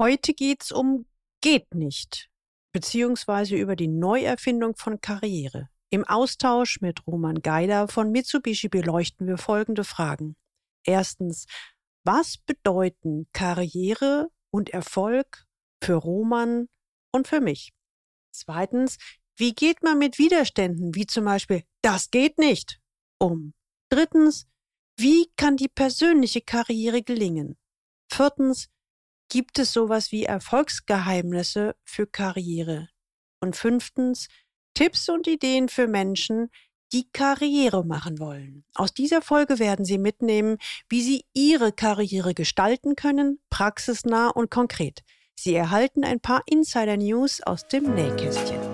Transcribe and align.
Heute 0.00 0.32
geht's 0.32 0.72
um 0.72 1.04
geht 1.42 1.74
nicht, 1.74 2.30
beziehungsweise 2.72 3.56
über 3.56 3.76
die 3.76 3.86
Neuerfindung 3.86 4.74
von 4.74 5.02
Karriere. 5.02 5.68
Im 5.90 6.04
Austausch 6.04 6.80
mit 6.80 7.06
Roman 7.06 7.42
Geider 7.42 7.86
von 7.86 8.10
Mitsubishi 8.10 8.70
beleuchten 8.70 9.26
wir 9.26 9.36
folgende 9.36 9.84
Fragen. 9.84 10.36
Erstens, 10.86 11.44
was 12.02 12.38
bedeuten 12.38 13.28
Karriere 13.34 14.30
und 14.50 14.70
Erfolg 14.70 15.44
für 15.84 15.96
Roman 15.96 16.70
und 17.12 17.28
für 17.28 17.42
mich? 17.42 17.74
Zweitens, 18.32 18.96
wie 19.36 19.52
geht 19.52 19.82
man 19.82 19.98
mit 19.98 20.18
Widerständen 20.18 20.94
wie 20.94 21.06
zum 21.06 21.26
Beispiel 21.26 21.62
das 21.82 22.10
geht 22.10 22.38
nicht 22.38 22.80
um? 23.18 23.52
Drittens, 23.90 24.46
wie 24.96 25.30
kann 25.36 25.58
die 25.58 25.68
persönliche 25.68 26.40
Karriere 26.40 27.02
gelingen? 27.02 27.58
Viertens, 28.10 28.70
gibt 29.30 29.58
es 29.58 29.72
sowas 29.72 30.12
wie 30.12 30.24
Erfolgsgeheimnisse 30.24 31.74
für 31.84 32.06
Karriere? 32.06 32.88
Und 33.40 33.56
fünftens, 33.56 34.28
Tipps 34.74 35.08
und 35.08 35.26
Ideen 35.26 35.70
für 35.70 35.86
Menschen, 35.86 36.50
die 36.92 37.08
Karriere 37.12 37.84
machen 37.86 38.18
wollen. 38.18 38.64
Aus 38.74 38.92
dieser 38.92 39.22
Folge 39.22 39.58
werden 39.58 39.84
Sie 39.84 39.98
mitnehmen, 39.98 40.58
wie 40.88 41.00
Sie 41.00 41.24
Ihre 41.32 41.72
Karriere 41.72 42.34
gestalten 42.34 42.96
können, 42.96 43.38
praxisnah 43.48 44.28
und 44.28 44.50
konkret. 44.50 45.02
Sie 45.36 45.54
erhalten 45.54 46.04
ein 46.04 46.20
paar 46.20 46.42
Insider-News 46.46 47.42
aus 47.42 47.66
dem 47.68 47.94
Nähkästchen. 47.94 48.69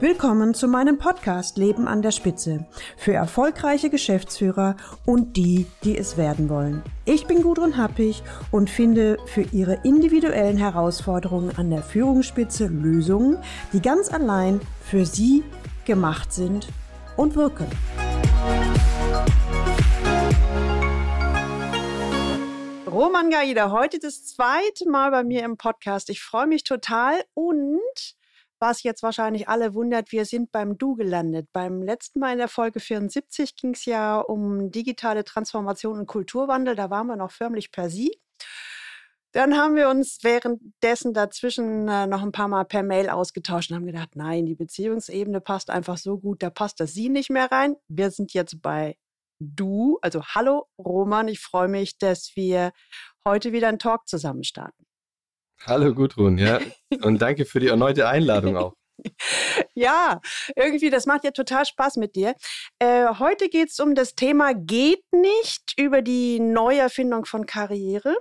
Willkommen 0.00 0.54
zu 0.54 0.68
meinem 0.68 0.96
Podcast 0.96 1.58
Leben 1.58 1.86
an 1.86 2.00
der 2.00 2.12
Spitze 2.12 2.66
für 2.96 3.12
erfolgreiche 3.12 3.90
Geschäftsführer 3.90 4.76
und 5.04 5.36
die, 5.36 5.66
die 5.84 5.98
es 5.98 6.16
werden 6.16 6.48
wollen. 6.48 6.82
Ich 7.04 7.26
bin 7.26 7.42
Gudrun 7.42 7.76
Happig 7.76 8.22
und 8.50 8.70
finde 8.70 9.18
für 9.26 9.42
Ihre 9.42 9.80
individuellen 9.84 10.56
Herausforderungen 10.56 11.56
an 11.58 11.68
der 11.68 11.82
Führungsspitze 11.82 12.68
Lösungen, 12.68 13.36
die 13.74 13.82
ganz 13.82 14.10
allein 14.10 14.62
für 14.82 15.04
Sie 15.04 15.44
gemacht 15.84 16.32
sind 16.32 16.68
und 17.18 17.36
wirken. 17.36 17.66
Roman 22.90 23.30
Gaida, 23.30 23.70
heute 23.70 23.98
das 23.98 24.24
zweite 24.24 24.88
Mal 24.88 25.10
bei 25.10 25.22
mir 25.22 25.44
im 25.44 25.58
Podcast. 25.58 26.08
Ich 26.08 26.22
freue 26.22 26.46
mich 26.46 26.64
total 26.64 27.22
und 27.34 28.16
was 28.60 28.82
jetzt 28.82 29.02
wahrscheinlich 29.02 29.48
alle 29.48 29.74
wundert, 29.74 30.12
wir 30.12 30.24
sind 30.24 30.52
beim 30.52 30.78
Du 30.78 30.94
gelandet. 30.94 31.48
Beim 31.52 31.82
letzten 31.82 32.20
Mal 32.20 32.32
in 32.32 32.38
der 32.38 32.48
Folge 32.48 32.80
74 32.80 33.56
ging 33.56 33.74
es 33.74 33.84
ja 33.84 34.20
um 34.20 34.70
digitale 34.70 35.24
Transformation 35.24 35.98
und 35.98 36.06
Kulturwandel. 36.06 36.76
Da 36.76 36.90
waren 36.90 37.06
wir 37.06 37.16
noch 37.16 37.32
förmlich 37.32 37.72
per 37.72 37.90
Sie. 37.90 38.20
Dann 39.32 39.56
haben 39.56 39.76
wir 39.76 39.88
uns 39.88 40.18
währenddessen 40.22 41.14
dazwischen 41.14 41.86
äh, 41.88 42.06
noch 42.06 42.22
ein 42.22 42.32
paar 42.32 42.48
Mal 42.48 42.64
per 42.64 42.82
Mail 42.82 43.08
ausgetauscht 43.08 43.70
und 43.70 43.76
haben 43.76 43.86
gedacht, 43.86 44.16
nein, 44.16 44.44
die 44.44 44.56
Beziehungsebene 44.56 45.40
passt 45.40 45.70
einfach 45.70 45.98
so 45.98 46.18
gut, 46.18 46.42
da 46.42 46.50
passt 46.50 46.80
das 46.80 46.94
Sie 46.94 47.08
nicht 47.08 47.30
mehr 47.30 47.50
rein. 47.50 47.76
Wir 47.88 48.10
sind 48.10 48.34
jetzt 48.34 48.60
bei 48.60 48.96
Du, 49.38 49.98
also 50.02 50.22
hallo 50.22 50.66
Roman, 50.78 51.28
ich 51.28 51.40
freue 51.40 51.68
mich, 51.68 51.96
dass 51.96 52.32
wir 52.34 52.72
heute 53.24 53.52
wieder 53.52 53.68
einen 53.68 53.78
Talk 53.78 54.06
zusammen 54.08 54.44
starten. 54.44 54.84
Hallo 55.66 55.94
Gudrun, 55.94 56.38
ja. 56.38 56.58
Und 57.02 57.20
danke 57.20 57.44
für 57.44 57.60
die 57.60 57.68
erneute 57.68 58.08
Einladung 58.08 58.56
auch. 58.56 58.74
ja, 59.74 60.20
irgendwie, 60.56 60.90
das 60.90 61.06
macht 61.06 61.24
ja 61.24 61.30
total 61.30 61.64
Spaß 61.64 61.96
mit 61.96 62.16
dir. 62.16 62.34
Äh, 62.78 63.06
heute 63.18 63.48
geht 63.48 63.70
es 63.70 63.78
um 63.78 63.94
das 63.94 64.14
Thema 64.14 64.54
Geht 64.54 65.04
nicht 65.12 65.74
über 65.78 66.02
die 66.02 66.40
Neuerfindung 66.40 67.24
von 67.24 67.46
Karriere. 67.46 68.16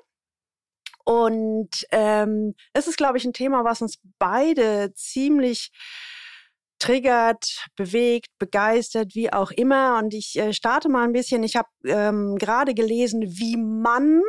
Und 1.05 1.87
ähm, 1.91 2.55
das 2.73 2.87
ist, 2.87 2.97
glaube 2.97 3.17
ich, 3.17 3.25
ein 3.25 3.33
Thema, 3.33 3.63
was 3.63 3.81
uns 3.81 3.99
beide 4.19 4.93
ziemlich 4.93 5.71
triggert, 6.77 7.65
bewegt, 7.75 8.29
begeistert, 8.37 9.15
wie 9.15 9.31
auch 9.31 9.51
immer. 9.51 9.97
Und 9.97 10.13
ich 10.13 10.37
äh, 10.37 10.53
starte 10.53 10.89
mal 10.89 11.03
ein 11.03 11.13
bisschen. 11.13 11.43
Ich 11.43 11.55
habe 11.55 11.69
ähm, 11.85 12.37
gerade 12.37 12.73
gelesen, 12.73 13.21
wie 13.23 13.57
man 13.57 14.21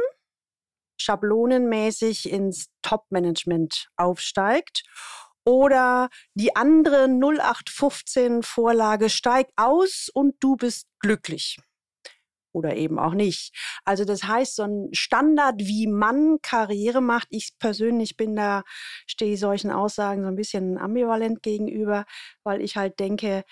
schablonenmäßig 1.00 2.31
ins 2.31 2.66
Top-Management 2.83 3.88
aufsteigt. 3.97 4.83
Oder 5.44 6.11
die 6.34 6.55
andere 6.55 7.06
0815-Vorlage 7.06 9.09
steigt 9.09 9.53
aus 9.56 10.11
und 10.12 10.34
du 10.41 10.56
bist 10.56 10.87
glücklich. 11.00 11.59
Oder 12.53 12.77
eben 12.77 12.99
auch 12.99 13.15
nicht. 13.15 13.55
Also 13.84 14.05
das 14.05 14.25
heißt, 14.25 14.56
so 14.56 14.65
ein 14.65 14.88
Standard, 14.93 15.55
wie 15.59 15.87
man 15.87 16.38
Karriere 16.43 17.00
macht, 17.00 17.28
ich 17.31 17.53
persönlich 17.59 18.17
bin 18.17 18.34
da, 18.34 18.65
stehe 19.06 19.37
solchen 19.37 19.71
Aussagen 19.71 20.22
so 20.22 20.28
ein 20.28 20.37
bisschen 20.37 20.77
ambivalent 20.77 21.43
gegenüber, 21.43 22.05
weil 22.43 22.61
ich 22.61 22.77
halt 22.77 22.99
denke, 22.99 23.44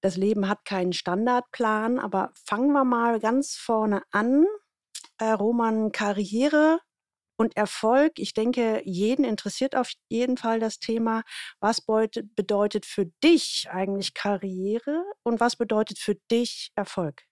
das 0.00 0.16
Leben 0.16 0.48
hat 0.48 0.64
keinen 0.64 0.92
Standardplan. 0.92 1.98
Aber 1.98 2.32
fangen 2.44 2.72
wir 2.72 2.84
mal 2.84 3.18
ganz 3.18 3.56
vorne 3.56 4.02
an. 4.12 4.46
Äh, 5.18 5.32
Roman, 5.32 5.92
Karriere 5.92 6.78
und 7.36 7.56
Erfolg, 7.56 8.18
ich 8.18 8.32
denke, 8.32 8.82
jeden 8.84 9.24
interessiert 9.24 9.76
auf 9.76 9.90
jeden 10.08 10.36
Fall 10.36 10.60
das 10.60 10.78
Thema, 10.78 11.22
was 11.60 11.82
bedeutet 12.34 12.86
für 12.86 13.06
dich 13.22 13.68
eigentlich 13.70 14.14
Karriere 14.14 15.04
und 15.22 15.40
was 15.40 15.56
bedeutet 15.56 15.98
für 15.98 16.16
dich 16.30 16.72
Erfolg? 16.74 17.22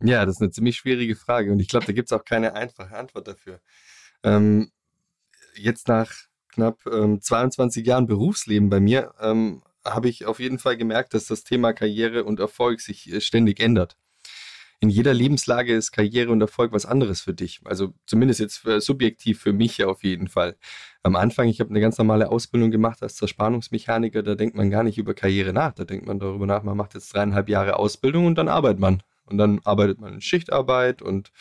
Ja, 0.00 0.24
das 0.26 0.36
ist 0.36 0.42
eine 0.42 0.50
ziemlich 0.50 0.76
schwierige 0.76 1.16
Frage 1.16 1.52
und 1.52 1.60
ich 1.60 1.68
glaube, 1.68 1.86
da 1.86 1.92
gibt 1.92 2.10
es 2.10 2.12
auch 2.12 2.24
keine 2.24 2.54
einfache 2.54 2.94
Antwort 2.94 3.28
dafür. 3.28 3.60
Ähm, 4.22 4.70
jetzt 5.54 5.88
nach 5.88 6.12
knapp 6.48 6.84
ähm, 6.86 7.20
22 7.20 7.86
Jahren 7.86 8.06
Berufsleben 8.06 8.68
bei 8.68 8.80
mir 8.80 9.14
ähm, 9.20 9.62
habe 9.84 10.08
ich 10.08 10.26
auf 10.26 10.38
jeden 10.38 10.58
Fall 10.58 10.76
gemerkt, 10.76 11.14
dass 11.14 11.26
das 11.26 11.44
Thema 11.44 11.72
Karriere 11.72 12.24
und 12.24 12.40
Erfolg 12.40 12.80
sich 12.80 13.10
äh, 13.12 13.20
ständig 13.20 13.60
ändert 13.60 13.96
in 14.80 14.90
jeder 14.90 15.14
Lebenslage 15.14 15.74
ist 15.74 15.92
Karriere 15.92 16.30
und 16.30 16.40
Erfolg 16.40 16.72
was 16.72 16.84
anderes 16.84 17.20
für 17.20 17.32
dich. 17.32 17.60
Also 17.64 17.94
zumindest 18.06 18.40
jetzt 18.40 18.58
für, 18.58 18.80
subjektiv 18.80 19.40
für 19.40 19.52
mich 19.52 19.82
auf 19.84 20.04
jeden 20.04 20.28
Fall. 20.28 20.56
Am 21.02 21.16
Anfang, 21.16 21.48
ich 21.48 21.60
habe 21.60 21.70
eine 21.70 21.80
ganz 21.80 21.96
normale 21.98 22.30
Ausbildung 22.30 22.70
gemacht 22.70 23.02
als 23.02 23.16
Zerspannungsmechaniker, 23.16 24.22
da 24.22 24.34
denkt 24.34 24.56
man 24.56 24.70
gar 24.70 24.82
nicht 24.82 24.98
über 24.98 25.14
Karriere 25.14 25.52
nach. 25.52 25.72
Da 25.72 25.84
denkt 25.84 26.06
man 26.06 26.18
darüber 26.18 26.46
nach, 26.46 26.62
man 26.62 26.76
macht 26.76 26.94
jetzt 26.94 27.14
dreieinhalb 27.14 27.48
Jahre 27.48 27.78
Ausbildung 27.78 28.26
und 28.26 28.36
dann 28.36 28.48
arbeitet 28.48 28.80
man. 28.80 29.02
Und 29.24 29.38
dann 29.38 29.60
arbeitet 29.64 30.00
man 30.00 30.14
in 30.14 30.20
Schichtarbeit 30.20 31.02
und 31.02 31.32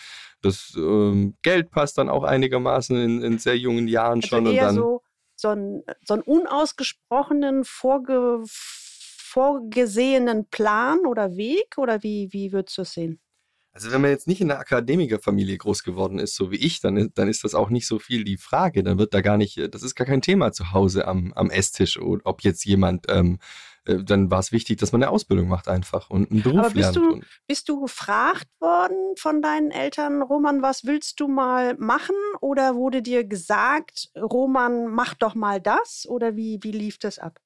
das 0.41 0.73
ähm, 0.75 1.35
Geld 1.41 1.72
passt 1.72 1.97
dann 1.97 2.09
auch 2.09 2.23
einigermaßen 2.23 2.96
in, 2.96 3.22
in 3.22 3.38
sehr 3.38 3.57
jungen 3.57 3.88
Jahren 3.88 4.22
also 4.23 4.28
schon. 4.28 4.47
Und 4.47 4.56
dann, 4.56 4.75
so, 4.75 5.02
so, 5.35 5.50
einen, 5.50 5.84
so 6.03 6.16
einen 6.16 6.23
unausgesprochenen, 6.23 7.63
vorge, 7.63 8.41
vorgesehenen 8.47 10.47
Plan 10.50 11.00
oder 11.06 11.35
Weg 11.35 11.78
oder 11.78 12.02
wie, 12.02 12.29
wie 12.31 12.53
würdest 12.53 12.78
du 12.78 12.84
es 12.84 12.94
sehen? 12.94 13.19
Also 13.75 13.91
wenn 13.91 13.99
man 13.99 14.09
jetzt 14.09 14.25
nicht 14.25 14.39
in 14.39 14.49
einer 14.49 14.61
Akademikerfamilie 14.61 15.57
groß 15.57 15.83
geworden 15.83 16.17
ist, 16.17 16.33
so 16.35 16.49
wie 16.49 16.55
ich, 16.55 16.79
dann, 16.79 17.11
dann 17.13 17.27
ist 17.27 17.43
das 17.43 17.55
auch 17.55 17.69
nicht 17.69 17.87
so 17.87 17.99
viel 17.99 18.23
die 18.23 18.37
Frage. 18.37 18.83
Dann 18.83 18.97
wird 18.97 19.13
da 19.13 19.19
gar 19.19 19.35
nicht, 19.35 19.59
das 19.75 19.83
ist 19.83 19.95
gar 19.95 20.07
kein 20.07 20.21
Thema 20.21 20.53
zu 20.53 20.71
Hause 20.71 21.05
am, 21.09 21.33
am 21.33 21.49
Esstisch, 21.49 21.99
ob 21.99 22.41
jetzt 22.43 22.63
jemand, 22.63 23.07
ähm, 23.09 23.37
äh, 23.83 24.01
dann 24.01 24.31
war 24.31 24.39
es 24.39 24.53
wichtig, 24.53 24.77
dass 24.77 24.93
man 24.93 25.03
eine 25.03 25.11
Ausbildung 25.11 25.49
macht 25.49 25.67
einfach 25.67 26.09
und 26.09 26.31
einen 26.31 26.41
Beruf 26.41 26.59
Aber 26.59 26.69
bist 26.69 26.95
lernt. 26.95 26.95
Du, 26.95 27.19
bist 27.47 27.67
du 27.67 27.81
gefragt 27.81 28.47
worden 28.61 29.17
von 29.17 29.41
deinen 29.41 29.71
Eltern, 29.71 30.21
Roman, 30.21 30.61
was 30.61 30.85
willst 30.85 31.19
du 31.19 31.27
mal 31.27 31.75
machen? 31.77 32.15
Oder 32.39 32.75
wurde 32.75 33.01
dir 33.01 33.25
gesagt, 33.25 34.09
Roman, 34.15 34.87
mach 34.87 35.15
doch 35.15 35.35
mal 35.35 35.59
das? 35.59 36.05
Oder 36.07 36.37
wie, 36.37 36.59
wie 36.61 36.71
lief 36.71 36.97
das 36.97 37.19
ab? 37.19 37.41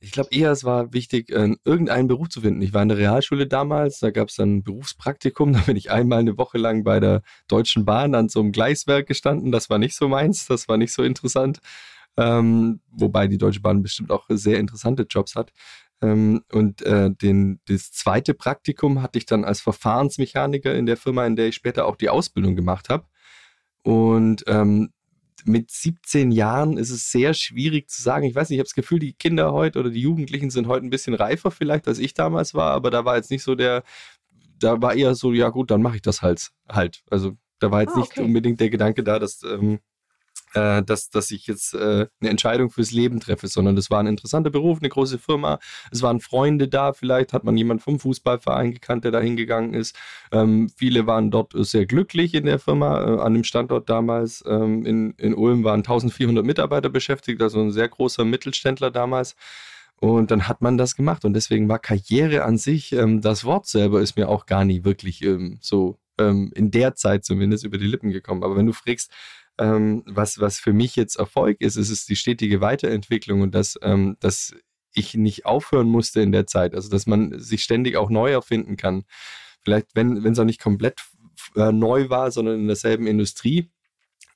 Ich 0.00 0.12
glaube 0.12 0.30
eher, 0.30 0.52
es 0.52 0.62
war 0.62 0.92
wichtig, 0.92 1.30
äh, 1.30 1.56
irgendeinen 1.64 2.06
Beruf 2.06 2.28
zu 2.28 2.40
finden. 2.42 2.62
Ich 2.62 2.72
war 2.72 2.82
in 2.82 2.88
der 2.88 2.98
Realschule 2.98 3.48
damals, 3.48 3.98
da 3.98 4.10
gab 4.10 4.28
es 4.28 4.36
dann 4.36 4.58
ein 4.58 4.62
Berufspraktikum, 4.62 5.52
da 5.54 5.60
bin 5.60 5.76
ich 5.76 5.90
einmal 5.90 6.20
eine 6.20 6.38
Woche 6.38 6.58
lang 6.58 6.84
bei 6.84 7.00
der 7.00 7.22
Deutschen 7.48 7.84
Bahn 7.84 8.14
an 8.14 8.28
so 8.28 8.40
einem 8.40 8.52
Gleiswerk 8.52 9.08
gestanden. 9.08 9.50
Das 9.50 9.70
war 9.70 9.78
nicht 9.78 9.96
so 9.96 10.08
meins, 10.08 10.46
das 10.46 10.68
war 10.68 10.76
nicht 10.76 10.92
so 10.92 11.02
interessant. 11.02 11.58
Ähm, 12.16 12.80
wobei 12.90 13.28
die 13.28 13.38
Deutsche 13.38 13.60
Bahn 13.60 13.82
bestimmt 13.82 14.10
auch 14.12 14.26
sehr 14.28 14.58
interessante 14.58 15.06
Jobs 15.08 15.34
hat. 15.36 15.52
Ähm, 16.00 16.44
und 16.52 16.82
äh, 16.82 17.10
den, 17.10 17.60
das 17.66 17.90
zweite 17.92 18.34
Praktikum 18.34 19.02
hatte 19.02 19.18
ich 19.18 19.26
dann 19.26 19.44
als 19.44 19.60
Verfahrensmechaniker 19.60 20.74
in 20.74 20.86
der 20.86 20.96
Firma, 20.96 21.26
in 21.26 21.36
der 21.36 21.48
ich 21.48 21.56
später 21.56 21.86
auch 21.86 21.96
die 21.96 22.08
Ausbildung 22.08 22.56
gemacht 22.56 22.88
habe. 22.88 23.06
Und 23.82 24.44
ähm, 24.46 24.90
mit 25.46 25.70
17 25.70 26.30
Jahren 26.30 26.76
ist 26.76 26.90
es 26.90 27.10
sehr 27.10 27.34
schwierig 27.34 27.88
zu 27.88 28.02
sagen. 28.02 28.24
Ich 28.24 28.34
weiß 28.34 28.48
nicht, 28.48 28.56
ich 28.56 28.60
habe 28.60 28.68
das 28.68 28.74
Gefühl, 28.74 28.98
die 28.98 29.12
Kinder 29.12 29.52
heute 29.52 29.78
oder 29.78 29.90
die 29.90 30.00
Jugendlichen 30.00 30.50
sind 30.50 30.66
heute 30.66 30.86
ein 30.86 30.90
bisschen 30.90 31.14
reifer 31.14 31.50
vielleicht, 31.50 31.88
als 31.88 31.98
ich 31.98 32.14
damals 32.14 32.54
war, 32.54 32.72
aber 32.72 32.90
da 32.90 33.04
war 33.04 33.16
jetzt 33.16 33.30
nicht 33.30 33.42
so 33.42 33.54
der, 33.54 33.82
da 34.58 34.80
war 34.82 34.94
eher 34.94 35.14
so, 35.14 35.32
ja 35.32 35.50
gut, 35.50 35.70
dann 35.70 35.82
mache 35.82 35.96
ich 35.96 36.02
das 36.02 36.22
halt 36.22 36.50
halt. 36.68 37.02
Also 37.10 37.32
da 37.58 37.70
war 37.70 37.82
jetzt 37.82 37.94
ah, 37.94 38.00
okay. 38.00 38.20
nicht 38.20 38.26
unbedingt 38.26 38.60
der 38.60 38.70
Gedanke 38.70 39.02
da, 39.02 39.18
dass, 39.18 39.42
ähm, 39.42 39.80
äh, 40.54 40.82
dass, 40.82 41.10
dass 41.10 41.30
ich 41.30 41.46
jetzt 41.46 41.74
äh, 41.74 42.06
eine 42.20 42.30
Entscheidung 42.30 42.70
fürs 42.70 42.90
Leben 42.90 43.20
treffe, 43.20 43.48
sondern 43.48 43.76
das 43.76 43.90
war 43.90 44.00
ein 44.00 44.06
interessanter 44.06 44.50
Beruf, 44.50 44.78
eine 44.80 44.88
große 44.88 45.18
Firma. 45.18 45.58
Es 45.90 46.02
waren 46.02 46.20
Freunde 46.20 46.68
da, 46.68 46.92
vielleicht 46.92 47.32
hat 47.32 47.44
man 47.44 47.56
jemanden 47.56 47.82
vom 47.82 47.98
Fußballverein 47.98 48.72
gekannt, 48.72 49.04
der 49.04 49.12
da 49.12 49.20
hingegangen 49.20 49.74
ist. 49.74 49.96
Ähm, 50.32 50.68
viele 50.76 51.06
waren 51.06 51.30
dort 51.30 51.52
sehr 51.54 51.86
glücklich 51.86 52.34
in 52.34 52.46
der 52.46 52.58
Firma, 52.58 53.00
äh, 53.00 53.20
an 53.20 53.34
dem 53.34 53.44
Standort 53.44 53.88
damals. 53.88 54.44
Ähm, 54.46 54.84
in, 54.84 55.12
in 55.12 55.34
Ulm 55.34 55.64
waren 55.64 55.80
1400 55.80 56.44
Mitarbeiter 56.44 56.88
beschäftigt, 56.88 57.42
also 57.42 57.60
ein 57.60 57.72
sehr 57.72 57.88
großer 57.88 58.24
Mittelständler 58.24 58.90
damals. 58.90 59.36
Und 60.00 60.30
dann 60.30 60.46
hat 60.46 60.60
man 60.60 60.78
das 60.78 60.94
gemacht. 60.94 61.24
Und 61.24 61.34
deswegen 61.34 61.68
war 61.68 61.80
Karriere 61.80 62.44
an 62.44 62.56
sich, 62.56 62.92
ähm, 62.92 63.20
das 63.20 63.44
Wort 63.44 63.66
selber 63.66 64.00
ist 64.00 64.16
mir 64.16 64.28
auch 64.28 64.46
gar 64.46 64.64
nie 64.64 64.84
wirklich 64.84 65.22
ähm, 65.24 65.58
so 65.60 65.98
ähm, 66.18 66.52
in 66.54 66.70
der 66.70 66.94
Zeit 66.94 67.24
zumindest 67.24 67.64
über 67.64 67.78
die 67.78 67.86
Lippen 67.86 68.10
gekommen. 68.10 68.44
Aber 68.44 68.56
wenn 68.56 68.66
du 68.66 68.72
fragst, 68.72 69.12
ähm, 69.58 70.02
was, 70.06 70.40
was 70.40 70.58
für 70.58 70.72
mich 70.72 70.96
jetzt 70.96 71.16
Erfolg 71.16 71.60
ist, 71.60 71.76
ist 71.76 71.90
es 71.90 72.06
die 72.06 72.16
stetige 72.16 72.60
Weiterentwicklung 72.60 73.42
und 73.42 73.54
dass, 73.54 73.78
ähm, 73.82 74.16
dass 74.20 74.54
ich 74.92 75.14
nicht 75.14 75.46
aufhören 75.46 75.88
musste 75.88 76.20
in 76.20 76.32
der 76.32 76.46
Zeit. 76.46 76.74
Also 76.74 76.88
dass 76.88 77.06
man 77.06 77.38
sich 77.38 77.62
ständig 77.62 77.96
auch 77.96 78.10
neu 78.10 78.30
erfinden 78.30 78.76
kann. 78.76 79.04
Vielleicht, 79.62 79.88
wenn 79.94 80.24
es 80.24 80.38
auch 80.38 80.44
nicht 80.44 80.60
komplett 80.60 81.00
äh, 81.56 81.72
neu 81.72 82.08
war, 82.08 82.30
sondern 82.30 82.60
in 82.60 82.66
derselben 82.66 83.06
Industrie. 83.06 83.70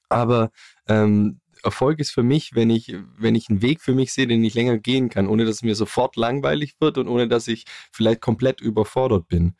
Aber 0.09 0.51
ähm, 0.89 1.41
Erfolg 1.63 2.01
ist 2.01 2.11
für 2.11 2.23
mich, 2.23 2.55
wenn 2.55 2.71
ich, 2.71 2.95
wenn 3.17 3.35
ich 3.35 3.49
einen 3.49 3.63
Weg 3.63 3.81
für 3.81 3.95
mich 3.95 4.13
sehe, 4.13 4.27
den 4.27 4.45
ich 4.45 4.55
länger 4.55 4.79
gehen 4.79 5.09
kann, 5.09 5.29
ohne 5.29 5.45
dass 5.45 5.57
es 5.57 5.63
mir 5.63 5.75
sofort 5.75 6.17
langweilig 6.17 6.75
wird 6.81 6.99
und 6.99 7.09
ohne 7.09 7.29
dass 7.29 7.49
ich 7.49 7.65
vielleicht 7.93 8.21
komplett 8.21 8.61
überfordert 8.61 9.29
bin. 9.29 9.55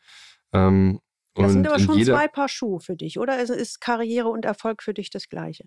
Ähm, 0.51 0.99
das 1.35 1.53
sind 1.53 1.67
aber 1.67 1.79
schon 1.79 2.03
zwei 2.03 2.27
Paar 2.27 2.49
Schuhe 2.49 2.79
für 2.79 2.95
dich, 2.95 3.19
oder? 3.19 3.33
Also 3.33 3.53
ist 3.53 3.81
Karriere 3.81 4.29
und 4.29 4.45
Erfolg 4.45 4.83
für 4.83 4.93
dich 4.93 5.09
das 5.09 5.29
Gleiche? 5.29 5.65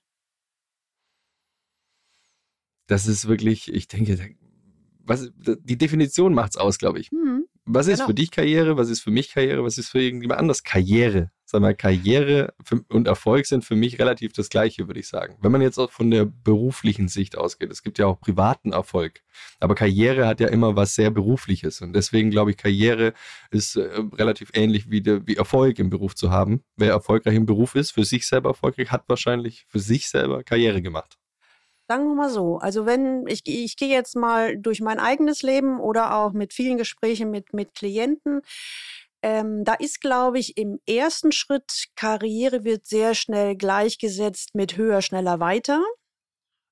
Das 2.86 3.06
ist 3.06 3.26
wirklich, 3.26 3.72
ich 3.72 3.88
denke, 3.88 4.36
was, 5.00 5.30
die 5.36 5.78
Definition 5.78 6.34
macht 6.34 6.50
es 6.50 6.56
aus, 6.56 6.78
glaube 6.78 7.00
ich. 7.00 7.10
Mhm. 7.10 7.46
Was 7.64 7.88
ist 7.88 7.96
genau. 7.96 8.06
für 8.08 8.14
dich 8.14 8.30
Karriere? 8.30 8.76
Was 8.76 8.90
ist 8.90 9.00
für 9.00 9.10
mich 9.10 9.32
Karriere? 9.32 9.64
Was 9.64 9.76
ist 9.76 9.88
für 9.88 10.00
irgendjemand 10.00 10.40
anders 10.40 10.62
Karriere? 10.62 11.30
Sag 11.48 11.60
mal, 11.60 11.76
Karriere 11.76 12.54
und 12.88 13.06
Erfolg 13.06 13.46
sind 13.46 13.64
für 13.64 13.76
mich 13.76 14.00
relativ 14.00 14.32
das 14.32 14.48
Gleiche, 14.48 14.88
würde 14.88 14.98
ich 14.98 15.06
sagen. 15.06 15.36
Wenn 15.40 15.52
man 15.52 15.62
jetzt 15.62 15.78
auch 15.78 15.92
von 15.92 16.10
der 16.10 16.24
beruflichen 16.24 17.06
Sicht 17.06 17.38
ausgeht, 17.38 17.70
es 17.70 17.84
gibt 17.84 17.98
ja 17.98 18.06
auch 18.06 18.18
privaten 18.18 18.72
Erfolg, 18.72 19.22
aber 19.60 19.76
Karriere 19.76 20.26
hat 20.26 20.40
ja 20.40 20.48
immer 20.48 20.74
was 20.74 20.96
sehr 20.96 21.12
Berufliches 21.12 21.80
und 21.80 21.92
deswegen 21.92 22.30
glaube 22.30 22.50
ich, 22.50 22.56
Karriere 22.56 23.12
ist 23.52 23.76
äh, 23.76 23.88
relativ 24.14 24.50
ähnlich 24.54 24.90
wie, 24.90 25.02
de, 25.02 25.22
wie 25.24 25.36
Erfolg 25.36 25.78
im 25.78 25.88
Beruf 25.88 26.16
zu 26.16 26.32
haben. 26.32 26.64
Wer 26.76 26.90
erfolgreich 26.90 27.36
im 27.36 27.46
Beruf 27.46 27.76
ist, 27.76 27.92
für 27.92 28.04
sich 28.04 28.26
selber 28.26 28.50
erfolgreich, 28.50 28.90
hat 28.90 29.08
wahrscheinlich 29.08 29.66
für 29.68 29.78
sich 29.78 30.08
selber 30.08 30.42
Karriere 30.42 30.82
gemacht. 30.82 31.16
Sagen 31.88 32.08
wir 32.08 32.14
mal 32.16 32.30
so, 32.30 32.58
also 32.58 32.84
wenn 32.84 33.28
ich, 33.28 33.42
ich 33.46 33.76
gehe 33.76 33.88
jetzt 33.88 34.16
mal 34.16 34.58
durch 34.58 34.80
mein 34.80 34.98
eigenes 34.98 35.42
Leben 35.42 35.78
oder 35.78 36.16
auch 36.16 36.32
mit 36.32 36.52
vielen 36.52 36.78
Gesprächen 36.78 37.30
mit, 37.30 37.52
mit 37.52 37.74
Klienten, 37.74 38.40
ähm, 39.22 39.64
da 39.64 39.74
ist, 39.74 40.00
glaube 40.00 40.38
ich, 40.38 40.56
im 40.56 40.78
ersten 40.86 41.32
Schritt 41.32 41.86
Karriere 41.96 42.64
wird 42.64 42.86
sehr 42.86 43.14
schnell 43.14 43.56
gleichgesetzt 43.56 44.54
mit 44.54 44.76
höher, 44.76 45.02
schneller, 45.02 45.40
weiter. 45.40 45.82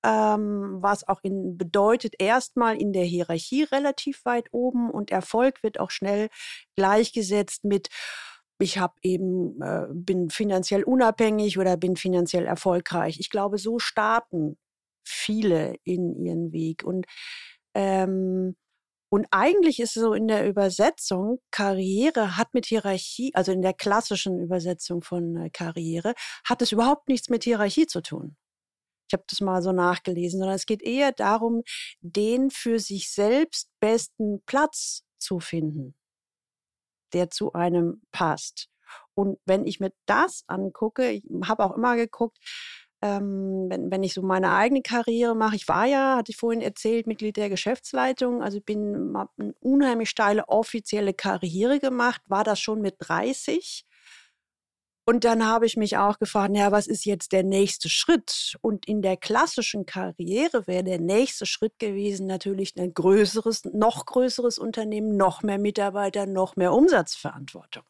Ähm, 0.04 0.78
was 0.80 1.08
auch 1.08 1.20
in, 1.22 1.56
bedeutet, 1.56 2.14
erstmal 2.18 2.76
in 2.76 2.92
der 2.92 3.04
Hierarchie 3.04 3.62
relativ 3.62 4.24
weit 4.26 4.48
oben 4.52 4.90
und 4.90 5.10
Erfolg 5.10 5.62
wird 5.62 5.80
auch 5.80 5.90
schnell 5.90 6.28
gleichgesetzt 6.76 7.64
mit 7.64 7.88
ich 8.60 8.78
habe 8.78 8.94
eben 9.02 9.60
äh, 9.62 9.86
bin 9.92 10.30
finanziell 10.30 10.84
unabhängig 10.84 11.58
oder 11.58 11.76
bin 11.76 11.96
finanziell 11.96 12.46
erfolgreich. 12.46 13.18
Ich 13.18 13.30
glaube, 13.30 13.58
so 13.58 13.78
starten 13.78 14.56
viele 15.04 15.76
in 15.84 16.14
ihren 16.14 16.52
Weg. 16.52 16.84
Und, 16.84 17.06
ähm, 17.74 18.56
und 19.14 19.28
eigentlich 19.30 19.78
ist 19.78 19.94
so 19.94 20.12
in 20.12 20.26
der 20.26 20.44
Übersetzung, 20.48 21.38
Karriere 21.52 22.36
hat 22.36 22.52
mit 22.52 22.66
Hierarchie, 22.66 23.32
also 23.32 23.52
in 23.52 23.62
der 23.62 23.72
klassischen 23.72 24.40
Übersetzung 24.40 25.02
von 25.02 25.36
äh, 25.36 25.50
Karriere, 25.50 26.14
hat 26.44 26.62
es 26.62 26.72
überhaupt 26.72 27.08
nichts 27.08 27.28
mit 27.28 27.44
Hierarchie 27.44 27.86
zu 27.86 28.02
tun. 28.02 28.36
Ich 29.06 29.12
habe 29.12 29.22
das 29.28 29.40
mal 29.40 29.62
so 29.62 29.70
nachgelesen, 29.70 30.40
sondern 30.40 30.56
es 30.56 30.66
geht 30.66 30.82
eher 30.82 31.12
darum, 31.12 31.62
den 32.00 32.50
für 32.50 32.80
sich 32.80 33.12
selbst 33.12 33.70
besten 33.78 34.42
Platz 34.46 35.04
zu 35.20 35.38
finden, 35.38 35.94
der 37.12 37.30
zu 37.30 37.52
einem 37.52 38.02
passt. 38.10 38.68
Und 39.14 39.38
wenn 39.44 39.64
ich 39.64 39.78
mir 39.78 39.92
das 40.06 40.42
angucke, 40.48 41.08
ich 41.12 41.24
habe 41.46 41.64
auch 41.64 41.76
immer 41.76 41.94
geguckt, 41.94 42.38
ähm, 43.04 43.66
wenn, 43.68 43.90
wenn 43.90 44.02
ich 44.02 44.14
so 44.14 44.22
meine 44.22 44.52
eigene 44.52 44.80
Karriere 44.80 45.36
mache, 45.36 45.56
ich 45.56 45.68
war 45.68 45.84
ja, 45.84 46.16
hatte 46.16 46.32
ich 46.32 46.38
vorhin 46.38 46.62
erzählt, 46.62 47.06
Mitglied 47.06 47.36
der 47.36 47.50
Geschäftsleitung, 47.50 48.42
also 48.42 48.60
bin 48.62 49.12
habe 49.14 49.30
eine 49.38 49.54
unheimlich 49.60 50.08
steile 50.08 50.48
offizielle 50.48 51.12
Karriere 51.12 51.80
gemacht, 51.80 52.22
war 52.28 52.44
das 52.44 52.60
schon 52.60 52.80
mit 52.80 52.96
30. 53.00 53.84
Und 55.06 55.24
dann 55.24 55.46
habe 55.46 55.66
ich 55.66 55.76
mich 55.76 55.98
auch 55.98 56.18
gefragt, 56.18 56.56
ja, 56.56 56.72
was 56.72 56.86
ist 56.86 57.04
jetzt 57.04 57.32
der 57.32 57.42
nächste 57.42 57.90
Schritt? 57.90 58.56
Und 58.62 58.88
in 58.88 59.02
der 59.02 59.18
klassischen 59.18 59.84
Karriere 59.84 60.66
wäre 60.66 60.82
der 60.82 60.98
nächste 60.98 61.44
Schritt 61.44 61.78
gewesen 61.78 62.26
natürlich 62.26 62.72
ein 62.78 62.94
größeres, 62.94 63.64
noch 63.74 64.06
größeres 64.06 64.58
Unternehmen, 64.58 65.18
noch 65.18 65.42
mehr 65.42 65.58
Mitarbeiter, 65.58 66.24
noch 66.24 66.56
mehr 66.56 66.72
Umsatzverantwortung. 66.72 67.82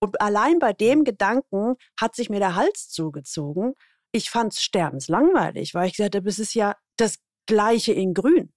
Und 0.00 0.20
allein 0.20 0.58
bei 0.58 0.74
dem 0.74 1.04
Gedanken 1.04 1.76
hat 1.98 2.14
sich 2.14 2.28
mir 2.28 2.40
der 2.40 2.56
Hals 2.56 2.90
zugezogen, 2.90 3.74
ich 4.12 4.30
fand 4.30 4.52
es 4.54 4.62
sterbenslangweilig, 4.62 5.74
weil 5.74 5.88
ich 5.88 5.96
gesagt 5.96 6.16
habe, 6.16 6.28
es 6.28 6.38
ist 6.38 6.54
ja 6.54 6.76
das 6.96 7.18
Gleiche 7.46 7.92
in 7.92 8.14
Grün. 8.14 8.52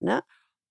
Ne? 0.00 0.22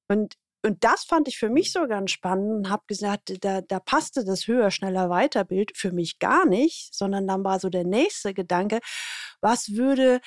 Und, 0.08 0.36
und 0.66 0.84
das 0.84 1.04
fand 1.04 1.28
ich 1.28 1.38
für 1.38 1.50
mich 1.50 1.72
so 1.72 1.88
ganz 1.88 2.12
spannend 2.12 2.52
und 2.52 2.70
habe 2.70 2.84
gesagt, 2.88 3.44
da, 3.44 3.62
da 3.62 3.80
passte 3.80 4.26
das 4.26 4.48
höher, 4.48 4.72
schneller, 4.72 5.10
weiter 5.10 5.46
Bild 5.46 5.72
für 5.76 5.92
mich 5.92 6.20
gar 6.20 6.46
nicht, 6.46 6.94
sondern 6.94 7.28
dann 7.28 7.44
war 7.44 7.60
so 7.60 7.70
der 7.70 7.86
nächste 7.86 8.34
Gedanke, 8.34 8.80
was 9.42 9.76
würde, 9.76 10.20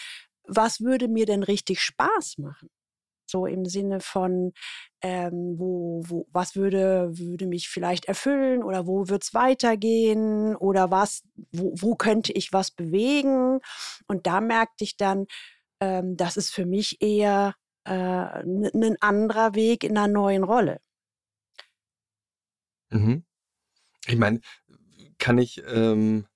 was 0.45 0.81
würde 0.81 1.09
mir 1.09 1.27
denn 1.27 1.43
richtig 1.43 1.81
Spaß 1.81 2.39
machen? 2.39 2.71
So 3.33 3.47
im 3.47 3.65
Sinne 3.65 4.01
von, 4.01 4.53
ähm, 5.01 5.55
wo, 5.59 6.03
wo, 6.07 6.27
was 6.33 6.55
würde, 6.55 7.19
würde 7.19 7.47
mich 7.47 7.69
vielleicht 7.69 8.05
erfüllen 8.05 8.63
oder 8.63 8.87
wo 8.87 9.09
wird 9.09 9.25
es 9.25 9.35
weitergehen 9.35 10.55
oder 10.55 10.91
was, 10.91 11.23
wo, 11.51 11.73
wo 11.75 11.95
könnte 11.97 12.33
ich 12.33 12.53
was 12.53 12.71
bewegen? 12.71 13.61
Und 14.07 14.27
da 14.27 14.41
merkte 14.43 14.85
ich 14.85 14.97
dann, 14.99 15.27
ähm, 15.81 16.17
das 16.17 16.37
ist 16.37 16.51
für 16.51 16.67
mich 16.67 17.01
eher 17.01 17.55
äh, 17.85 17.93
ein 17.93 18.97
anderer 19.01 19.55
Weg 19.55 19.83
in 19.83 19.97
einer 19.97 20.09
neuen 20.13 20.45
Rolle. 20.45 20.81
Mhm. 22.91 23.25
Ich 24.07 24.17
meine, 24.17 24.41
kann 25.19 25.39
ich 25.39 25.63
ähm, 25.67 26.27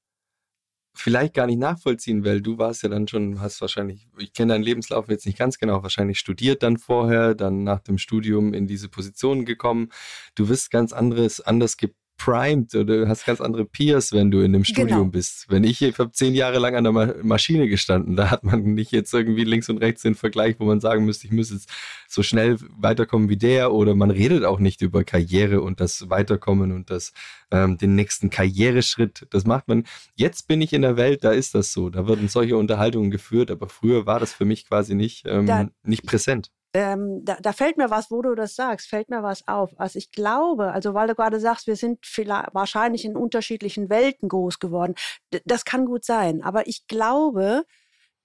vielleicht 0.96 1.34
gar 1.34 1.46
nicht 1.46 1.58
nachvollziehen, 1.58 2.24
weil 2.24 2.40
du 2.40 2.58
warst 2.58 2.82
ja 2.82 2.88
dann 2.88 3.06
schon, 3.06 3.40
hast 3.40 3.60
wahrscheinlich, 3.60 4.08
ich 4.18 4.32
kenne 4.32 4.54
deinen 4.54 4.64
Lebenslauf 4.64 5.08
jetzt 5.08 5.26
nicht 5.26 5.38
ganz 5.38 5.58
genau, 5.58 5.82
wahrscheinlich 5.82 6.18
studiert 6.18 6.62
dann 6.62 6.78
vorher, 6.78 7.34
dann 7.34 7.62
nach 7.64 7.80
dem 7.80 7.98
Studium 7.98 8.54
in 8.54 8.66
diese 8.66 8.88
Position 8.88 9.44
gekommen. 9.44 9.90
Du 10.34 10.48
wirst 10.48 10.70
ganz 10.70 10.92
anderes, 10.92 11.40
anders 11.40 11.76
ge 11.76 11.90
primed 12.16 12.74
oder 12.74 13.08
hast 13.08 13.26
ganz 13.26 13.40
andere 13.40 13.64
Peers, 13.64 14.12
wenn 14.12 14.30
du 14.30 14.40
in 14.40 14.52
dem 14.52 14.64
Studium 14.64 14.88
genau. 14.88 15.10
bist. 15.10 15.46
Wenn 15.48 15.64
ich, 15.64 15.82
ich 15.82 15.98
habe 15.98 16.12
zehn 16.12 16.34
Jahre 16.34 16.58
lang 16.58 16.74
an 16.74 16.84
der 16.84 16.92
Ma 16.92 17.14
Maschine 17.22 17.68
gestanden, 17.68 18.16
da 18.16 18.30
hat 18.30 18.44
man 18.44 18.74
nicht 18.74 18.92
jetzt 18.92 19.12
irgendwie 19.12 19.44
links 19.44 19.68
und 19.68 19.78
rechts 19.78 20.02
den 20.02 20.14
Vergleich, 20.14 20.56
wo 20.58 20.64
man 20.64 20.80
sagen 20.80 21.04
müsste, 21.04 21.26
ich 21.26 21.32
muss 21.32 21.50
jetzt 21.50 21.70
so 22.08 22.22
schnell 22.22 22.58
weiterkommen 22.78 23.28
wie 23.28 23.36
der 23.36 23.72
oder 23.72 23.94
man 23.94 24.10
redet 24.10 24.44
auch 24.44 24.58
nicht 24.58 24.82
über 24.82 25.04
Karriere 25.04 25.60
und 25.60 25.80
das 25.80 26.08
Weiterkommen 26.08 26.72
und 26.72 26.90
das 26.90 27.12
ähm, 27.50 27.78
den 27.78 27.94
nächsten 27.94 28.30
Karriereschritt. 28.30 29.26
Das 29.30 29.44
macht 29.44 29.68
man. 29.68 29.84
Jetzt 30.14 30.48
bin 30.48 30.60
ich 30.60 30.72
in 30.72 30.82
der 30.82 30.96
Welt, 30.96 31.24
da 31.24 31.32
ist 31.32 31.54
das 31.54 31.72
so. 31.72 31.90
Da 31.90 32.08
werden 32.08 32.28
solche 32.28 32.56
Unterhaltungen 32.56 33.10
geführt, 33.10 33.50
aber 33.50 33.68
früher 33.68 34.06
war 34.06 34.20
das 34.20 34.32
für 34.32 34.44
mich 34.44 34.66
quasi 34.68 34.94
nicht, 34.94 35.24
ähm, 35.26 35.46
da, 35.46 35.68
nicht 35.82 36.06
präsent 36.06 36.50
ähm, 36.76 37.24
da, 37.24 37.38
da, 37.40 37.52
fällt 37.54 37.78
mir 37.78 37.88
was, 37.88 38.10
wo 38.10 38.20
du 38.20 38.34
das 38.34 38.54
sagst, 38.54 38.88
fällt 38.88 39.08
mir 39.08 39.22
was 39.22 39.48
auf. 39.48 39.70
Also 39.78 39.98
ich 39.98 40.10
glaube, 40.10 40.72
also 40.72 40.92
weil 40.92 41.08
du 41.08 41.14
gerade 41.14 41.40
sagst, 41.40 41.66
wir 41.66 41.76
sind 41.76 42.04
vielleicht 42.04 42.54
wahrscheinlich 42.54 43.06
in 43.06 43.16
unterschiedlichen 43.16 43.88
Welten 43.88 44.28
groß 44.28 44.58
geworden. 44.58 44.94
D 45.32 45.40
das 45.46 45.64
kann 45.64 45.86
gut 45.86 46.04
sein. 46.04 46.42
Aber 46.42 46.66
ich 46.66 46.86
glaube, 46.86 47.64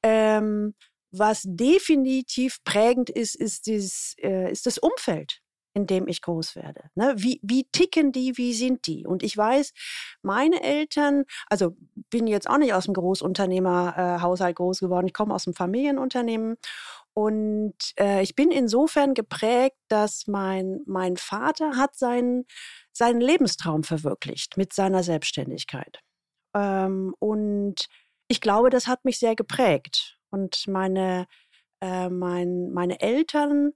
ähm, 0.04 0.76
was 1.12 1.44
definitiv 1.46 2.62
prägend 2.66 3.10
ist, 3.10 3.36
ist, 3.36 3.68
dieses, 3.68 4.16
äh, 4.22 4.52
ist 4.52 4.66
das 4.66 4.78
Umfeld 4.78 5.42
in 5.74 5.88
dem 5.88 6.08
ich 6.08 6.22
groß 6.22 6.56
werde. 6.58 6.90
Ne? 6.96 7.14
Wie, 7.16 7.40
wie 7.44 7.66
ticken 7.72 8.12
die, 8.12 8.38
wie 8.38 8.54
sind 8.54 8.88
die? 8.88 9.06
Und 9.08 9.24
ich 9.24 9.38
weiß, 9.38 9.72
meine 10.22 10.62
Eltern, 10.64 11.24
also 11.48 11.78
bin 12.10 12.28
jetzt 12.28 12.50
auch 12.50 12.58
nicht 12.58 12.74
aus 12.74 12.86
dem 12.86 12.94
Großunternehmerhaushalt 12.94 14.52
äh, 14.52 14.54
groß 14.54 14.80
geworden, 14.80 15.08
ich 15.08 15.14
komme 15.14 15.34
aus 15.34 15.46
dem 15.46 15.54
Familienunternehmen 15.54 16.58
und 17.14 17.76
äh, 18.00 18.22
ich 18.22 18.36
bin 18.36 18.52
insofern 18.52 19.14
geprägt, 19.14 19.78
dass 19.90 20.28
mein, 20.28 20.82
mein 20.86 21.18
Vater 21.18 21.76
hat 21.76 21.96
seinen, 21.96 22.46
seinen 22.94 23.20
Lebenstraum 23.20 23.84
verwirklicht 23.84 24.58
mit 24.58 24.74
seiner 24.74 25.04
Selbstständigkeit. 25.04 26.00
Ähm, 26.56 27.14
und 27.20 27.88
ich 28.28 28.40
glaube, 28.40 28.70
das 28.70 28.88
hat 28.88 29.04
mich 29.04 29.20
sehr 29.20 29.36
geprägt. 29.36 30.18
Und 30.30 30.68
meine, 30.68 31.28
äh, 31.82 32.10
mein, 32.10 32.72
meine 32.72 33.02
Eltern 33.02 33.74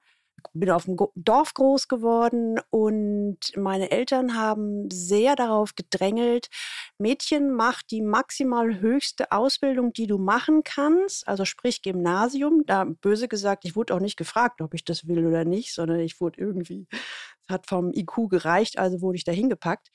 bin 0.53 0.69
auf 0.69 0.85
dem 0.85 0.97
Dorf 1.15 1.53
groß 1.53 1.87
geworden 1.87 2.59
und 2.69 3.37
meine 3.55 3.91
Eltern 3.91 4.37
haben 4.37 4.89
sehr 4.91 5.35
darauf 5.35 5.75
gedrängelt, 5.75 6.49
Mädchen 6.97 7.53
macht 7.53 7.91
die 7.91 8.01
maximal 8.01 8.79
höchste 8.79 9.31
Ausbildung, 9.31 9.93
die 9.93 10.07
du 10.07 10.17
machen 10.17 10.63
kannst, 10.63 11.27
also 11.27 11.45
sprich 11.45 11.81
Gymnasium. 11.81 12.63
Da 12.65 12.85
böse 12.85 13.27
gesagt, 13.27 13.65
ich 13.65 13.75
wurde 13.75 13.93
auch 13.93 13.99
nicht 13.99 14.17
gefragt, 14.17 14.61
ob 14.61 14.73
ich 14.73 14.85
das 14.85 15.07
will 15.07 15.25
oder 15.25 15.45
nicht, 15.45 15.73
sondern 15.73 15.99
ich 15.99 16.21
wurde 16.21 16.39
irgendwie, 16.39 16.87
es 16.91 17.49
hat 17.49 17.67
vom 17.67 17.91
IQ 17.93 18.29
gereicht, 18.29 18.77
also 18.77 19.01
wurde 19.01 19.17
ich 19.17 19.23
da 19.23 19.31
hingepackt. 19.31 19.89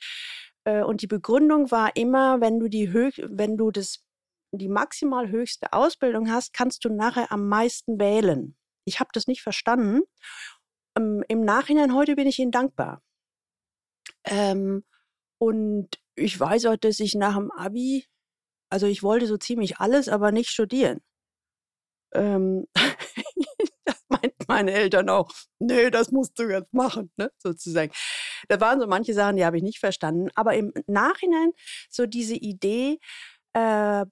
Äh, 0.64 0.82
und 0.82 1.02
die 1.02 1.06
Begründung 1.06 1.70
war 1.70 1.96
immer, 1.96 2.40
wenn 2.40 2.60
du 2.60 2.68
die 2.68 2.92
Hö 2.92 3.10
wenn 3.22 3.56
du 3.56 3.70
das 3.70 4.04
die 4.52 4.68
maximal 4.68 5.30
höchste 5.30 5.72
Ausbildung 5.72 6.30
hast, 6.30 6.52
kannst 6.52 6.84
du 6.84 6.88
nachher 6.88 7.30
am 7.30 7.48
meisten 7.48 8.00
wählen 8.00 8.56
ich 8.84 9.00
habe 9.00 9.10
das 9.12 9.26
nicht 9.26 9.42
verstanden. 9.42 10.02
Ähm, 10.96 11.24
Im 11.28 11.44
Nachhinein 11.44 11.94
heute 11.94 12.16
bin 12.16 12.26
ich 12.26 12.38
Ihnen 12.38 12.52
dankbar. 12.52 13.02
Ähm, 14.24 14.84
und 15.38 15.88
ich 16.16 16.38
weiß 16.38 16.66
auch, 16.66 16.76
dass 16.76 17.00
ich 17.00 17.14
nach 17.14 17.36
dem 17.36 17.50
Abi, 17.52 18.06
also 18.70 18.86
ich 18.86 19.02
wollte 19.02 19.26
so 19.26 19.36
ziemlich 19.36 19.78
alles, 19.78 20.08
aber 20.08 20.32
nicht 20.32 20.50
studieren. 20.50 21.00
Ähm, 22.12 22.66
das 23.84 24.04
meinten 24.08 24.44
meine 24.48 24.72
Eltern 24.72 25.08
auch. 25.08 25.30
Nee, 25.58 25.90
das 25.90 26.10
musst 26.10 26.38
du 26.38 26.44
jetzt 26.50 26.72
machen, 26.74 27.10
ne? 27.16 27.30
sozusagen. 27.38 27.92
Da 28.48 28.60
waren 28.60 28.80
so 28.80 28.86
manche 28.86 29.14
Sachen, 29.14 29.36
die 29.36 29.44
habe 29.44 29.56
ich 29.56 29.62
nicht 29.62 29.78
verstanden. 29.78 30.28
Aber 30.34 30.54
im 30.54 30.72
Nachhinein 30.86 31.52
so 31.88 32.06
diese 32.06 32.34
Idee, 32.34 32.98
äh, 33.54 34.04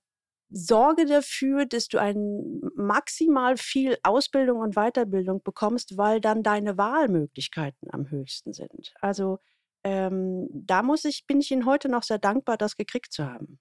sorge 0.50 1.06
dafür, 1.06 1.66
dass 1.66 1.88
du 1.88 1.98
ein 1.98 2.60
maximal 2.74 3.56
viel 3.56 3.98
Ausbildung 4.02 4.60
und 4.60 4.74
Weiterbildung 4.74 5.42
bekommst, 5.42 5.96
weil 5.96 6.20
dann 6.20 6.42
deine 6.42 6.78
Wahlmöglichkeiten 6.78 7.88
am 7.92 8.10
höchsten 8.10 8.52
sind. 8.52 8.92
Also 9.00 9.38
ähm, 9.84 10.48
da 10.52 10.82
muss 10.82 11.04
ich, 11.04 11.26
bin 11.26 11.40
ich 11.40 11.50
Ihnen 11.50 11.66
heute 11.66 11.88
noch 11.88 12.02
sehr 12.02 12.18
dankbar, 12.18 12.56
das 12.56 12.76
gekriegt 12.76 13.12
zu 13.12 13.24
haben. 13.24 13.58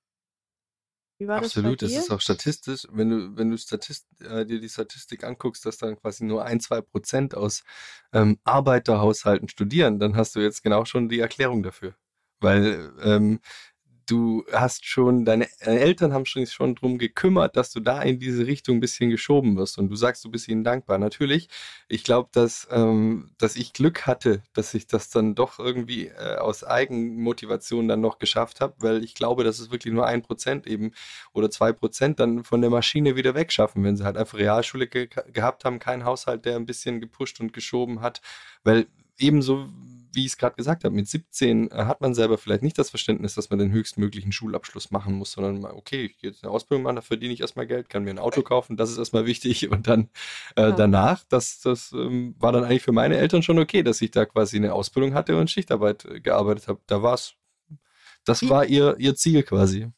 Wie 1.19 1.27
war 1.27 1.37
Absolut, 1.39 1.81
das, 1.81 1.91
das 1.91 2.03
ist 2.03 2.11
auch 2.11 2.21
statistisch, 2.21 2.85
wenn 2.91 3.09
du, 3.09 3.35
wenn 3.35 3.49
du 3.49 3.57
Statist, 3.57 4.07
äh, 4.21 4.45
dir 4.45 4.59
die 4.59 4.69
Statistik 4.69 5.23
anguckst, 5.23 5.65
dass 5.65 5.77
dann 5.77 5.99
quasi 5.99 6.23
nur 6.23 6.45
ein, 6.45 6.59
zwei 6.59 6.81
Prozent 6.81 7.33
aus 7.33 7.63
ähm, 8.13 8.37
Arbeiterhaushalten 8.43 9.49
studieren, 9.49 9.99
dann 9.99 10.15
hast 10.15 10.35
du 10.35 10.39
jetzt 10.39 10.61
genau 10.63 10.85
schon 10.85 11.09
die 11.09 11.19
Erklärung 11.19 11.63
dafür. 11.63 11.95
Weil 12.39 12.93
ähm, 13.01 13.39
du 14.07 14.45
hast 14.51 14.85
schon, 14.85 15.25
deine 15.25 15.47
Eltern 15.59 16.13
haben 16.13 16.25
schon, 16.25 16.45
schon 16.47 16.75
drum 16.75 16.97
gekümmert, 16.97 17.55
dass 17.57 17.71
du 17.71 17.79
da 17.79 18.01
in 18.01 18.19
diese 18.19 18.47
Richtung 18.47 18.77
ein 18.77 18.79
bisschen 18.79 19.09
geschoben 19.09 19.57
wirst 19.57 19.77
und 19.77 19.89
du 19.89 19.95
sagst, 19.95 20.23
du 20.25 20.31
bist 20.31 20.47
ihnen 20.47 20.63
dankbar. 20.63 20.97
Natürlich, 20.97 21.49
ich 21.87 22.03
glaube, 22.03 22.29
dass, 22.31 22.67
ähm, 22.71 23.31
dass 23.37 23.55
ich 23.55 23.73
Glück 23.73 24.07
hatte, 24.07 24.41
dass 24.53 24.73
ich 24.73 24.87
das 24.87 25.09
dann 25.09 25.35
doch 25.35 25.59
irgendwie 25.59 26.07
äh, 26.07 26.37
aus 26.37 26.63
Eigenmotivation 26.63 27.87
dann 27.87 28.01
noch 28.01 28.17
geschafft 28.17 28.61
habe, 28.61 28.73
weil 28.79 29.03
ich 29.03 29.13
glaube, 29.13 29.43
dass 29.43 29.59
es 29.59 29.71
wirklich 29.71 29.93
nur 29.93 30.07
ein 30.07 30.23
Prozent 30.23 30.65
eben 30.67 30.93
oder 31.33 31.49
zwei 31.51 31.73
Prozent 31.73 32.19
dann 32.19 32.43
von 32.43 32.61
der 32.61 32.69
Maschine 32.69 33.15
wieder 33.15 33.35
wegschaffen, 33.35 33.83
wenn 33.83 33.97
sie 33.97 34.05
halt 34.05 34.17
einfach 34.17 34.37
Realschule 34.37 34.87
ge 34.87 35.09
gehabt 35.33 35.65
haben, 35.65 35.79
keinen 35.79 36.05
Haushalt, 36.05 36.45
der 36.45 36.55
ein 36.55 36.65
bisschen 36.65 37.01
gepusht 37.01 37.39
und 37.39 37.53
geschoben 37.53 38.01
hat, 38.01 38.21
weil 38.63 38.87
ebenso 39.17 39.67
wie 40.13 40.21
ich 40.21 40.33
es 40.33 40.37
gerade 40.37 40.55
gesagt 40.55 40.83
habe, 40.83 40.95
mit 40.95 41.07
17 41.07 41.71
äh, 41.71 41.75
hat 41.85 42.01
man 42.01 42.13
selber 42.13 42.37
vielleicht 42.37 42.63
nicht 42.63 42.77
das 42.77 42.89
Verständnis, 42.89 43.35
dass 43.35 43.49
man 43.49 43.59
den 43.59 43.71
höchstmöglichen 43.71 44.31
Schulabschluss 44.31 44.91
machen 44.91 45.15
muss, 45.15 45.31
sondern 45.31 45.61
mal, 45.61 45.73
okay, 45.73 46.05
ich 46.05 46.17
gehe 46.17 46.31
jetzt 46.31 46.43
eine 46.43 46.51
Ausbildung 46.51 46.83
machen, 46.83 46.95
da 46.97 47.01
verdiene 47.01 47.33
ich 47.33 47.41
erstmal 47.41 47.67
Geld, 47.67 47.89
kann 47.89 48.03
mir 48.03 48.11
ein 48.11 48.19
Auto 48.19 48.41
kaufen, 48.41 48.77
das 48.77 48.91
ist 48.91 48.97
erstmal 48.97 49.25
wichtig. 49.25 49.69
Und 49.69 49.87
dann 49.87 50.09
äh, 50.55 50.61
ja. 50.61 50.71
danach, 50.71 51.23
das, 51.29 51.59
das 51.59 51.91
ähm, 51.91 52.35
war 52.39 52.51
dann 52.51 52.63
eigentlich 52.63 52.83
für 52.83 52.91
meine 52.91 53.17
Eltern 53.17 53.43
schon 53.43 53.59
okay, 53.59 53.83
dass 53.83 54.01
ich 54.01 54.11
da 54.11 54.25
quasi 54.25 54.57
eine 54.57 54.73
Ausbildung 54.73 55.13
hatte 55.13 55.37
und 55.37 55.49
Schichtarbeit 55.49 56.05
äh, 56.05 56.19
gearbeitet 56.19 56.67
habe. 56.67 56.79
Da 56.87 57.01
war 57.01 57.13
es, 57.13 57.33
das 58.25 58.41
wie, 58.41 58.49
war 58.49 58.65
ihr, 58.65 58.95
ihr 58.99 59.15
Ziel 59.15 59.43
quasi. 59.43 59.89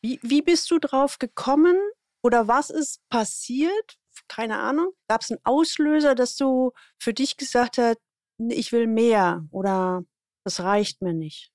Wie, 0.00 0.18
wie 0.22 0.42
bist 0.42 0.70
du 0.70 0.78
drauf 0.78 1.18
gekommen 1.18 1.76
oder 2.22 2.48
was 2.48 2.70
ist 2.70 3.00
passiert? 3.08 3.98
Keine 4.28 4.58
Ahnung. 4.58 4.92
Gab 5.08 5.22
es 5.22 5.30
einen 5.30 5.40
Auslöser, 5.44 6.14
dass 6.14 6.36
du 6.36 6.72
für 6.98 7.14
dich 7.14 7.36
gesagt 7.36 7.78
hast, 7.78 7.98
ich 8.38 8.72
will 8.72 8.86
mehr 8.86 9.46
oder 9.50 10.04
das 10.44 10.60
reicht 10.60 11.02
mir 11.02 11.14
nicht? 11.14 11.52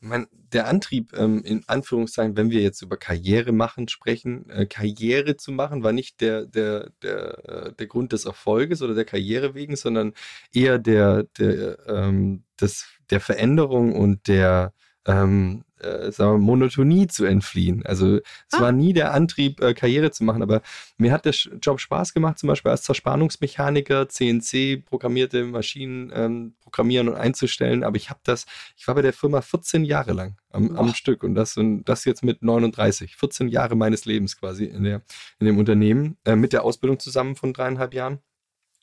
Ich 0.00 0.08
meine, 0.08 0.28
der 0.32 0.68
Antrieb, 0.68 1.12
ähm, 1.16 1.42
in 1.44 1.64
Anführungszeichen, 1.66 2.36
wenn 2.36 2.50
wir 2.50 2.62
jetzt 2.62 2.82
über 2.82 2.96
Karriere 2.96 3.52
machen 3.52 3.88
sprechen, 3.88 4.48
äh, 4.48 4.66
Karriere 4.66 5.36
zu 5.36 5.50
machen, 5.52 5.82
war 5.82 5.92
nicht 5.92 6.20
der, 6.20 6.46
der, 6.46 6.90
der, 7.02 7.48
äh, 7.48 7.72
der 7.74 7.86
Grund 7.86 8.12
des 8.12 8.24
Erfolges 8.24 8.80
oder 8.80 8.94
der 8.94 9.04
Karriere 9.04 9.54
wegen, 9.54 9.76
sondern 9.76 10.14
eher 10.54 10.78
der, 10.78 11.24
der, 11.38 11.78
ähm, 11.88 12.44
des, 12.60 12.86
der 13.10 13.20
Veränderung 13.20 13.94
und 13.94 14.28
der, 14.28 14.72
ähm, 15.06 15.64
äh, 15.80 16.10
sagen 16.12 16.32
wir, 16.32 16.38
Monotonie 16.38 17.06
zu 17.06 17.24
entfliehen. 17.24 17.84
Also 17.84 18.16
es 18.16 18.24
ah. 18.52 18.60
war 18.60 18.72
nie 18.72 18.92
der 18.92 19.12
Antrieb, 19.12 19.60
äh, 19.60 19.74
Karriere 19.74 20.10
zu 20.10 20.24
machen, 20.24 20.42
aber 20.42 20.62
mir 20.96 21.12
hat 21.12 21.24
der 21.24 21.32
Job 21.32 21.80
Spaß 21.80 22.14
gemacht, 22.14 22.38
zum 22.38 22.48
Beispiel 22.48 22.70
als 22.70 22.82
Zerspannungsmechaniker, 22.82 24.08
CNC, 24.08 24.84
programmierte 24.84 25.44
Maschinen 25.44 26.12
ähm, 26.14 26.54
programmieren 26.60 27.08
und 27.08 27.16
einzustellen. 27.16 27.84
Aber 27.84 27.96
ich 27.96 28.10
habe 28.10 28.20
das, 28.24 28.46
ich 28.76 28.86
war 28.88 28.94
bei 28.94 29.02
der 29.02 29.12
Firma 29.12 29.40
14 29.40 29.84
Jahre 29.84 30.12
lang 30.12 30.36
am, 30.50 30.76
am 30.76 30.94
Stück 30.94 31.22
und 31.22 31.34
das, 31.34 31.56
und 31.56 31.84
das 31.84 32.04
jetzt 32.04 32.24
mit 32.24 32.42
39, 32.42 33.16
14 33.16 33.48
Jahre 33.48 33.76
meines 33.76 34.04
Lebens 34.04 34.38
quasi 34.38 34.64
in, 34.64 34.84
der, 34.84 35.02
in 35.38 35.46
dem 35.46 35.58
Unternehmen, 35.58 36.16
äh, 36.24 36.36
mit 36.36 36.52
der 36.52 36.64
Ausbildung 36.64 36.98
zusammen 36.98 37.36
von 37.36 37.52
dreieinhalb 37.52 37.94
Jahren. 37.94 38.18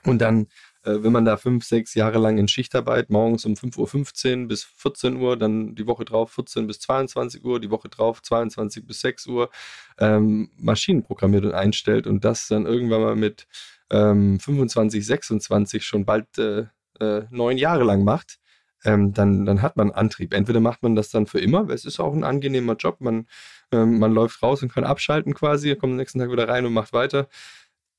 Und 0.03 0.19
dann 0.19 0.47
wenn 0.85 1.11
man 1.11 1.25
da 1.25 1.37
fünf, 1.37 1.65
sechs 1.65 1.93
Jahre 1.95 2.19
lang 2.19 2.37
in 2.37 2.47
Schichtarbeit, 2.47 3.09
morgens 3.09 3.45
um 3.45 3.53
5.15 3.53 4.41
Uhr 4.41 4.47
bis 4.47 4.63
14 4.63 5.17
Uhr, 5.17 5.37
dann 5.37 5.75
die 5.75 5.87
Woche 5.87 6.05
drauf 6.05 6.31
14 6.33 6.67
bis 6.67 6.79
22 6.79 7.43
Uhr, 7.43 7.59
die 7.59 7.71
Woche 7.71 7.89
drauf 7.89 8.21
22 8.21 8.85
bis 8.85 9.01
6 9.01 9.27
Uhr 9.27 9.49
ähm, 9.97 10.51
Maschinen 10.57 11.03
programmiert 11.03 11.45
und 11.45 11.53
einstellt 11.53 12.07
und 12.07 12.23
das 12.23 12.47
dann 12.47 12.65
irgendwann 12.65 13.01
mal 13.01 13.15
mit 13.15 13.47
ähm, 13.91 14.39
25, 14.39 15.05
26 15.05 15.85
schon 15.85 16.05
bald 16.05 16.37
äh, 16.37 16.65
äh, 16.99 17.23
neun 17.29 17.57
Jahre 17.57 17.83
lang 17.83 18.03
macht, 18.03 18.39
ähm, 18.83 19.13
dann, 19.13 19.45
dann 19.45 19.61
hat 19.61 19.77
man 19.77 19.91
Antrieb. 19.91 20.33
Entweder 20.33 20.59
macht 20.59 20.83
man 20.83 20.95
das 20.95 21.09
dann 21.09 21.25
für 21.25 21.39
immer, 21.39 21.67
weil 21.67 21.75
es 21.75 21.85
ist 21.85 21.99
auch 21.99 22.13
ein 22.13 22.23
angenehmer 22.23 22.75
Job, 22.75 22.97
man, 22.99 23.27
ähm, 23.71 23.99
man 23.99 24.13
läuft 24.13 24.41
raus 24.43 24.61
und 24.63 24.71
kann 24.71 24.83
abschalten 24.83 25.33
quasi, 25.33 25.75
kommt 25.75 25.91
am 25.91 25.97
nächsten 25.97 26.19
Tag 26.19 26.31
wieder 26.31 26.47
rein 26.47 26.65
und 26.65 26.73
macht 26.73 26.93
weiter 26.93 27.27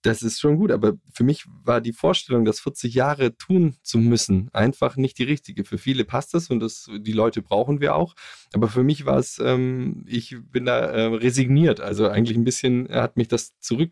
das 0.07 0.23
ist 0.23 0.41
schon 0.41 0.57
gut, 0.57 0.71
aber 0.71 0.95
für 1.13 1.25
mich 1.25 1.45
war 1.65 1.81
die 1.81 1.93
Vorstellung, 1.93 2.45
das 2.45 2.61
40 2.61 2.95
Jahre 2.95 3.37
tun 3.37 3.77
zu 3.83 3.99
müssen, 3.99 4.49
einfach 4.53 4.97
nicht 4.97 5.19
die 5.19 5.25
richtige. 5.25 5.65
Für 5.65 5.79
viele 5.79 6.05
passt 6.05 6.33
das 6.33 6.49
und 6.49 6.61
das, 6.61 6.89
die 6.99 7.13
Leute 7.13 7.43
brauchen 7.43 7.81
wir 7.81 7.97
auch. 7.97 8.15
Aber 8.55 8.69
für 8.69 8.85
mich 8.85 9.05
war 9.05 9.19
es, 9.19 9.41
ähm, 9.41 10.05
ich 10.07 10.37
bin 10.53 10.65
da 10.65 10.79
äh, 10.79 11.07
resigniert. 11.07 11.81
Also 11.81 12.09
eigentlich 12.09 12.37
ein 12.37 12.45
bisschen 12.45 12.89
hat 12.89 13.17
mich 13.17 13.29
das 13.29 13.59
zurück, 13.59 13.91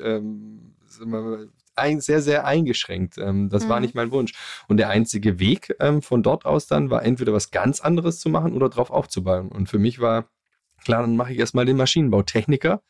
ähm, 0.00 0.76
ein, 1.74 2.00
sehr, 2.00 2.22
sehr 2.22 2.46
eingeschränkt. 2.46 3.18
Ähm, 3.18 3.48
das 3.48 3.64
mhm. 3.64 3.68
war 3.68 3.80
nicht 3.80 3.94
mein 3.94 4.12
Wunsch. 4.12 4.32
Und 4.68 4.76
der 4.76 4.88
einzige 4.88 5.40
Weg 5.40 5.74
ähm, 5.80 6.00
von 6.00 6.22
dort 6.22 6.44
aus 6.44 6.66
dann 6.66 6.90
war 6.90 7.04
entweder 7.04 7.32
was 7.32 7.50
ganz 7.50 7.80
anderes 7.80 8.20
zu 8.20 8.28
machen 8.28 8.52
oder 8.52 8.68
drauf 8.68 8.90
aufzubauen. 8.90 9.48
Und 9.48 9.68
für 9.68 9.78
mich 9.78 10.00
war 10.00 10.28
klar, 10.84 11.02
dann 11.02 11.16
mache 11.16 11.32
ich 11.32 11.38
erstmal 11.38 11.66
den 11.66 11.76
Maschinenbautechniker 11.76 12.82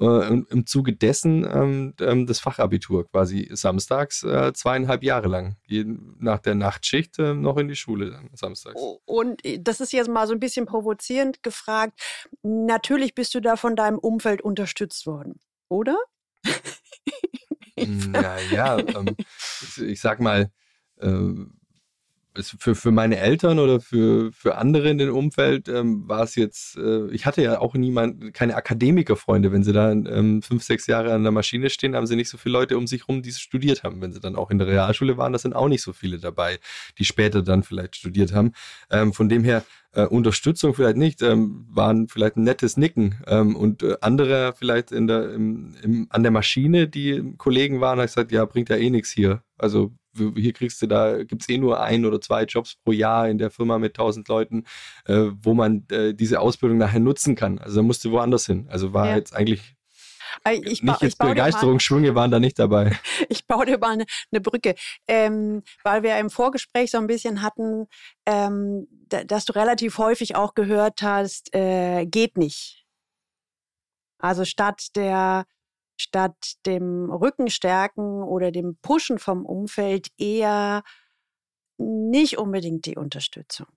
äh, 0.00 0.28
im 0.28 0.66
Zuge 0.66 0.92
dessen 0.94 1.44
ähm, 1.44 1.94
ähm, 2.00 2.26
das 2.26 2.40
Fachabitur 2.40 3.08
quasi 3.08 3.48
samstags 3.52 4.22
äh, 4.22 4.52
zweieinhalb 4.52 5.02
Jahre 5.02 5.28
lang. 5.28 5.56
Jeden, 5.66 6.16
nach 6.18 6.38
der 6.38 6.54
Nachtschicht 6.54 7.18
äh, 7.18 7.34
noch 7.34 7.56
in 7.56 7.68
die 7.68 7.76
Schule 7.76 8.10
dann 8.10 8.30
samstags. 8.34 8.80
Und 9.04 9.44
äh, 9.44 9.58
das 9.60 9.80
ist 9.80 9.92
jetzt 9.92 10.08
mal 10.08 10.26
so 10.26 10.34
ein 10.34 10.40
bisschen 10.40 10.66
provozierend 10.66 11.42
gefragt. 11.42 12.00
Natürlich 12.42 13.14
bist 13.14 13.34
du 13.34 13.40
da 13.40 13.56
von 13.56 13.76
deinem 13.76 13.98
Umfeld 13.98 14.40
unterstützt 14.40 15.06
worden, 15.06 15.40
oder? 15.68 15.98
naja, 17.76 18.78
ähm, 18.78 19.16
ich, 19.18 19.78
ich 19.78 20.00
sag 20.00 20.20
mal, 20.20 20.50
ähm, 21.00 21.57
für, 22.42 22.74
für 22.74 22.90
meine 22.90 23.18
Eltern 23.18 23.58
oder 23.58 23.80
für, 23.80 24.32
für 24.32 24.56
andere 24.56 24.90
in 24.90 24.98
dem 24.98 25.14
Umfeld 25.14 25.68
ähm, 25.68 26.08
war 26.08 26.22
es 26.22 26.34
jetzt, 26.34 26.76
äh, 26.76 27.08
ich 27.10 27.26
hatte 27.26 27.42
ja 27.42 27.60
auch 27.60 27.74
niemand, 27.74 28.34
keine 28.34 28.54
Akademikerfreunde. 28.54 29.52
Wenn 29.52 29.62
sie 29.62 29.72
da 29.72 29.90
ähm, 29.90 30.42
fünf, 30.42 30.62
sechs 30.62 30.86
Jahre 30.86 31.12
an 31.12 31.22
der 31.22 31.32
Maschine 31.32 31.70
stehen, 31.70 31.96
haben 31.96 32.06
sie 32.06 32.16
nicht 32.16 32.28
so 32.28 32.38
viele 32.38 32.52
Leute 32.52 32.76
um 32.76 32.86
sich 32.86 33.08
rum, 33.08 33.22
die 33.22 33.32
studiert 33.32 33.82
haben. 33.82 34.00
Wenn 34.00 34.12
sie 34.12 34.20
dann 34.20 34.36
auch 34.36 34.50
in 34.50 34.58
der 34.58 34.68
Realschule 34.68 35.16
waren, 35.16 35.32
das 35.32 35.42
sind 35.42 35.54
auch 35.54 35.68
nicht 35.68 35.82
so 35.82 35.92
viele 35.92 36.18
dabei, 36.18 36.58
die 36.98 37.04
später 37.04 37.42
dann 37.42 37.62
vielleicht 37.62 37.96
studiert 37.96 38.32
haben. 38.32 38.52
Ähm, 38.90 39.12
von 39.12 39.28
dem 39.28 39.44
her, 39.44 39.64
äh, 39.92 40.06
Unterstützung 40.06 40.74
vielleicht 40.74 40.96
nicht, 40.96 41.22
ähm, 41.22 41.66
waren 41.70 42.08
vielleicht 42.08 42.36
ein 42.36 42.44
nettes 42.44 42.76
Nicken 42.76 43.16
ähm, 43.26 43.56
und 43.56 43.82
äh, 43.82 43.96
andere 44.00 44.54
vielleicht 44.56 44.92
in 44.92 45.06
der, 45.06 45.32
im, 45.32 45.74
im, 45.82 46.06
an 46.10 46.22
der 46.22 46.32
Maschine, 46.32 46.88
die 46.88 47.34
Kollegen 47.38 47.80
waren, 47.80 47.98
haben 47.98 48.06
gesagt, 48.06 48.32
ja, 48.32 48.44
bringt 48.44 48.68
ja 48.68 48.76
eh 48.76 48.90
nichts 48.90 49.10
hier. 49.10 49.42
Also 49.56 49.92
hier 50.34 50.52
kriegst 50.52 50.80
du 50.82 50.86
da, 50.86 51.22
gibt 51.22 51.42
es 51.42 51.48
eh 51.48 51.58
nur 51.58 51.80
ein 51.80 52.04
oder 52.04 52.20
zwei 52.20 52.44
Jobs 52.44 52.76
pro 52.84 52.92
Jahr 52.92 53.28
in 53.28 53.38
der 53.38 53.50
Firma 53.50 53.78
mit 53.78 53.92
1000 53.92 54.28
Leuten, 54.28 54.64
äh, 55.06 55.30
wo 55.42 55.54
man 55.54 55.86
äh, 55.90 56.14
diese 56.14 56.40
Ausbildung 56.40 56.78
nachher 56.78 57.00
nutzen 57.00 57.34
kann. 57.34 57.58
Also 57.58 57.76
da 57.76 57.82
musste 57.82 58.10
woanders 58.10 58.46
hin. 58.46 58.66
Also 58.68 58.92
war 58.92 59.08
ja. 59.08 59.16
jetzt 59.16 59.34
eigentlich 59.34 59.76
Ich 60.50 60.82
nicht 60.82 61.02
jetzt 61.02 61.18
Begeisterungsschwünge 61.18 62.14
waren 62.14 62.30
da 62.30 62.40
nicht 62.40 62.58
dabei. 62.58 62.98
Ich 63.28 63.46
baue 63.46 63.66
dir 63.66 63.78
mal 63.78 63.92
eine, 63.92 64.04
eine 64.30 64.40
Brücke, 64.40 64.74
ähm, 65.06 65.62
weil 65.82 66.02
wir 66.02 66.18
im 66.18 66.30
Vorgespräch 66.30 66.90
so 66.90 66.98
ein 66.98 67.06
bisschen 67.06 67.42
hatten, 67.42 67.86
ähm, 68.26 68.86
dass 69.08 69.44
du 69.44 69.54
relativ 69.54 69.98
häufig 69.98 70.36
auch 70.36 70.54
gehört 70.54 71.02
hast, 71.02 71.54
äh, 71.54 72.06
geht 72.06 72.36
nicht. 72.36 72.84
Also 74.18 74.44
statt 74.44 74.88
der 74.96 75.46
statt 75.98 76.54
dem 76.64 77.10
Rückenstärken 77.10 78.22
oder 78.22 78.50
dem 78.50 78.76
Pushen 78.80 79.18
vom 79.18 79.44
Umfeld 79.44 80.08
eher 80.16 80.82
nicht 81.76 82.38
unbedingt 82.38 82.86
die 82.86 82.96
Unterstützung. 82.96 83.68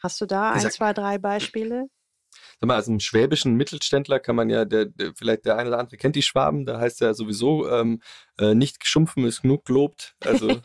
Hast 0.00 0.20
du 0.20 0.26
da 0.26 0.52
ein, 0.52 0.70
zwei, 0.70 0.92
drei 0.92 1.18
Beispiele? 1.18 1.86
Sag 2.60 2.68
mal, 2.68 2.76
als 2.76 2.88
einem 2.88 3.00
schwäbischen 3.00 3.54
Mittelständler 3.54 4.20
kann 4.20 4.36
man 4.36 4.50
ja, 4.50 4.64
der, 4.64 4.86
der, 4.86 5.12
vielleicht 5.14 5.44
der 5.44 5.56
eine 5.56 5.70
oder 5.70 5.78
andere 5.78 5.96
kennt 5.96 6.16
die 6.16 6.22
Schwaben, 6.22 6.66
da 6.66 6.78
heißt 6.80 7.00
ja 7.00 7.14
sowieso, 7.14 7.68
ähm, 7.68 8.00
äh, 8.38 8.54
nicht 8.54 8.80
geschumpfen 8.80 9.24
ist 9.24 9.42
genug 9.42 9.64
gelobt. 9.64 10.14
Also 10.24 10.48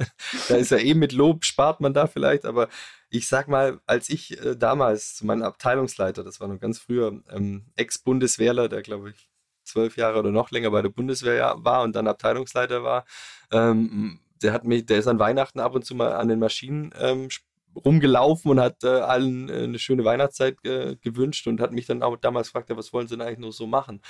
da 0.48 0.56
ist 0.56 0.70
ja 0.70 0.78
eh 0.78 0.94
mit 0.94 1.12
Lob, 1.12 1.44
spart 1.44 1.80
man 1.80 1.94
da 1.94 2.06
vielleicht, 2.06 2.44
aber 2.44 2.68
ich 3.08 3.28
sag 3.28 3.48
mal, 3.48 3.80
als 3.86 4.08
ich 4.08 4.40
äh, 4.44 4.56
damals 4.56 5.16
zu 5.16 5.26
meinem 5.26 5.42
Abteilungsleiter, 5.42 6.22
das 6.22 6.40
war 6.40 6.48
noch 6.48 6.60
ganz 6.60 6.78
früher, 6.78 7.22
ähm, 7.30 7.66
Ex-Bundeswehrler, 7.76 8.68
der 8.68 8.82
glaube 8.82 9.10
ich 9.10 9.29
zwölf 9.70 9.96
Jahre 9.96 10.18
oder 10.18 10.30
noch 10.30 10.50
länger 10.50 10.70
bei 10.70 10.82
der 10.82 10.90
Bundeswehr 10.90 11.54
war 11.58 11.82
und 11.82 11.94
dann 11.96 12.06
Abteilungsleiter 12.06 12.82
war, 12.82 13.04
ähm, 13.52 14.20
der 14.42 14.52
hat 14.52 14.64
mich, 14.64 14.86
der 14.86 14.98
ist 14.98 15.06
an 15.06 15.18
Weihnachten 15.18 15.60
ab 15.60 15.74
und 15.74 15.84
zu 15.84 15.94
mal 15.94 16.12
an 16.12 16.28
den 16.28 16.38
Maschinen 16.38 16.92
ähm, 16.98 17.28
rumgelaufen 17.74 18.50
und 18.50 18.60
hat 18.60 18.82
äh, 18.84 18.88
allen 18.88 19.48
äh, 19.48 19.64
eine 19.64 19.78
schöne 19.78 20.04
Weihnachtszeit 20.04 20.56
äh, 20.64 20.96
gewünscht 20.96 21.46
und 21.46 21.60
hat 21.60 21.72
mich 21.72 21.86
dann 21.86 22.02
auch 22.02 22.16
damals 22.16 22.48
gefragt, 22.48 22.70
ja, 22.70 22.76
was 22.76 22.92
wollen 22.92 23.08
sie 23.08 23.16
denn 23.16 23.26
eigentlich 23.26 23.38
noch 23.38 23.52
so 23.52 23.66
machen? 23.66 24.02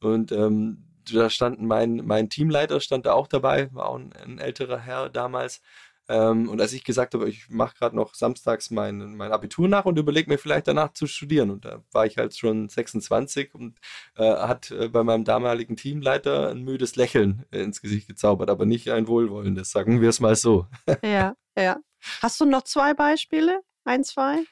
Und 0.00 0.32
ähm, 0.32 0.84
da 1.12 1.30
standen 1.30 1.66
mein, 1.66 2.02
mein 2.04 2.28
Teamleiter 2.28 2.80
stand 2.80 3.06
da 3.06 3.12
auch 3.12 3.28
dabei, 3.28 3.72
war 3.72 3.86
auch 3.88 3.98
ein, 3.98 4.12
ein 4.24 4.38
älterer 4.38 4.78
Herr 4.78 5.08
damals. 5.08 5.60
Ähm, 6.08 6.48
und 6.48 6.60
als 6.60 6.72
ich 6.72 6.84
gesagt 6.84 7.14
habe, 7.14 7.28
ich 7.28 7.48
mache 7.48 7.76
gerade 7.76 7.96
noch 7.96 8.14
samstags 8.14 8.70
mein, 8.70 9.16
mein 9.16 9.32
Abitur 9.32 9.68
nach 9.68 9.84
und 9.84 9.98
überlege 9.98 10.30
mir 10.30 10.38
vielleicht 10.38 10.68
danach 10.68 10.92
zu 10.92 11.06
studieren. 11.06 11.50
Und 11.50 11.64
da 11.64 11.82
war 11.92 12.06
ich 12.06 12.16
halt 12.16 12.36
schon 12.36 12.68
26 12.68 13.54
und 13.54 13.78
äh, 14.16 14.24
hat 14.24 14.70
äh, 14.70 14.88
bei 14.88 15.02
meinem 15.02 15.24
damaligen 15.24 15.76
Teamleiter 15.76 16.50
ein 16.50 16.62
müdes 16.62 16.96
Lächeln 16.96 17.44
ins 17.50 17.80
Gesicht 17.80 18.08
gezaubert, 18.08 18.50
aber 18.50 18.66
nicht 18.66 18.90
ein 18.90 19.08
wohlwollendes, 19.08 19.70
sagen 19.70 20.00
wir 20.00 20.08
es 20.08 20.20
mal 20.20 20.36
so. 20.36 20.66
Ja, 21.02 21.34
ja. 21.56 21.78
Hast 22.22 22.40
du 22.40 22.44
noch 22.44 22.62
zwei 22.62 22.94
Beispiele? 22.94 23.60
Ein, 23.84 24.04
zwei? 24.04 24.44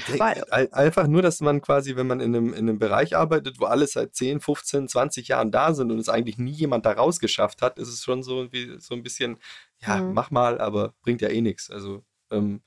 Denke, 0.00 0.72
einfach 0.72 1.06
nur, 1.06 1.22
dass 1.22 1.40
man 1.40 1.60
quasi, 1.60 1.96
wenn 1.96 2.06
man 2.06 2.20
in 2.20 2.34
einem, 2.34 2.52
in 2.52 2.68
einem 2.68 2.78
Bereich 2.78 3.16
arbeitet, 3.16 3.60
wo 3.60 3.64
alle 3.64 3.86
seit 3.86 4.14
10, 4.14 4.40
15, 4.40 4.88
20 4.88 5.28
Jahren 5.28 5.50
da 5.50 5.74
sind 5.74 5.90
und 5.90 5.98
es 5.98 6.08
eigentlich 6.08 6.38
nie 6.38 6.52
jemand 6.52 6.86
da 6.86 6.92
rausgeschafft 6.92 7.62
hat, 7.62 7.78
ist 7.78 7.88
es 7.88 8.02
schon 8.02 8.22
so, 8.22 8.52
wie, 8.52 8.76
so 8.78 8.94
ein 8.94 9.02
bisschen, 9.02 9.38
ja, 9.86 9.98
mhm. 9.98 10.14
mach 10.14 10.30
mal, 10.30 10.58
aber 10.60 10.94
bringt 11.02 11.22
ja 11.22 11.28
eh 11.28 11.40
nichts. 11.40 11.70
Also 11.70 12.04
ähm, 12.30 12.62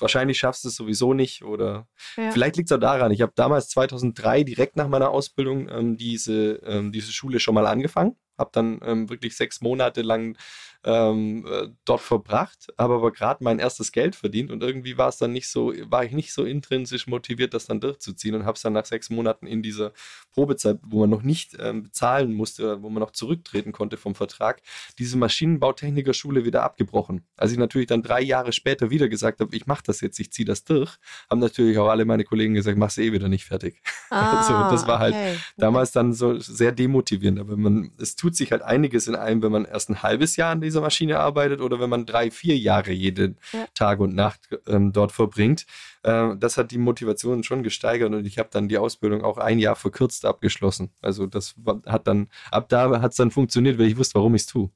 wahrscheinlich 0.00 0.38
schaffst 0.38 0.64
du 0.64 0.68
es 0.68 0.76
sowieso 0.76 1.14
nicht 1.14 1.42
oder 1.42 1.88
ja. 2.16 2.30
vielleicht 2.30 2.56
liegt 2.56 2.70
es 2.70 2.76
auch 2.76 2.80
daran. 2.80 3.12
Ich 3.12 3.22
habe 3.22 3.32
damals 3.34 3.68
2003 3.70 4.44
direkt 4.44 4.76
nach 4.76 4.88
meiner 4.88 5.10
Ausbildung 5.10 5.68
ähm, 5.68 5.96
diese, 5.96 6.60
ähm, 6.64 6.92
diese 6.92 7.12
Schule 7.12 7.40
schon 7.40 7.54
mal 7.54 7.66
angefangen, 7.66 8.16
habe 8.36 8.50
dann 8.52 8.80
ähm, 8.84 9.10
wirklich 9.10 9.36
sechs 9.36 9.60
Monate 9.60 10.02
lang 10.02 10.36
ähm, 10.84 11.44
äh, 11.46 11.68
dort 11.84 12.00
verbracht, 12.00 12.68
habe 12.78 12.94
aber 12.94 13.12
gerade 13.12 13.42
mein 13.42 13.58
erstes 13.58 13.92
Geld 13.92 14.14
verdient 14.14 14.50
und 14.50 14.62
irgendwie 14.62 14.96
war 14.96 15.08
es 15.08 15.18
dann 15.18 15.32
nicht 15.32 15.48
so, 15.48 15.72
war 15.90 16.04
ich 16.04 16.12
nicht 16.12 16.32
so 16.32 16.44
intrinsisch 16.44 17.06
motiviert, 17.06 17.52
das 17.54 17.66
dann 17.66 17.80
durchzuziehen 17.80 18.34
und 18.34 18.44
habe 18.44 18.54
es 18.54 18.62
dann 18.62 18.72
nach 18.72 18.84
sechs 18.84 19.10
Monaten 19.10 19.46
in 19.46 19.62
dieser 19.62 19.92
Probezeit, 20.32 20.78
wo 20.86 21.00
man 21.00 21.10
noch 21.10 21.22
nicht 21.22 21.56
ähm, 21.60 21.82
bezahlen 21.82 22.32
musste, 22.32 22.82
wo 22.82 22.90
man 22.90 23.00
noch 23.00 23.10
zurücktreten 23.10 23.72
konnte 23.72 23.96
vom 23.96 24.14
Vertrag, 24.14 24.62
diese 24.98 25.18
Maschinenbautechnikerschule 25.18 26.44
wieder 26.44 26.62
abgebrochen. 26.62 27.26
Als 27.36 27.52
ich 27.52 27.58
natürlich 27.58 27.88
dann 27.88 28.02
drei 28.02 28.20
Jahre 28.20 28.52
später 28.52 28.90
wieder 28.90 29.08
gesagt 29.08 29.40
habe, 29.40 29.54
ich 29.56 29.66
mache 29.66 29.82
das 29.84 30.00
jetzt, 30.00 30.18
ich 30.20 30.32
ziehe 30.32 30.46
das 30.46 30.64
durch, 30.64 30.96
haben 31.28 31.40
natürlich 31.40 31.78
auch 31.78 31.88
alle 31.88 32.04
meine 32.04 32.24
Kollegen 32.24 32.54
gesagt, 32.54 32.78
mach's 32.78 32.98
eh 32.98 33.12
wieder 33.12 33.28
nicht 33.28 33.44
fertig. 33.44 33.82
Ah, 34.10 34.38
also 34.38 34.74
das 34.74 34.86
war 34.86 35.00
halt 35.00 35.12
okay. 35.12 35.36
damals 35.58 35.92
dann 35.92 36.14
so 36.14 36.38
sehr 36.38 36.72
demotivierend. 36.72 37.38
Aber 37.40 37.58
man, 37.58 37.92
es 37.98 38.16
tut 38.16 38.34
sich 38.34 38.52
halt 38.52 38.62
einiges 38.62 39.06
in 39.06 39.14
einem, 39.14 39.42
wenn 39.42 39.52
man 39.52 39.66
erst 39.66 39.90
ein 39.90 40.02
halbes 40.02 40.36
Jahr 40.36 40.50
an 40.50 40.62
dieser 40.68 40.80
Maschine 40.80 41.18
arbeitet 41.18 41.60
oder 41.60 41.80
wenn 41.80 41.90
man 41.90 42.06
drei, 42.06 42.30
vier 42.30 42.56
Jahre 42.56 42.92
jeden 42.92 43.38
ja. 43.52 43.66
Tag 43.74 44.00
und 44.00 44.14
Nacht 44.14 44.48
ähm, 44.66 44.92
dort 44.92 45.12
verbringt. 45.12 45.66
Äh, 46.02 46.36
das 46.36 46.56
hat 46.56 46.70
die 46.70 46.78
Motivation 46.78 47.42
schon 47.42 47.62
gesteigert 47.62 48.12
und 48.12 48.26
ich 48.26 48.38
habe 48.38 48.48
dann 48.52 48.68
die 48.68 48.78
Ausbildung 48.78 49.24
auch 49.24 49.38
ein 49.38 49.58
Jahr 49.58 49.76
verkürzt 49.76 50.24
abgeschlossen. 50.24 50.90
Also 51.02 51.26
das 51.26 51.54
hat 51.86 52.06
dann, 52.06 52.28
ab 52.50 52.68
da 52.68 53.00
hat 53.00 53.12
es 53.12 53.16
dann 53.16 53.30
funktioniert, 53.30 53.78
weil 53.78 53.86
ich 53.86 53.96
wusste, 53.96 54.14
warum 54.16 54.34
ich 54.34 54.42
es 54.42 54.46
tue 54.46 54.70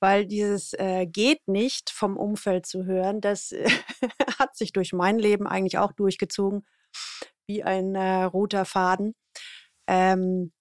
weil 0.00 0.26
dieses 0.26 0.74
äh, 0.74 1.06
geht 1.06 1.48
nicht 1.48 1.90
vom 1.90 2.16
Umfeld 2.16 2.66
zu 2.66 2.84
hören, 2.84 3.20
das 3.20 3.52
äh, 3.52 3.68
hat 4.38 4.56
sich 4.56 4.72
durch 4.72 4.92
mein 4.92 5.18
Leben 5.18 5.46
eigentlich 5.46 5.78
auch 5.78 5.92
durchgezogen, 5.92 6.64
wie 7.48 7.62
ein 7.62 7.94
äh, 7.94 8.24
roter 8.24 8.64
Faden. 8.64 9.14
Ähm, 9.88 10.52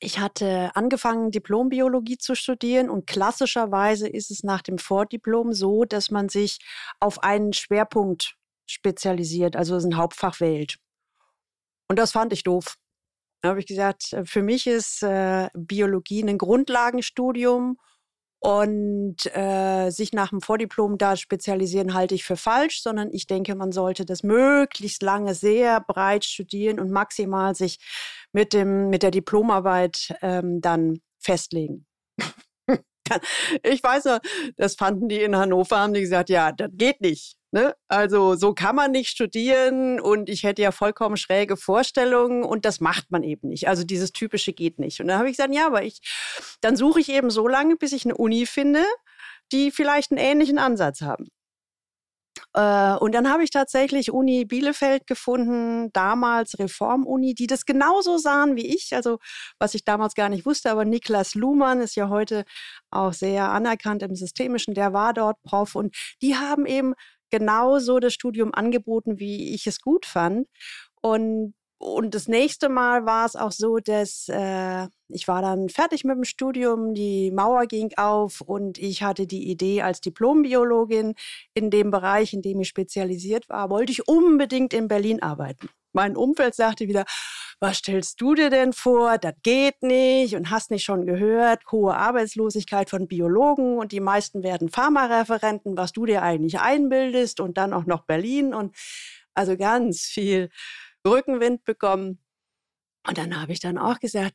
ich 0.00 0.18
hatte 0.18 0.70
angefangen, 0.74 1.30
Diplombiologie 1.30 2.18
zu 2.18 2.34
studieren 2.34 2.88
und 2.88 3.06
klassischerweise 3.06 4.08
ist 4.08 4.30
es 4.30 4.42
nach 4.42 4.62
dem 4.62 4.78
Vordiplom 4.78 5.52
so, 5.52 5.84
dass 5.84 6.10
man 6.10 6.28
sich 6.28 6.58
auf 7.00 7.22
einen 7.22 7.52
Schwerpunkt 7.52 8.36
spezialisiert, 8.66 9.56
also 9.56 9.76
ein 9.76 9.96
Hauptfach 9.96 10.40
wählt. 10.40 10.76
Und 11.88 11.98
das 11.98 12.12
fand 12.12 12.32
ich 12.32 12.42
doof. 12.42 12.76
Da 13.40 13.50
habe 13.50 13.60
ich 13.60 13.66
gesagt, 13.66 14.12
äh, 14.12 14.24
für 14.24 14.42
mich 14.42 14.66
ist 14.66 15.02
äh, 15.02 15.48
Biologie 15.54 16.22
ein 16.22 16.38
Grundlagenstudium 16.38 17.78
und 18.40 19.16
äh, 19.34 19.90
sich 19.90 20.12
nach 20.12 20.30
dem 20.30 20.40
Vordiplom 20.40 20.96
da 20.96 21.16
spezialisieren 21.16 21.94
halte 21.94 22.14
ich 22.14 22.24
für 22.24 22.36
falsch, 22.36 22.82
sondern 22.82 23.10
ich 23.10 23.26
denke, 23.26 23.56
man 23.56 23.72
sollte 23.72 24.04
das 24.04 24.22
möglichst 24.22 25.02
lange 25.02 25.34
sehr 25.34 25.80
breit 25.80 26.24
studieren 26.24 26.78
und 26.78 26.90
maximal 26.90 27.54
sich 27.56 27.78
mit, 28.32 28.52
dem, 28.52 28.90
mit 28.90 29.02
der 29.02 29.10
Diplomarbeit 29.10 30.14
ähm, 30.22 30.60
dann 30.60 31.00
festlegen. 31.18 31.86
ich 33.62 33.82
weiß 33.82 34.04
noch, 34.04 34.18
das 34.56 34.74
fanden 34.74 35.08
die 35.08 35.22
in 35.22 35.36
Hannover, 35.36 35.78
haben 35.78 35.94
die 35.94 36.00
gesagt, 36.00 36.30
ja, 36.30 36.52
das 36.52 36.68
geht 36.72 37.00
nicht. 37.00 37.36
Ne? 37.50 37.74
Also 37.88 38.34
so 38.34 38.52
kann 38.52 38.76
man 38.76 38.90
nicht 38.90 39.08
studieren 39.08 40.00
und 40.00 40.28
ich 40.28 40.42
hätte 40.42 40.60
ja 40.60 40.70
vollkommen 40.70 41.16
schräge 41.16 41.56
Vorstellungen 41.56 42.44
und 42.44 42.66
das 42.66 42.80
macht 42.80 43.10
man 43.10 43.22
eben 43.22 43.48
nicht. 43.48 43.68
Also 43.68 43.84
dieses 43.84 44.12
typische 44.12 44.52
geht 44.52 44.78
nicht. 44.78 45.00
Und 45.00 45.08
dann 45.08 45.18
habe 45.18 45.30
ich 45.30 45.36
gesagt, 45.36 45.54
ja, 45.54 45.66
aber 45.66 45.82
ich, 45.82 46.00
dann 46.60 46.76
suche 46.76 47.00
ich 47.00 47.08
eben 47.08 47.30
so 47.30 47.48
lange, 47.48 47.76
bis 47.76 47.92
ich 47.92 48.04
eine 48.04 48.16
Uni 48.16 48.44
finde, 48.44 48.84
die 49.50 49.70
vielleicht 49.70 50.10
einen 50.10 50.20
ähnlichen 50.20 50.58
Ansatz 50.58 51.00
haben. 51.00 51.28
Äh, 52.54 52.94
und 52.96 53.14
dann 53.14 53.30
habe 53.30 53.44
ich 53.44 53.50
tatsächlich 53.50 54.12
Uni 54.12 54.44
Bielefeld 54.44 55.06
gefunden, 55.06 55.92
damals 55.92 56.58
Reformuni, 56.58 57.34
die 57.34 57.46
das 57.46 57.66
genauso 57.66 58.18
sahen 58.18 58.56
wie 58.56 58.66
ich. 58.74 58.94
Also 58.94 59.18
was 59.58 59.74
ich 59.74 59.84
damals 59.84 60.14
gar 60.14 60.28
nicht 60.28 60.46
wusste, 60.46 60.70
aber 60.70 60.84
Niklas 60.84 61.34
Luhmann 61.34 61.80
ist 61.80 61.96
ja 61.96 62.08
heute 62.08 62.44
auch 62.90 63.12
sehr 63.12 63.50
anerkannt 63.50 64.02
im 64.02 64.14
Systemischen, 64.16 64.74
der 64.74 64.92
war 64.92 65.12
dort 65.14 65.42
Prof 65.42 65.74
und 65.74 65.94
die 66.22 66.36
haben 66.36 66.66
eben 66.66 66.94
genauso 67.30 67.98
das 68.00 68.14
Studium 68.14 68.54
angeboten, 68.54 69.18
wie 69.18 69.54
ich 69.54 69.66
es 69.66 69.80
gut 69.80 70.06
fand. 70.06 70.48
Und 71.02 71.54
und 71.78 72.14
das 72.14 72.26
nächste 72.26 72.68
Mal 72.68 73.06
war 73.06 73.24
es 73.24 73.36
auch 73.36 73.52
so, 73.52 73.78
dass 73.78 74.28
äh, 74.28 74.88
ich 75.08 75.28
war 75.28 75.42
dann 75.42 75.68
fertig 75.68 76.04
mit 76.04 76.16
dem 76.16 76.24
Studium, 76.24 76.92
die 76.92 77.30
Mauer 77.30 77.66
ging 77.66 77.92
auf 77.96 78.40
und 78.40 78.78
ich 78.78 79.04
hatte 79.04 79.26
die 79.28 79.48
Idee 79.48 79.82
als 79.82 80.00
Diplombiologin 80.00 81.14
in 81.54 81.70
dem 81.70 81.90
Bereich, 81.92 82.34
in 82.34 82.42
dem 82.42 82.60
ich 82.60 82.68
spezialisiert 82.68 83.48
war, 83.48 83.70
wollte 83.70 83.92
ich 83.92 84.08
unbedingt 84.08 84.74
in 84.74 84.88
Berlin 84.88 85.22
arbeiten. 85.22 85.68
Mein 85.92 86.16
Umfeld 86.16 86.54
sagte 86.54 86.88
wieder, 86.88 87.04
was 87.60 87.78
stellst 87.78 88.20
du 88.20 88.34
dir 88.34 88.50
denn 88.50 88.72
vor? 88.72 89.18
Das 89.18 89.34
geht 89.42 89.82
nicht 89.82 90.34
und 90.34 90.50
hast 90.50 90.70
nicht 90.70 90.84
schon 90.84 91.06
gehört, 91.06 91.62
hohe 91.70 91.94
Arbeitslosigkeit 91.94 92.90
von 92.90 93.08
Biologen 93.08 93.78
und 93.78 93.92
die 93.92 94.00
meisten 94.00 94.42
werden 94.42 94.68
Pharmareferenten, 94.68 95.76
was 95.76 95.92
du 95.92 96.06
dir 96.06 96.22
eigentlich 96.22 96.60
einbildest 96.60 97.40
und 97.40 97.56
dann 97.56 97.72
auch 97.72 97.86
noch 97.86 98.04
Berlin 98.04 98.52
und 98.52 98.76
also 99.34 99.56
ganz 99.56 100.02
viel 100.02 100.50
Rückenwind 101.06 101.64
bekommen. 101.64 102.18
Und 103.06 103.18
dann 103.18 103.40
habe 103.40 103.52
ich 103.52 103.60
dann 103.60 103.78
auch 103.78 103.98
gesagt, 103.98 104.34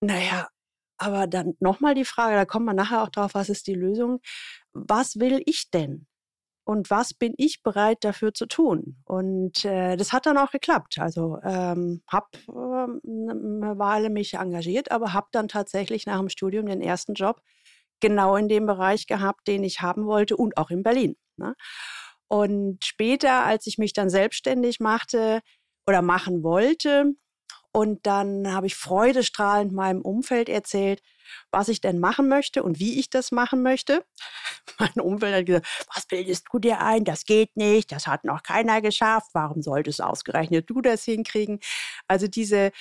naja, 0.00 0.48
aber 0.98 1.26
dann 1.26 1.54
nochmal 1.60 1.94
die 1.94 2.04
Frage, 2.04 2.36
da 2.36 2.44
kommen 2.44 2.66
wir 2.66 2.74
nachher 2.74 3.02
auch 3.02 3.08
drauf, 3.08 3.34
was 3.34 3.48
ist 3.48 3.66
die 3.66 3.74
Lösung? 3.74 4.20
Was 4.72 5.18
will 5.18 5.42
ich 5.46 5.70
denn? 5.70 6.06
Und 6.64 6.90
was 6.90 7.12
bin 7.12 7.34
ich 7.38 7.62
bereit 7.62 7.98
dafür 8.02 8.34
zu 8.34 8.46
tun? 8.46 9.02
Und 9.04 9.64
äh, 9.64 9.96
das 9.96 10.12
hat 10.12 10.26
dann 10.26 10.38
auch 10.38 10.52
geklappt. 10.52 10.98
Also 11.00 11.38
ähm, 11.42 12.02
habe 12.06 12.28
äh, 12.48 13.10
eine 13.10 13.78
Weile 13.78 14.10
mich 14.10 14.34
engagiert, 14.34 14.92
aber 14.92 15.12
habe 15.12 15.26
dann 15.32 15.48
tatsächlich 15.48 16.06
nach 16.06 16.18
dem 16.18 16.28
Studium 16.28 16.66
den 16.66 16.80
ersten 16.80 17.14
Job 17.14 17.42
genau 18.00 18.36
in 18.36 18.48
dem 18.48 18.66
Bereich 18.66 19.06
gehabt, 19.06 19.48
den 19.48 19.64
ich 19.64 19.80
haben 19.80 20.06
wollte 20.06 20.36
und 20.36 20.56
auch 20.56 20.70
in 20.70 20.84
Berlin. 20.84 21.16
Ne? 21.36 21.56
Und 22.32 22.82
später, 22.82 23.44
als 23.44 23.66
ich 23.66 23.76
mich 23.76 23.92
dann 23.92 24.08
selbstständig 24.08 24.80
machte, 24.80 25.42
oder 25.86 26.00
machen 26.00 26.42
wollte 26.42 27.14
Und 27.72 28.06
dann 28.06 28.52
habe 28.52 28.66
ich 28.68 28.74
freudestrahlend 28.76 29.72
meinem 29.72 30.02
Umfeld 30.02 30.48
erzählt, 30.48 31.02
was 31.50 31.68
ich 31.68 31.82
denn 31.82 32.00
machen 32.00 32.28
möchte 32.28 32.62
und 32.62 32.78
wie 32.80 32.98
ich 32.98 33.10
das 33.10 33.32
machen 33.32 33.62
möchte. 33.62 34.04
Mein 34.78 34.94
Umfeld 34.94 35.34
hat 35.34 35.46
gesagt, 35.46 35.86
was 35.94 36.06
bildest 36.06 36.46
du 36.52 36.58
dir 36.58 36.80
ein? 36.80 37.04
Das 37.04 37.24
geht 37.26 37.56
nicht, 37.56 37.92
das 37.92 38.06
hat 38.06 38.24
noch 38.24 38.42
keiner 38.42 38.80
geschafft. 38.82 39.30
Warum 39.34 39.62
solltest 39.62 40.02
ausgerechnet 40.02 40.70
du 40.70 40.80
das 40.80 41.04
hinkriegen? 41.04 41.60
Also 42.08 42.28
diese, 42.28 42.72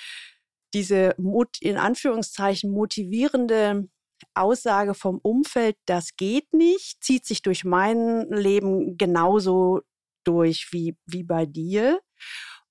diese 0.74 1.16
in 1.62 1.78
Anführungszeichen 1.78 2.72
motivierende 2.72 3.90
Aussage 4.34 4.94
vom 4.94 5.20
Umfeld, 5.22 5.78
das 5.86 6.16
geht 6.16 6.54
nicht, 6.54 7.04
zieht 7.04 7.26
sich 7.26 7.42
durch 7.42 7.64
mein 7.64 8.28
Leben 8.30 8.98
genauso 8.98 9.82
durch 10.24 10.70
wie, 10.72 10.96
wie 11.06 11.24
bei 11.24 11.46
dir. 11.46 12.00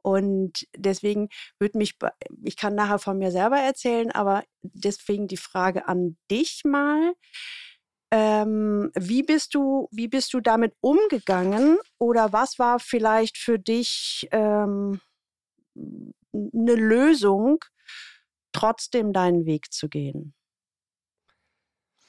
Und 0.02 0.66
deswegen 0.76 1.28
würde 1.58 1.78
mich, 1.78 1.96
ich 2.42 2.56
kann 2.56 2.74
nachher 2.74 2.98
von 2.98 3.18
mir 3.18 3.30
selber 3.30 3.58
erzählen, 3.58 4.10
aber 4.12 4.44
deswegen 4.62 5.28
die 5.28 5.36
Frage 5.36 5.88
an 5.88 6.16
dich 6.30 6.62
mal. 6.64 7.14
Ähm, 8.12 8.90
wie 8.96 9.22
bist 9.22 9.54
du, 9.54 9.88
wie 9.92 10.08
bist 10.08 10.32
du 10.32 10.40
damit 10.40 10.74
umgegangen? 10.80 11.78
Oder 11.98 12.32
was 12.32 12.58
war 12.58 12.80
vielleicht 12.80 13.36
für 13.38 13.58
dich 13.58 14.26
ähm, 14.32 15.00
eine 16.34 16.74
Lösung, 16.74 17.58
trotzdem 18.52 19.12
deinen 19.12 19.44
Weg 19.44 19.72
zu 19.72 19.88
gehen? 19.88 20.34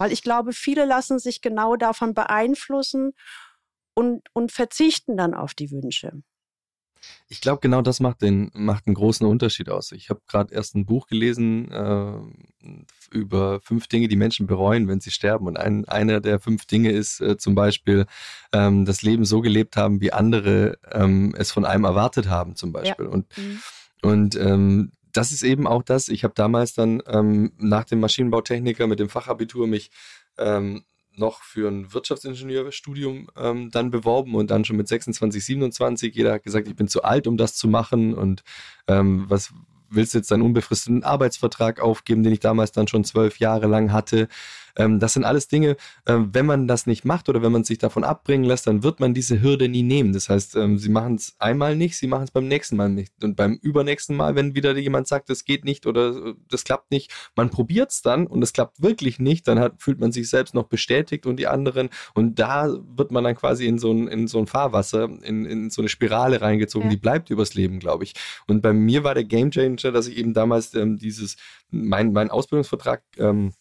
Weil 0.02 0.12
ich 0.12 0.24
glaube, 0.24 0.52
viele 0.52 0.86
lassen 0.86 1.20
sich 1.20 1.42
genau 1.42 1.76
davon 1.76 2.16
beeinflussen 2.16 3.12
und, 3.94 4.24
und 4.34 4.52
verzichten 4.52 5.16
dann 5.16 5.36
auf 5.36 5.54
die 5.54 5.70
Wünsche. 5.70 6.24
Ich 7.28 7.40
glaube, 7.40 7.60
genau 7.62 7.84
das 7.84 8.00
macht, 8.00 8.24
den, 8.24 8.50
macht 8.56 8.88
einen 8.88 8.96
großen 8.96 9.28
Unterschied 9.28 9.70
aus. 9.70 9.92
Ich 9.92 10.10
habe 10.10 10.20
gerade 10.26 10.56
erst 10.56 10.74
ein 10.74 10.88
Buch 10.88 11.06
gelesen 11.06 11.70
äh, 11.72 12.14
über 13.12 13.62
fünf 13.62 13.86
Dinge, 13.86 14.08
die 14.08 14.16
Menschen 14.16 14.48
bereuen, 14.48 14.88
wenn 14.88 15.02
sie 15.02 15.12
sterben. 15.12 15.46
Und 15.46 15.60
ein, 15.60 15.88
einer 15.88 16.20
der 16.20 16.40
fünf 16.40 16.66
Dinge 16.66 16.90
ist 16.92 17.22
äh, 17.22 17.38
zum 17.38 17.54
Beispiel 17.54 18.08
ähm, 18.54 18.86
das 18.86 19.04
Leben 19.04 19.24
so 19.24 19.42
gelebt 19.42 19.78
haben, 19.78 20.02
wie 20.02 20.14
andere 20.14 20.80
ähm, 20.92 21.36
es 21.38 21.52
von 21.52 21.64
einem 21.64 21.84
erwartet 21.84 22.28
haben, 22.28 22.56
zum 22.56 22.72
Beispiel. 22.74 23.06
Ja. 23.06 23.12
Und, 23.12 23.38
mhm. 23.38 23.60
und 24.02 24.36
ähm, 24.36 24.94
das 25.14 25.32
ist 25.32 25.44
eben 25.44 25.68
auch 25.68 25.84
das. 25.84 26.10
Ich 26.10 26.24
habe 26.24 26.34
damals 26.36 26.74
dann 26.74 27.02
ähm, 27.08 27.52
nach 27.58 27.86
dem 27.86 28.00
Maschinenbautechniker 28.00 28.88
mit 28.88 29.00
dem 29.00 29.10
Fachabitur 29.10 29.68
mich 29.68 29.92
ähm, 30.38 30.84
noch 31.16 31.42
für 31.42 31.70
ein 31.70 31.94
Wirtschaftsingenieurstudium 31.94 33.30
ähm, 33.36 33.70
dann 33.70 33.92
beworben 33.92 34.36
und 34.36 34.50
dann 34.50 34.66
schon 34.66 34.78
mit 34.78 34.88
26, 34.88 35.44
27. 35.44 36.16
Jeder 36.16 36.34
hat 36.34 36.44
gesagt, 36.44 36.68
ich 36.68 36.76
bin 36.76 36.88
zu 36.88 37.04
alt, 37.04 37.28
um 37.28 37.38
das 37.38 37.56
zu 37.56 37.68
machen 37.68 38.14
und 38.14 38.44
ähm, 38.88 39.26
was 39.28 39.54
willst 39.90 40.14
du 40.14 40.20
jetzt 40.20 40.32
deinen 40.32 40.42
unbefristeten 40.42 41.04
Arbeitsvertrag 41.04 41.80
aufgeben, 41.82 42.24
den 42.24 42.34
ich 42.34 42.40
damals 42.40 42.72
dann 42.72 42.88
schon 42.88 43.04
zwölf 43.04 43.40
Jahre 43.40 43.68
lang 43.68 43.92
hatte. 43.92 44.30
Ähm, 44.76 45.00
das 45.00 45.14
sind 45.14 45.24
alles 45.24 45.48
Dinge, 45.48 45.78
ähm, 46.06 46.30
wenn 46.34 46.46
man 46.46 46.68
das 46.68 46.88
nicht 46.88 47.06
macht 47.06 47.30
oder 47.30 47.42
wenn 47.42 47.52
man 47.52 47.64
sich 47.64 47.78
davon 47.78 48.04
abbringen 48.04 48.46
lässt, 48.46 48.68
dann 48.68 48.84
wird 48.84 49.00
man 49.00 49.14
diese 49.14 49.42
Hürde 49.42 49.70
nie 49.70 49.84
nehmen. 49.84 50.14
Das 50.14 50.30
heißt, 50.30 50.56
ähm, 50.56 50.78
sie 50.78 50.90
machen 50.90 51.16
es 51.16 51.36
einmal 51.40 51.76
nicht, 51.76 51.98
sie 51.98 52.08
machen 52.08 52.24
es 52.24 52.32
beim 52.32 52.48
nächsten 52.48 52.76
Mal 52.76 52.90
nicht. 52.90 53.14
Und 53.24 53.36
beim 53.36 53.60
übernächsten 53.62 54.16
Mal, 54.16 54.36
wenn 54.36 54.56
wieder 54.56 54.76
jemand 54.78 55.08
sagt, 55.08 55.30
das 55.30 55.46
geht 55.46 55.66
nicht 55.66 55.86
oder 55.86 56.10
äh, 56.10 56.34
das 56.50 56.64
klappt 56.64 56.92
nicht, 56.92 57.12
man 57.36 57.50
probiert 57.50 57.92
es 57.92 58.02
dann 58.02 58.28
und 58.28 58.42
es 58.42 58.54
klappt 58.54 58.82
wirklich 58.82 59.20
nicht, 59.20 59.48
dann 59.48 59.60
hat, 59.60 59.82
fühlt 59.82 60.00
man 60.00 60.12
sich 60.12 60.30
selbst 60.30 60.54
noch 60.54 60.66
bestätigt 60.66 61.26
und 61.26 61.38
die 61.38 61.48
anderen. 61.48 61.90
Und 62.14 62.40
da 62.40 62.70
wird 62.96 63.12
man 63.12 63.24
dann 63.24 63.36
quasi 63.36 63.66
in 63.66 63.80
so 63.80 63.92
ein, 63.92 64.08
in 64.08 64.28
so 64.28 64.40
ein 64.40 64.48
Fahrwasser, 64.48 65.10
in, 65.24 65.46
in 65.46 65.70
so 65.70 65.82
eine 65.82 65.90
Spirale 65.90 66.42
reingezogen, 66.42 66.88
ja. 66.88 66.96
die 66.96 67.02
bleibt 67.02 67.30
übers 67.30 67.54
Leben, 67.54 67.80
glaube 67.80 68.04
ich. 68.04 68.14
Und 68.48 68.62
bei 68.62 68.74
mir 68.74 69.04
war 69.04 69.14
der 69.14 69.24
Gamechanger, 69.24 69.92
dass 69.92 70.08
ich 70.08 70.18
eben 70.18 70.34
damals 70.34 70.74
ähm, 70.74 70.98
dieses, 70.98 71.38
mein, 71.70 72.14
mein 72.14 72.30
Ausbildungsvertrag 72.30 73.04
ähm, 73.18 73.54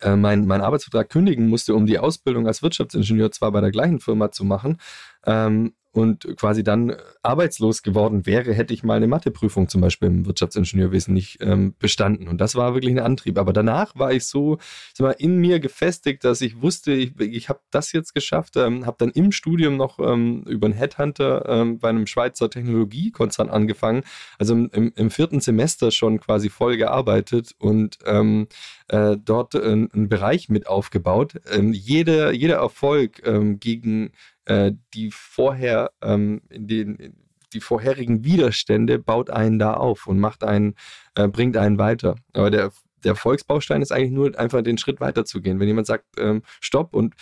äh, 0.00 0.16
mein, 0.16 0.46
mein 0.46 0.60
Arbeitsvertrag 0.60 1.08
kündigen 1.08 1.48
musste, 1.48 1.74
um 1.74 1.86
die 1.86 1.98
Ausbildung 1.98 2.46
als 2.46 2.62
Wirtschaftsingenieur 2.62 3.30
zwar 3.32 3.52
bei 3.52 3.60
der 3.60 3.70
gleichen 3.70 4.00
Firma 4.00 4.30
zu 4.30 4.44
machen, 4.44 4.78
ähm, 5.24 5.74
und 5.96 6.36
quasi 6.36 6.62
dann 6.62 6.94
arbeitslos 7.22 7.82
geworden 7.82 8.26
wäre, 8.26 8.52
hätte 8.52 8.74
ich 8.74 8.84
mal 8.84 8.98
eine 8.98 9.06
Matheprüfung 9.06 9.68
zum 9.68 9.80
Beispiel 9.80 10.08
im 10.08 10.26
Wirtschaftsingenieurwesen 10.26 11.14
nicht 11.14 11.38
ähm, 11.40 11.74
bestanden. 11.78 12.28
Und 12.28 12.38
das 12.40 12.54
war 12.54 12.74
wirklich 12.74 12.92
ein 12.92 12.98
Antrieb. 12.98 13.38
Aber 13.38 13.54
danach 13.54 13.96
war 13.96 14.12
ich 14.12 14.26
so 14.26 14.58
mal, 14.98 15.12
in 15.12 15.38
mir 15.38 15.58
gefestigt, 15.58 16.22
dass 16.24 16.42
ich 16.42 16.60
wusste, 16.60 16.92
ich, 16.92 17.18
ich 17.18 17.48
habe 17.48 17.60
das 17.70 17.92
jetzt 17.92 18.14
geschafft, 18.14 18.56
ähm, 18.56 18.84
habe 18.84 18.96
dann 18.98 19.10
im 19.10 19.32
Studium 19.32 19.78
noch 19.78 19.98
ähm, 19.98 20.42
über 20.46 20.66
einen 20.66 20.74
Headhunter 20.74 21.48
ähm, 21.48 21.78
bei 21.78 21.88
einem 21.88 22.06
Schweizer 22.06 22.50
Technologiekonzern 22.50 23.48
angefangen, 23.48 24.02
also 24.38 24.54
im, 24.54 24.92
im, 24.94 25.10
vierten 25.10 25.40
Semester 25.40 25.90
schon 25.92 26.20
quasi 26.20 26.50
voll 26.50 26.76
gearbeitet 26.76 27.54
und 27.58 27.98
ähm, 28.04 28.48
äh, 28.88 29.16
dort 29.16 29.54
äh, 29.54 29.62
einen 29.62 30.08
Bereich 30.10 30.50
mit 30.50 30.66
aufgebaut. 30.66 31.40
Ähm, 31.50 31.72
jeder, 31.72 32.32
jeder 32.32 32.56
Erfolg 32.56 33.22
ähm, 33.24 33.58
gegen 33.60 34.12
äh, 34.46 34.72
die 34.94 35.10
vorher 35.10 35.90
ähm, 36.02 36.42
in 36.50 36.66
den 36.66 37.26
die 37.52 37.60
vorherigen 37.60 38.24
Widerstände 38.24 38.98
baut 38.98 39.30
einen 39.30 39.58
da 39.58 39.74
auf 39.74 40.06
und 40.06 40.18
macht 40.18 40.44
einen, 40.44 40.74
äh, 41.14 41.28
bringt 41.28 41.56
einen 41.56 41.78
weiter. 41.78 42.16
Aber 42.32 42.50
der, 42.50 42.72
der 43.04 43.14
Volksbaustein 43.14 43.82
ist 43.82 43.92
eigentlich 43.92 44.10
nur 44.10 44.38
einfach 44.38 44.62
den 44.62 44.78
Schritt 44.78 45.00
weiter 45.00 45.24
zu 45.24 45.40
gehen. 45.40 45.60
Wenn 45.60 45.68
jemand 45.68 45.86
sagt, 45.86 46.04
ähm, 46.18 46.42
stopp 46.60 46.94
und 46.94 47.14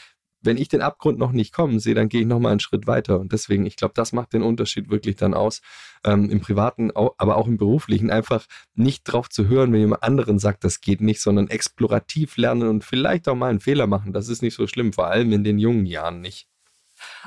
wenn 0.45 0.59
ich 0.59 0.69
den 0.69 0.83
Abgrund 0.83 1.19
noch 1.19 1.33
nicht 1.33 1.55
kommen 1.55 1.81
sehe, 1.81 1.95
dann 1.95 2.11
gehe 2.11 2.21
ich 2.21 2.27
nochmal 2.27 2.51
einen 2.51 2.61
Schritt 2.61 2.87
weiter. 2.87 3.19
Und 3.19 3.33
deswegen, 3.33 3.65
ich 3.65 3.77
glaube, 3.77 3.95
das 3.95 4.13
macht 4.13 4.35
den 4.35 4.43
Unterschied 4.43 4.91
wirklich 4.91 5.17
dann 5.17 5.33
aus, 5.33 5.63
ähm, 6.05 6.29
im 6.29 6.41
Privaten, 6.41 6.91
aber 6.95 7.37
auch 7.37 7.47
im 7.47 7.57
Beruflichen, 7.57 8.11
einfach 8.11 8.45
nicht 8.75 9.05
drauf 9.05 9.31
zu 9.31 9.49
hören, 9.49 9.73
wenn 9.73 9.81
jemand 9.81 10.03
anderen 10.03 10.39
sagt, 10.39 10.65
das 10.65 10.83
geht 10.83 11.01
nicht, 11.01 11.23
sondern 11.23 11.49
explorativ 11.49 12.37
lernen 12.37 12.69
und 12.69 12.85
vielleicht 12.85 13.27
auch 13.27 13.35
mal 13.35 13.49
einen 13.49 13.61
Fehler 13.61 13.87
machen. 13.87 14.13
Das 14.13 14.29
ist 14.29 14.43
nicht 14.43 14.55
so 14.55 14.67
schlimm, 14.67 14.93
vor 14.93 15.07
allem 15.07 15.33
in 15.33 15.45
den 15.45 15.59
jungen 15.59 15.87
Jahren 15.87 16.21
nicht. 16.21 16.47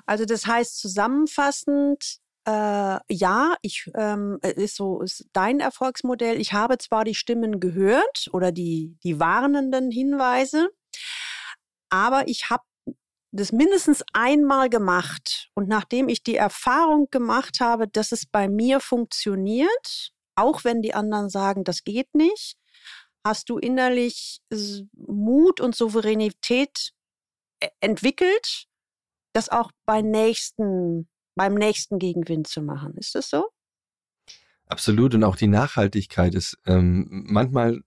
Also 0.05 0.25
das 0.25 0.45
heißt 0.45 0.79
zusammenfassend, 0.79 2.19
äh, 2.47 2.99
ja, 3.09 3.55
ich 3.61 3.91
ähm, 3.95 4.39
äh, 4.41 4.53
ist 4.53 4.77
so 4.77 5.01
ist 5.01 5.25
dein 5.33 5.59
Erfolgsmodell. 5.59 6.39
Ich 6.39 6.53
habe 6.53 6.77
zwar 6.77 7.03
die 7.03 7.15
Stimmen 7.15 7.59
gehört 7.59 8.29
oder 8.31 8.51
die 8.51 8.97
die 9.03 9.19
warnenden 9.19 9.91
Hinweise, 9.91 10.69
aber 11.89 12.27
ich 12.27 12.49
habe 12.49 12.63
das 13.31 13.51
mindestens 13.51 14.03
einmal 14.13 14.69
gemacht 14.69 15.49
und 15.53 15.67
nachdem 15.67 16.09
ich 16.09 16.23
die 16.23 16.37
Erfahrung 16.37 17.09
gemacht 17.11 17.59
habe, 17.59 17.87
dass 17.87 18.11
es 18.11 18.25
bei 18.25 18.47
mir 18.47 18.79
funktioniert, 18.79 20.11
auch 20.35 20.63
wenn 20.63 20.81
die 20.81 20.93
anderen 20.93 21.29
sagen, 21.29 21.63
das 21.63 21.83
geht 21.83 22.15
nicht, 22.15 22.57
hast 23.25 23.49
du 23.49 23.57
innerlich 23.57 24.39
Mut 24.93 25.59
und 25.59 25.75
Souveränität 25.75 26.93
äh, 27.59 27.69
entwickelt 27.81 28.67
das 29.37 29.49
auch 29.49 29.71
bei 29.85 30.01
nächsten, 30.01 31.07
beim 31.35 31.53
nächsten 31.53 31.99
Gegenwind 31.99 32.47
zu 32.47 32.61
machen. 32.61 32.95
Ist 32.97 33.13
das 33.13 33.29
so? 33.29 33.45
Absolut. 34.65 35.13
Und 35.13 35.23
auch 35.23 35.35
die 35.35 35.47
Nachhaltigkeit 35.47 36.33
ist 36.33 36.57
ähm, 36.65 37.25
manchmal 37.27 37.81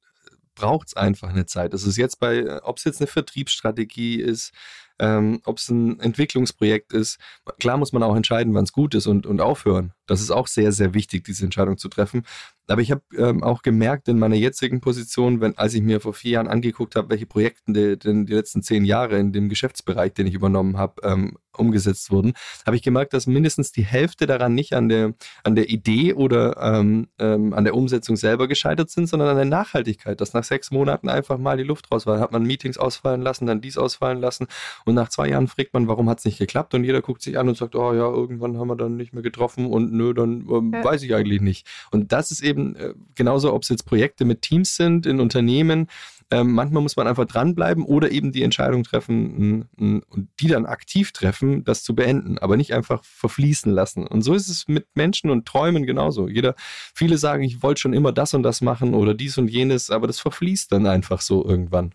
braucht 0.55 0.89
es 0.89 0.97
einfach 0.97 1.31
eine 1.31 1.47
Zeit. 1.47 1.73
Das 1.73 1.85
ist 1.85 1.97
jetzt 1.97 2.21
bei, 2.21 2.63
ob 2.63 2.79
es 2.79 2.85
jetzt 2.85 3.01
eine 3.01 3.07
Vertriebsstrategie 3.07 4.21
ist, 4.21 4.53
ähm, 4.99 5.41
ob 5.45 5.59
es 5.59 5.69
ein 5.71 5.99
Entwicklungsprojekt 6.01 6.93
ist. 6.93 7.19
Klar 7.59 7.79
muss 7.79 7.93
man 7.93 8.03
auch 8.03 8.15
entscheiden, 8.15 8.55
wann 8.55 8.65
es 8.65 8.73
gut 8.73 8.95
ist 8.95 9.07
und, 9.07 9.27
und 9.27 9.41
aufhören. 9.41 9.93
Das 10.07 10.21
ist 10.21 10.31
auch 10.31 10.47
sehr, 10.47 10.73
sehr 10.73 10.93
wichtig, 10.95 11.25
diese 11.25 11.45
Entscheidung 11.45 11.79
zu 11.79 11.89
treffen. 11.89 12.25
Aber 12.67 12.83
ich 12.83 12.91
habe 12.91 13.03
ähm, 13.17 13.43
auch 13.43 13.63
gemerkt 13.63 14.09
in 14.09 14.19
meiner 14.19 14.37
jetzigen 14.37 14.81
Position, 14.81 15.41
wenn, 15.41 15.59
als 15.59 15.75
ich 15.75 15.83
mir 15.83 16.01
vor 16.01 16.15
vier 16.15 16.33
Jahren 16.33 16.49
angeguckt 16.49 16.95
habe, 16.95 17.11
welche 17.11 17.27
Projekte 17.27 17.73
die, 17.73 17.99
die, 17.99 18.25
die, 18.25 18.33
letzten 18.33 18.63
zehn 18.63 18.85
Jahre 18.85 19.19
in 19.19 19.33
dem 19.33 19.49
Geschäftsbereich, 19.49 20.15
den 20.15 20.27
ich 20.27 20.35
übernommen 20.35 20.77
habe, 20.77 21.01
ähm, 21.03 21.37
umgesetzt 21.57 22.11
wurden, 22.11 22.33
habe 22.65 22.77
ich 22.77 22.83
gemerkt, 22.83 23.13
dass 23.13 23.27
mindestens 23.27 23.73
die 23.73 23.85
Hälfte 23.85 24.27
daran 24.27 24.55
nicht 24.55 24.73
an 24.73 24.89
der, 24.89 25.15
an 25.43 25.57
der 25.57 25.69
Idee 25.69 26.15
oder 26.15 26.57
ähm, 26.61 27.09
ähm, 27.19 27.53
an 27.53 27.65
der 27.65 27.75
Umsetzung 27.75 28.17
selber 28.17 28.49
gescheitert 28.49 28.91
sind, 28.91 29.09
sondern 29.09 29.31
an 29.31 29.37
der 29.37 29.45
Nachhaltigkeit, 29.47 30.21
dass 30.21 30.33
nach 30.33 30.45
sechs 30.45 30.71
Monaten 30.71 31.09
einfach 31.09 31.39
mal 31.39 31.57
die 31.57 31.65
Luft 31.65 31.91
raus 31.91 32.07
war. 32.07 32.21
Hat 32.21 32.33
man 32.33 32.45
Meetings 32.45 32.79
ausfallen 32.79 33.21
lassen, 33.21 33.47
dann 33.47 33.61
dies 33.61 33.79
ausfallen 33.79 34.21
lassen 34.21 34.47
und 34.85 34.95
nach 34.95 35.09
zwei 35.09 35.29
Jahren 35.29 35.49
fragt 35.49 35.75
man, 35.75 35.89
warum 35.89 36.09
hat 36.09 36.21
es 36.21 36.25
nicht 36.25 36.39
geklappt 36.39 36.75
und 36.75 36.85
jeder 36.85 37.03
guckt 37.03 37.23
sich 37.23 37.39
an 37.39 37.49
und 37.49 37.57
sagt, 37.57 37.75
oh 37.75 37.93
ja, 37.93 38.09
irgendwann 38.09 38.59
haben 38.59 38.69
wir 38.69 38.77
dann 38.77 38.97
nicht 38.97 39.13
mehr 39.13 39.23
getroffen 39.23 39.67
und 39.67 39.93
nö, 39.93 40.15
dann 40.15 40.47
ähm, 40.51 40.73
ja. 40.73 40.85
weiß 40.85 41.03
ich 41.03 41.15
eigentlich 41.15 41.41
nicht. 41.41 41.67
Und 41.91 42.13
das 42.13 42.31
ist 42.31 42.43
eben 42.43 42.60
äh, 42.77 42.95
genauso, 43.15 43.53
ob 43.53 43.63
es 43.63 43.69
jetzt 43.69 43.85
Projekte 43.85 44.25
mit 44.25 44.43
Teams 44.43 44.77
sind, 44.77 45.07
in 45.07 45.21
Unternehmen, 45.21 45.89
ähm, 46.33 46.53
manchmal 46.53 46.83
muss 46.83 46.97
man 46.97 47.09
einfach 47.09 47.25
dranbleiben 47.25 47.85
oder 47.85 48.13
eben 48.13 48.31
die 48.31 48.45
Entscheidung 48.45 48.85
treffen 48.85 49.69
und 49.77 50.29
die 50.39 50.47
dann 50.47 50.65
aktiv 50.65 51.11
treffen, 51.11 51.65
das 51.65 51.83
zu 51.83 51.95
beenden, 51.95 52.39
aber 52.39 52.57
nicht 52.57 52.73
einfach 52.73 53.03
verfließen 53.05 53.73
lassen. 53.73 54.07
Und 54.07 54.23
so 54.23 54.35
ist 54.35 54.49
es 54.49 54.69
mit 54.69 54.87
Menschen 54.95 55.31
und 55.31 55.47
Träumen 55.47 55.87
genauso. 55.87 56.29
Jeder, 56.29 56.55
viele 56.95 57.19
sagen, 57.19 57.43
ich 57.43 57.65
wollte 57.65 57.81
schon 57.81 57.95
immer 57.95 58.13
das 58.13 58.33
und 58.33 58.45
das 58.45 58.61
machen 58.61 58.95
oder 58.95 59.13
dies 59.13 59.39
und 59.39 59.49
jenes, 59.49 59.91
aber 59.91 60.07
das 60.07 60.21
verfließt 60.21 60.71
dann 60.71 60.87
einfach 60.87 61.21
so 61.21 61.45
irgendwann. 61.45 61.95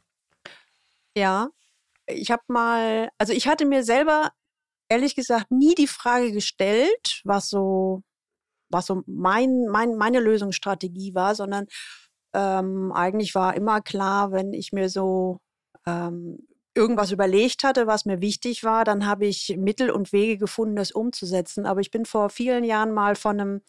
Ja, 1.16 1.48
ich 2.08 2.30
habe 2.30 2.44
mal, 2.48 3.10
also 3.18 3.32
ich 3.32 3.48
hatte 3.48 3.66
mir 3.66 3.86
selber 3.86 4.32
ehrlich 4.90 5.16
gesagt 5.16 5.50
nie 5.50 5.76
die 5.76 5.88
Frage 5.88 6.34
gestellt, 6.34 7.22
was 7.24 7.50
so 7.50 8.04
was 8.76 8.86
so 8.88 9.02
mein, 9.08 9.66
mein, 9.72 9.96
meine 9.96 10.20
Lösungsstrategie 10.20 11.16
war, 11.16 11.34
sondern 11.34 11.66
ähm, 12.34 12.92
eigentlich 12.94 13.34
war 13.34 13.56
immer 13.56 13.82
klar, 13.82 14.32
wenn 14.32 14.54
ich 14.54 14.74
mir 14.74 14.90
so 14.90 15.40
ähm, 15.88 16.46
irgendwas 16.76 17.12
überlegt 17.12 17.64
hatte, 17.64 17.88
was 17.88 18.06
mir 18.06 18.22
wichtig 18.22 18.64
war, 18.64 18.84
dann 18.84 19.08
habe 19.08 19.26
ich 19.26 19.56
Mittel 19.58 19.90
und 19.90 20.12
Wege 20.12 20.38
gefunden, 20.38 20.76
das 20.76 20.92
umzusetzen. 20.92 21.66
Aber 21.66 21.80
ich 21.80 21.90
bin 21.90 22.06
vor 22.06 22.30
vielen 22.30 22.66
Jahren 22.66 22.92
mal 22.92 23.16
von 23.16 23.40
einem 23.40 23.62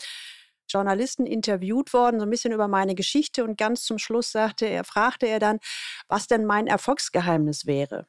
Journalisten 0.69 1.27
interviewt 1.27 1.93
worden, 1.93 2.19
so 2.19 2.27
ein 2.27 2.31
bisschen 2.31 2.53
über 2.53 2.67
meine 2.67 2.97
Geschichte 2.97 3.45
und 3.45 3.57
ganz 3.57 3.85
zum 3.85 3.99
Schluss 3.99 4.33
sagte 4.33 4.67
er, 4.67 4.83
fragte 4.83 5.27
er 5.27 5.39
dann, 5.39 5.61
was 6.09 6.27
denn 6.27 6.45
mein 6.45 6.67
Erfolgsgeheimnis 6.67 7.67
wäre. 7.67 8.07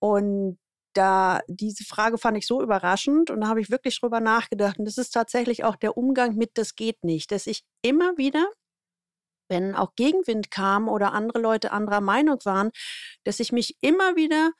Und 0.00 0.58
da 0.94 1.40
diese 1.48 1.84
Frage 1.84 2.18
fand 2.18 2.38
ich 2.38 2.46
so 2.46 2.62
überraschend 2.62 3.30
und 3.30 3.42
da 3.42 3.48
habe 3.48 3.60
ich 3.60 3.70
wirklich 3.70 4.00
drüber 4.00 4.20
nachgedacht. 4.20 4.78
Und 4.78 4.86
das 4.86 4.98
ist 4.98 5.10
tatsächlich 5.10 5.64
auch 5.64 5.76
der 5.76 5.96
Umgang 5.96 6.36
mit 6.36 6.52
das 6.54 6.74
geht 6.76 7.04
nicht, 7.04 7.32
dass 7.32 7.46
ich 7.46 7.64
immer 7.82 8.16
wieder, 8.16 8.48
wenn 9.48 9.74
auch 9.74 9.94
Gegenwind 9.96 10.50
kam 10.50 10.88
oder 10.88 11.12
andere 11.12 11.40
Leute 11.40 11.72
anderer 11.72 12.00
Meinung 12.00 12.38
waren, 12.44 12.70
dass 13.24 13.40
ich 13.40 13.52
mich 13.52 13.76
immer 13.80 14.16
wieder 14.16 14.52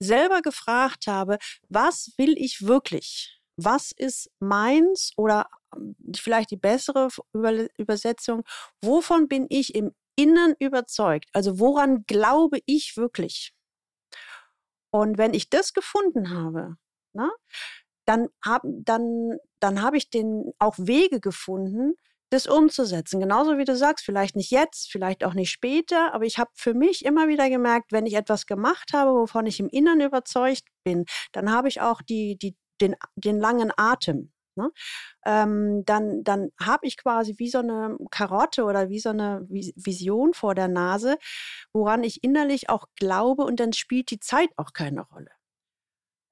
selber 0.00 0.42
gefragt 0.42 1.06
habe, 1.06 1.38
was 1.68 2.12
will 2.16 2.34
ich 2.38 2.66
wirklich? 2.66 3.40
Was 3.56 3.92
ist 3.92 4.30
meins 4.38 5.12
oder 5.16 5.48
ähm, 5.74 5.96
vielleicht 6.14 6.50
die 6.50 6.56
bessere 6.56 7.08
Übersetzung, 7.78 8.44
wovon 8.82 9.28
bin 9.28 9.46
ich 9.48 9.74
im 9.74 9.92
Innern 10.16 10.54
überzeugt? 10.58 11.28
Also 11.32 11.58
woran 11.58 12.04
glaube 12.06 12.60
ich 12.66 12.96
wirklich? 12.96 13.55
Und 14.96 15.18
wenn 15.18 15.34
ich 15.34 15.50
das 15.50 15.74
gefunden 15.74 16.30
habe, 16.30 16.76
na, 17.12 17.26
ne, 17.26 17.32
dann 18.06 18.28
habe 18.42 18.66
dann, 18.82 19.36
dann 19.60 19.82
hab 19.82 19.92
ich 19.92 20.08
den 20.08 20.52
auch 20.58 20.76
Wege 20.78 21.20
gefunden, 21.20 21.96
das 22.30 22.46
umzusetzen. 22.46 23.20
Genauso 23.20 23.58
wie 23.58 23.64
du 23.64 23.76
sagst, 23.76 24.06
vielleicht 24.06 24.36
nicht 24.36 24.50
jetzt, 24.50 24.90
vielleicht 24.90 25.22
auch 25.22 25.34
nicht 25.34 25.50
später, 25.50 26.14
aber 26.14 26.24
ich 26.24 26.38
habe 26.38 26.50
für 26.54 26.72
mich 26.72 27.04
immer 27.04 27.28
wieder 27.28 27.50
gemerkt, 27.50 27.92
wenn 27.92 28.06
ich 28.06 28.14
etwas 28.14 28.46
gemacht 28.46 28.92
habe, 28.94 29.10
wovon 29.12 29.44
ich 29.44 29.60
im 29.60 29.68
Innern 29.68 30.00
überzeugt 30.00 30.64
bin, 30.82 31.04
dann 31.32 31.52
habe 31.52 31.68
ich 31.68 31.82
auch 31.82 32.00
die, 32.00 32.38
die, 32.38 32.56
den, 32.80 32.96
den 33.16 33.38
langen 33.38 33.72
Atem. 33.76 34.32
Ne? 34.56 34.70
Ähm, 35.26 35.84
dann 35.86 36.24
dann 36.24 36.50
habe 36.60 36.86
ich 36.86 36.96
quasi 36.98 37.34
wie 37.38 37.50
so 37.50 37.58
eine 37.58 37.96
Karotte 38.10 38.64
oder 38.64 38.88
wie 38.90 39.00
so 39.00 39.10
eine 39.10 39.46
Vision 39.48 40.34
vor 40.34 40.54
der 40.54 40.68
Nase, 40.68 41.18
woran 41.72 42.04
ich 42.04 42.24
innerlich 42.24 42.70
auch 42.70 42.86
glaube 42.96 43.44
und 43.44 43.60
dann 43.60 43.72
spielt 43.74 44.10
die 44.10 44.20
Zeit 44.20 44.50
auch 44.56 44.72
keine 44.72 45.02
Rolle. 45.02 45.30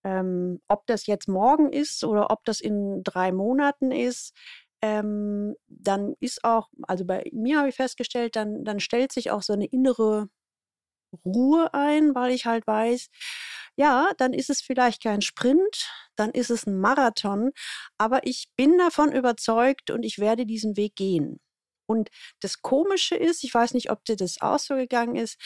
Ähm, 0.04 0.60
ob 0.68 0.86
das 0.86 1.06
jetzt 1.06 1.28
morgen 1.28 1.72
ist 1.72 2.04
oder 2.04 2.30
ob 2.30 2.44
das 2.44 2.60
in 2.60 3.02
drei 3.04 3.32
Monaten 3.32 3.90
ist, 3.90 4.34
ähm, 4.82 5.56
dann 5.68 6.14
ist 6.20 6.44
auch, 6.44 6.68
also 6.82 7.06
bei 7.06 7.24
mir 7.32 7.58
habe 7.58 7.70
ich 7.70 7.76
festgestellt, 7.76 8.36
dann, 8.36 8.64
dann 8.64 8.80
stellt 8.80 9.12
sich 9.12 9.30
auch 9.30 9.42
so 9.42 9.54
eine 9.54 9.64
innere 9.66 10.28
Ruhe 11.24 11.72
ein, 11.74 12.14
weil 12.14 12.32
ich 12.32 12.46
halt 12.46 12.66
weiß, 12.66 13.08
ja, 13.76 14.12
dann 14.18 14.32
ist 14.32 14.50
es 14.50 14.60
vielleicht 14.60 15.02
kein 15.02 15.20
Sprint, 15.20 15.90
dann 16.16 16.30
ist 16.30 16.50
es 16.50 16.66
ein 16.66 16.78
Marathon, 16.78 17.50
aber 17.98 18.26
ich 18.26 18.48
bin 18.56 18.78
davon 18.78 19.12
überzeugt 19.12 19.90
und 19.90 20.04
ich 20.04 20.18
werde 20.18 20.46
diesen 20.46 20.76
Weg 20.76 20.96
gehen. 20.96 21.40
Und 21.86 22.10
das 22.40 22.62
Komische 22.62 23.16
ist, 23.16 23.44
ich 23.44 23.52
weiß 23.52 23.74
nicht, 23.74 23.90
ob 23.90 24.04
dir 24.04 24.16
das 24.16 24.40
auch 24.40 24.58
so 24.58 24.76
gegangen 24.76 25.16
ist, 25.16 25.38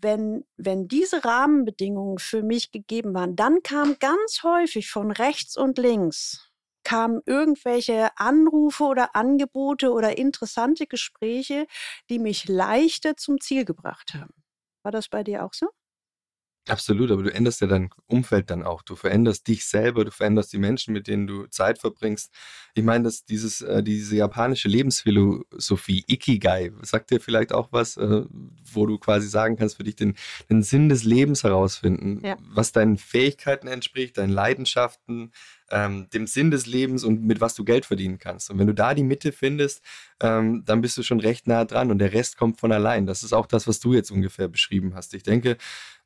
wenn, 0.00 0.44
wenn 0.56 0.88
diese 0.88 1.24
Rahmenbedingungen 1.24 2.18
für 2.18 2.42
mich 2.42 2.70
gegeben 2.70 3.14
waren, 3.14 3.36
dann 3.36 3.62
kam 3.62 3.98
ganz 3.98 4.42
häufig 4.42 4.90
von 4.90 5.10
rechts 5.10 5.56
und 5.56 5.78
links 5.78 6.50
kamen 6.84 7.20
irgendwelche 7.26 8.16
Anrufe 8.16 8.84
oder 8.84 9.16
Angebote 9.16 9.90
oder 9.90 10.18
interessante 10.18 10.86
Gespräche, 10.86 11.66
die 12.08 12.20
mich 12.20 12.46
leichter 12.46 13.16
zum 13.16 13.40
Ziel 13.40 13.64
gebracht 13.64 14.14
haben. 14.14 14.32
War 14.84 14.92
das 14.92 15.08
bei 15.08 15.24
dir 15.24 15.44
auch 15.44 15.52
so? 15.52 15.68
Absolut, 16.68 17.12
aber 17.12 17.22
du 17.22 17.32
änderst 17.32 17.60
ja 17.60 17.68
dein 17.68 17.90
Umfeld 18.08 18.50
dann 18.50 18.64
auch. 18.64 18.82
Du 18.82 18.96
veränderst 18.96 19.46
dich 19.46 19.64
selber, 19.66 20.04
du 20.04 20.10
veränderst 20.10 20.52
die 20.52 20.58
Menschen, 20.58 20.92
mit 20.92 21.06
denen 21.06 21.28
du 21.28 21.46
Zeit 21.46 21.78
verbringst. 21.78 22.32
Ich 22.74 22.82
meine, 22.82 23.04
dass 23.04 23.24
dieses, 23.24 23.60
äh, 23.60 23.84
diese 23.84 24.16
japanische 24.16 24.68
Lebensphilosophie, 24.68 26.04
Ikigai, 26.08 26.72
sagt 26.82 27.12
dir 27.12 27.20
vielleicht 27.20 27.52
auch 27.52 27.68
was, 27.70 27.96
äh, 27.96 28.22
wo 28.72 28.86
du 28.86 28.98
quasi 28.98 29.28
sagen 29.28 29.56
kannst, 29.56 29.76
für 29.76 29.84
dich 29.84 29.94
den, 29.94 30.16
den 30.50 30.64
Sinn 30.64 30.88
des 30.88 31.04
Lebens 31.04 31.44
herausfinden, 31.44 32.20
ja. 32.24 32.36
was 32.40 32.72
deinen 32.72 32.96
Fähigkeiten 32.96 33.68
entspricht, 33.68 34.18
deinen 34.18 34.30
Leidenschaften, 34.30 35.30
ähm, 35.70 36.08
dem 36.10 36.26
Sinn 36.26 36.50
des 36.50 36.66
Lebens 36.66 37.04
und 37.04 37.24
mit 37.24 37.40
was 37.40 37.54
du 37.54 37.64
Geld 37.64 37.86
verdienen 37.86 38.18
kannst. 38.18 38.50
Und 38.50 38.58
wenn 38.58 38.66
du 38.66 38.74
da 38.74 38.94
die 38.94 39.02
Mitte 39.02 39.32
findest, 39.32 39.82
ähm, 40.20 40.64
dann 40.64 40.80
bist 40.80 40.96
du 40.96 41.02
schon 41.02 41.20
recht 41.20 41.46
nah 41.46 41.64
dran 41.64 41.90
und 41.90 41.98
der 41.98 42.12
Rest 42.12 42.36
kommt 42.36 42.60
von 42.60 42.72
allein. 42.72 43.06
Das 43.06 43.22
ist 43.22 43.32
auch 43.32 43.46
das, 43.46 43.66
was 43.66 43.80
du 43.80 43.92
jetzt 43.94 44.10
ungefähr 44.10 44.48
beschrieben 44.48 44.94
hast. 44.94 45.14
Ich 45.14 45.22
denke, 45.22 45.56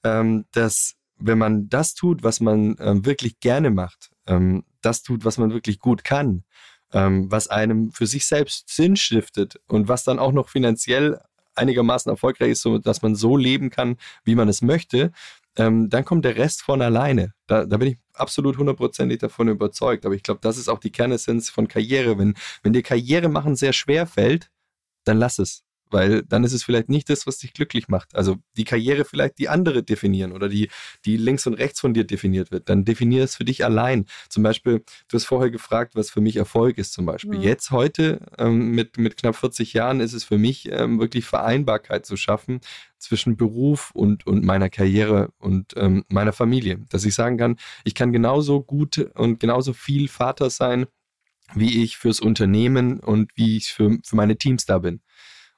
ähm, 0.05 0.45
dass 0.53 0.95
wenn 1.17 1.39
man 1.39 1.69
das 1.69 1.95
tut, 1.95 2.23
was 2.23 2.41
man 2.41 2.77
ähm, 2.81 3.05
wirklich 3.05 3.41
gerne 3.41 3.71
macht, 3.71 4.11
ähm, 4.27 4.65
das 4.81 5.03
tut, 5.03 5.25
was 5.25 5.39
man 5.39 5.53
wirklich 5.53 5.79
gut 5.79 6.03
kann, 6.05 6.45
ähm, 6.93 7.31
was 7.31 7.49
einem 7.49 7.93
für 7.93 8.07
sich 8.07 8.27
selbst 8.27 8.69
Sinn 8.75 8.97
stiftet 8.97 9.61
und 9.67 9.89
was 9.89 10.05
dann 10.05 10.19
auch 10.19 10.33
noch 10.33 10.49
finanziell 10.49 11.21
einigermaßen 11.55 12.11
erfolgreich 12.11 12.53
ist, 12.53 12.63
so 12.63 12.79
dass 12.79 13.03
man 13.03 13.15
so 13.15 13.37
leben 13.37 13.71
kann, 13.71 13.97
wie 14.25 14.35
man 14.35 14.49
es 14.49 14.63
möchte, 14.63 15.13
ähm, 15.57 15.91
dann 15.91 16.05
kommt 16.05 16.25
der 16.25 16.37
Rest 16.37 16.63
von 16.63 16.81
alleine. 16.81 17.35
Da, 17.47 17.67
da 17.67 17.77
bin 17.77 17.89
ich 17.89 17.99
absolut 18.15 18.57
hundertprozentig 18.57 19.19
davon 19.19 19.49
überzeugt. 19.49 20.07
Aber 20.07 20.15
ich 20.15 20.23
glaube, 20.23 20.41
das 20.43 20.57
ist 20.57 20.69
auch 20.69 20.79
die 20.79 20.93
Kernessenz 20.93 21.51
von 21.51 21.69
Karriere. 21.69 22.19
Wenn, 22.19 22.35
wenn 22.63 22.73
dir 22.73 22.83
Karriere 22.83 23.29
machen 23.29 23.57
sehr 23.57 23.73
schwer 23.73 24.07
fällt, 24.07 24.51
dann 25.05 25.19
lass 25.19 25.39
es 25.39 25.65
weil 25.93 26.23
dann 26.23 26.45
ist 26.45 26.53
es 26.53 26.63
vielleicht 26.63 26.89
nicht 26.89 27.09
das, 27.11 27.27
was 27.27 27.39
dich 27.39 27.53
glücklich 27.53 27.89
macht. 27.89 28.15
Also 28.15 28.37
die 28.57 28.65
Karriere 28.65 29.05
vielleicht 29.05 29.39
die 29.39 29.49
andere 29.49 29.83
definieren 29.83 30.33
oder 30.33 30.49
die, 30.49 30.69
die 31.05 31.17
links 31.17 31.47
und 31.47 31.55
rechts 31.55 31.81
von 31.81 31.95
dir 31.95 32.05
definiert 32.05 32.51
wird. 32.51 32.69
Dann 32.69 32.85
definier 32.85 33.25
es 33.25 33.37
für 33.37 33.45
dich 33.45 33.65
allein. 33.65 34.07
Zum 34.29 34.43
Beispiel, 34.43 34.85
du 35.09 35.15
hast 35.15 35.25
vorher 35.25 35.51
gefragt, 35.51 35.95
was 35.95 36.11
für 36.11 36.21
mich 36.21 36.37
Erfolg 36.37 36.79
ist 36.79 36.93
zum 36.93 37.07
Beispiel. 37.07 37.39
Mhm. 37.39 37.45
Jetzt 37.45 37.71
heute 37.71 38.21
ähm, 38.39 38.71
mit, 38.71 38.99
mit 38.99 39.17
knapp 39.17 39.37
40 39.37 39.73
Jahren 39.73 40.01
ist 40.01 40.13
es 40.13 40.25
für 40.25 40.39
mich 40.39 40.71
ähm, 40.71 41.01
wirklich 41.01 41.25
Vereinbarkeit 41.25 42.07
zu 42.07 42.17
schaffen 42.17 42.61
zwischen 42.99 43.37
Beruf 43.37 43.91
und, 43.93 44.27
und 44.27 44.45
meiner 44.45 44.69
Karriere 44.69 45.33
und 45.39 45.73
ähm, 45.77 46.05
meiner 46.09 46.33
Familie. 46.33 46.81
Dass 46.91 47.05
ich 47.05 47.15
sagen 47.15 47.39
kann, 47.39 47.57
ich 47.85 47.95
kann 47.95 48.13
genauso 48.13 48.63
gut 48.63 48.99
und 49.15 49.41
genauso 49.41 49.73
viel 49.73 50.09
Vater 50.09 50.51
sein, 50.51 50.87
wie 51.55 51.83
ich 51.83 51.97
fürs 51.97 52.21
Unternehmen 52.21 53.01
und 53.01 53.33
wie 53.35 53.57
ich 53.57 53.73
für, 53.73 53.99
für 54.05 54.17
meine 54.17 54.37
Teams 54.37 54.67
da 54.67 54.79
bin. 54.79 55.01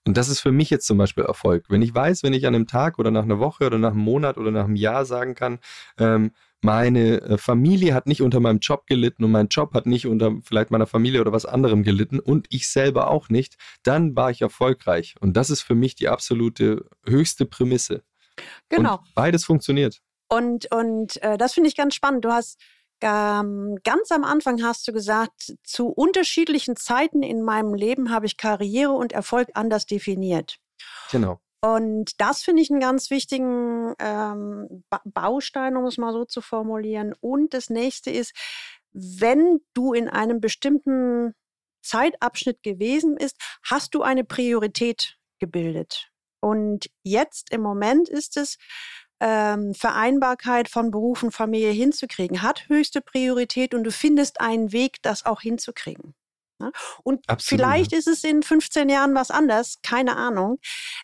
Und 0.06 0.16
das 0.16 0.28
ist 0.28 0.40
für 0.40 0.52
mich 0.52 0.70
jetzt 0.70 0.86
zum 0.86 0.98
Beispiel 0.98 1.24
Erfolg. 1.24 1.66
Wenn 1.68 1.82
ich 1.82 1.94
weiß, 1.94 2.22
wenn 2.22 2.32
ich 2.32 2.46
an 2.46 2.54
einem 2.54 2.66
Tag 2.66 2.98
oder 2.98 3.10
nach 3.10 3.22
einer 3.22 3.38
Woche 3.38 3.66
oder 3.66 3.78
nach 3.78 3.92
einem 3.92 4.00
Monat 4.00 4.36
oder 4.36 4.50
nach 4.50 4.64
einem 4.64 4.76
Jahr 4.76 5.04
sagen 5.04 5.34
kann, 5.34 5.60
ähm, 5.98 6.32
meine 6.60 7.20
äh, 7.20 7.38
Familie 7.38 7.94
hat 7.94 8.06
nicht 8.06 8.22
unter 8.22 8.40
meinem 8.40 8.60
Job 8.60 8.86
gelitten 8.86 9.24
und 9.24 9.32
mein 9.32 9.48
Job 9.48 9.74
hat 9.74 9.86
nicht 9.86 10.06
unter 10.06 10.32
vielleicht 10.44 10.70
meiner 10.70 10.86
Familie 10.86 11.20
oder 11.20 11.32
was 11.32 11.44
anderem 11.44 11.82
gelitten 11.82 12.20
und 12.20 12.46
ich 12.50 12.68
selber 12.68 13.10
auch 13.10 13.28
nicht, 13.28 13.56
dann 13.82 14.16
war 14.16 14.30
ich 14.30 14.42
erfolgreich. 14.42 15.16
Und 15.20 15.36
das 15.36 15.50
ist 15.50 15.62
für 15.62 15.74
mich 15.74 15.94
die 15.94 16.08
absolute 16.08 16.88
höchste 17.06 17.46
Prämisse. 17.46 18.02
Genau. 18.68 18.98
Und 18.98 19.14
beides 19.14 19.44
funktioniert. 19.44 20.00
Und, 20.28 20.72
und 20.72 21.22
äh, 21.22 21.36
das 21.36 21.52
finde 21.52 21.68
ich 21.68 21.76
ganz 21.76 21.94
spannend. 21.94 22.24
Du 22.24 22.30
hast 22.30 22.58
ganz 23.02 24.10
am 24.10 24.24
Anfang 24.24 24.62
hast 24.62 24.86
du 24.88 24.92
gesagt, 24.92 25.54
zu 25.64 25.88
unterschiedlichen 25.88 26.76
Zeiten 26.76 27.22
in 27.22 27.42
meinem 27.42 27.74
Leben 27.74 28.10
habe 28.10 28.26
ich 28.26 28.36
Karriere 28.36 28.92
und 28.92 29.12
Erfolg 29.12 29.48
anders 29.54 29.86
definiert. 29.86 30.58
Genau. 31.10 31.40
Und 31.60 32.20
das 32.20 32.42
finde 32.42 32.62
ich 32.62 32.70
einen 32.70 32.80
ganz 32.80 33.10
wichtigen 33.10 33.94
ähm, 34.00 34.84
Baustein, 35.04 35.76
um 35.76 35.84
es 35.86 35.96
mal 35.96 36.12
so 36.12 36.24
zu 36.24 36.40
formulieren. 36.40 37.14
Und 37.20 37.54
das 37.54 37.70
nächste 37.70 38.10
ist, 38.10 38.34
wenn 38.92 39.60
du 39.74 39.92
in 39.92 40.08
einem 40.08 40.40
bestimmten 40.40 41.34
Zeitabschnitt 41.82 42.62
gewesen 42.62 43.16
bist, 43.16 43.36
hast 43.64 43.94
du 43.94 44.02
eine 44.02 44.24
Priorität 44.24 45.18
gebildet. 45.38 46.10
Und 46.40 46.90
jetzt 47.04 47.52
im 47.52 47.60
Moment 47.60 48.08
ist 48.08 48.36
es, 48.36 48.58
ähm, 49.24 49.72
Vereinbarkeit 49.72 50.68
von 50.68 50.90
Beruf 50.90 51.22
und 51.22 51.30
Familie 51.30 51.70
hinzukriegen, 51.70 52.42
hat 52.42 52.68
höchste 52.68 53.00
Priorität 53.00 53.72
und 53.72 53.84
du 53.84 53.92
findest 53.92 54.40
einen 54.40 54.72
Weg, 54.72 55.00
das 55.02 55.24
auch 55.24 55.40
hinzukriegen. 55.40 56.14
Ne? 56.58 56.72
Und 57.04 57.28
Absolut. 57.28 57.60
vielleicht 57.60 57.92
ist 57.92 58.08
es 58.08 58.24
in 58.24 58.42
15 58.42 58.88
Jahren 58.88 59.14
was 59.14 59.30
anders, 59.30 59.78
keine 59.82 60.16
Ahnung. 60.16 60.58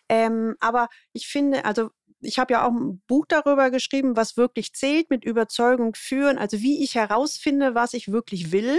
Ähm, 0.09 0.57
aber 0.59 0.89
ich 1.13 1.27
finde, 1.27 1.63
also 1.63 1.91
ich 2.19 2.39
habe 2.39 2.53
ja 2.53 2.67
auch 2.67 2.71
ein 2.71 3.01
Buch 3.07 3.25
darüber 3.25 3.71
geschrieben, 3.71 4.17
was 4.17 4.35
wirklich 4.35 4.73
zählt, 4.73 5.09
mit 5.09 5.23
Überzeugung 5.23 5.95
führen, 5.95 6.37
also 6.37 6.59
wie 6.59 6.83
ich 6.83 6.95
herausfinde, 6.95 7.73
was 7.73 7.93
ich 7.93 8.11
wirklich 8.11 8.51
will, 8.51 8.77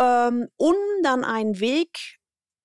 ähm, 0.00 0.48
um 0.56 0.74
dann 1.04 1.22
einen 1.22 1.60
Weg 1.60 2.18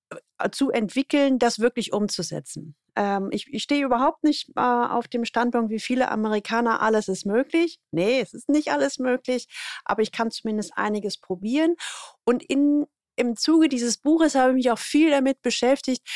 äh, 0.09 0.49
zu 0.49 0.71
entwickeln, 0.71 1.37
das 1.37 1.59
wirklich 1.59 1.93
umzusetzen. 1.93 2.75
Ähm, 2.95 3.29
ich, 3.31 3.47
ich 3.51 3.63
stehe 3.63 3.85
überhaupt 3.85 4.23
nicht 4.23 4.49
äh, 4.55 4.61
auf 4.61 5.07
dem 5.07 5.25
Standpunkt, 5.25 5.71
wie 5.71 5.79
viele 5.79 6.09
Amerikaner, 6.11 6.81
alles 6.81 7.07
ist 7.07 7.25
möglich. 7.25 7.79
Nee, 7.91 8.21
es 8.21 8.33
ist 8.33 8.49
nicht 8.49 8.71
alles 8.71 8.99
möglich, 8.99 9.47
aber 9.85 10.01
ich 10.01 10.11
kann 10.11 10.31
zumindest 10.31 10.73
einiges 10.75 11.17
probieren. 11.17 11.75
Und 12.23 12.43
in, 12.43 12.85
im 13.15 13.35
Zuge 13.35 13.69
dieses 13.69 13.97
Buches 13.97 14.35
habe 14.35 14.51
ich 14.51 14.55
mich 14.55 14.71
auch 14.71 14.79
viel 14.79 15.11
damit 15.11 15.41
beschäftigt. 15.41 16.07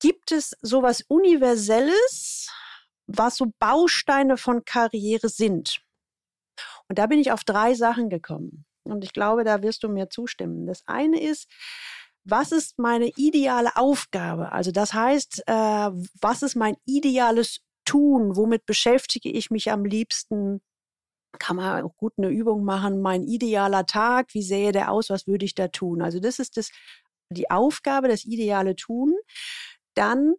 Gibt 0.00 0.32
es 0.32 0.56
sowas 0.62 1.04
Universelles, 1.08 2.50
was 3.06 3.36
so 3.36 3.52
Bausteine 3.58 4.36
von 4.36 4.64
Karriere 4.64 5.28
sind? 5.28 5.80
Und 6.88 6.98
da 6.98 7.06
bin 7.06 7.18
ich 7.18 7.32
auf 7.32 7.44
drei 7.44 7.74
Sachen 7.74 8.10
gekommen. 8.10 8.64
Und 8.84 9.04
ich 9.04 9.12
glaube, 9.12 9.44
da 9.44 9.62
wirst 9.62 9.82
du 9.82 9.88
mir 9.88 10.08
zustimmen. 10.08 10.66
Das 10.66 10.82
eine 10.86 11.20
ist, 11.20 11.48
was 12.28 12.52
ist 12.52 12.78
meine 12.78 13.10
ideale 13.16 13.76
Aufgabe? 13.76 14.52
Also 14.52 14.72
das 14.72 14.92
heißt, 14.92 15.44
äh, 15.46 15.90
was 16.20 16.42
ist 16.42 16.56
mein 16.56 16.76
ideales 16.84 17.60
Tun? 17.84 18.36
Womit 18.36 18.66
beschäftige 18.66 19.30
ich 19.30 19.50
mich 19.50 19.70
am 19.70 19.84
liebsten? 19.84 20.60
Kann 21.38 21.56
man 21.56 21.84
auch 21.84 21.96
gut 21.96 22.14
eine 22.16 22.28
Übung 22.28 22.64
machen. 22.64 23.00
Mein 23.00 23.22
idealer 23.22 23.86
Tag, 23.86 24.34
wie 24.34 24.42
sähe 24.42 24.72
der 24.72 24.90
aus? 24.90 25.08
Was 25.08 25.26
würde 25.26 25.44
ich 25.44 25.54
da 25.54 25.68
tun? 25.68 26.02
Also 26.02 26.18
das 26.18 26.38
ist 26.40 26.56
das, 26.56 26.70
die 27.30 27.50
Aufgabe, 27.50 28.08
das 28.08 28.24
ideale 28.24 28.74
Tun. 28.74 29.14
Dann 29.94 30.34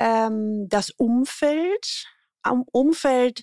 ähm, 0.00 0.68
das 0.68 0.90
Umfeld. 0.90 2.06
Am 2.42 2.64
Umfeld 2.72 3.42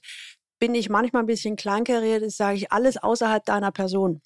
bin 0.60 0.76
ich 0.76 0.90
manchmal 0.90 1.24
ein 1.24 1.28
bisschen 1.28 1.58
kleinkariert, 1.58 2.24
das 2.24 2.38
sage 2.38 2.58
ich 2.58 2.72
alles 2.72 2.98
außerhalb 2.98 3.44
deiner 3.46 3.72
Person. 3.72 4.22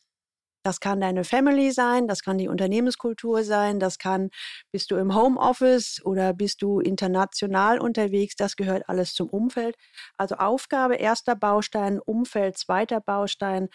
Das 0.68 0.82
kann 0.82 1.00
deine 1.00 1.24
Family 1.24 1.72
sein, 1.72 2.10
das 2.10 2.24
kann 2.24 2.38
die 2.38 2.50
Unternehmenskultur 2.50 3.46
sein, 3.46 3.80
das 3.80 4.00
kann, 4.00 4.32
bist 4.74 4.92
du 4.92 4.98
im 4.98 5.16
Homeoffice 5.16 6.02
oder 6.04 6.34
bist 6.34 6.62
du 6.62 6.82
international 6.82 7.80
unterwegs, 7.80 8.36
das 8.36 8.58
gehört 8.58 8.90
alles 8.90 9.14
zum 9.14 9.30
Umfeld. 9.30 9.78
Also 10.18 10.36
Aufgabe, 10.36 10.96
erster 10.96 11.38
Baustein, 11.38 12.02
Umfeld, 12.02 12.58
zweiter 12.58 13.00
Baustein. 13.00 13.70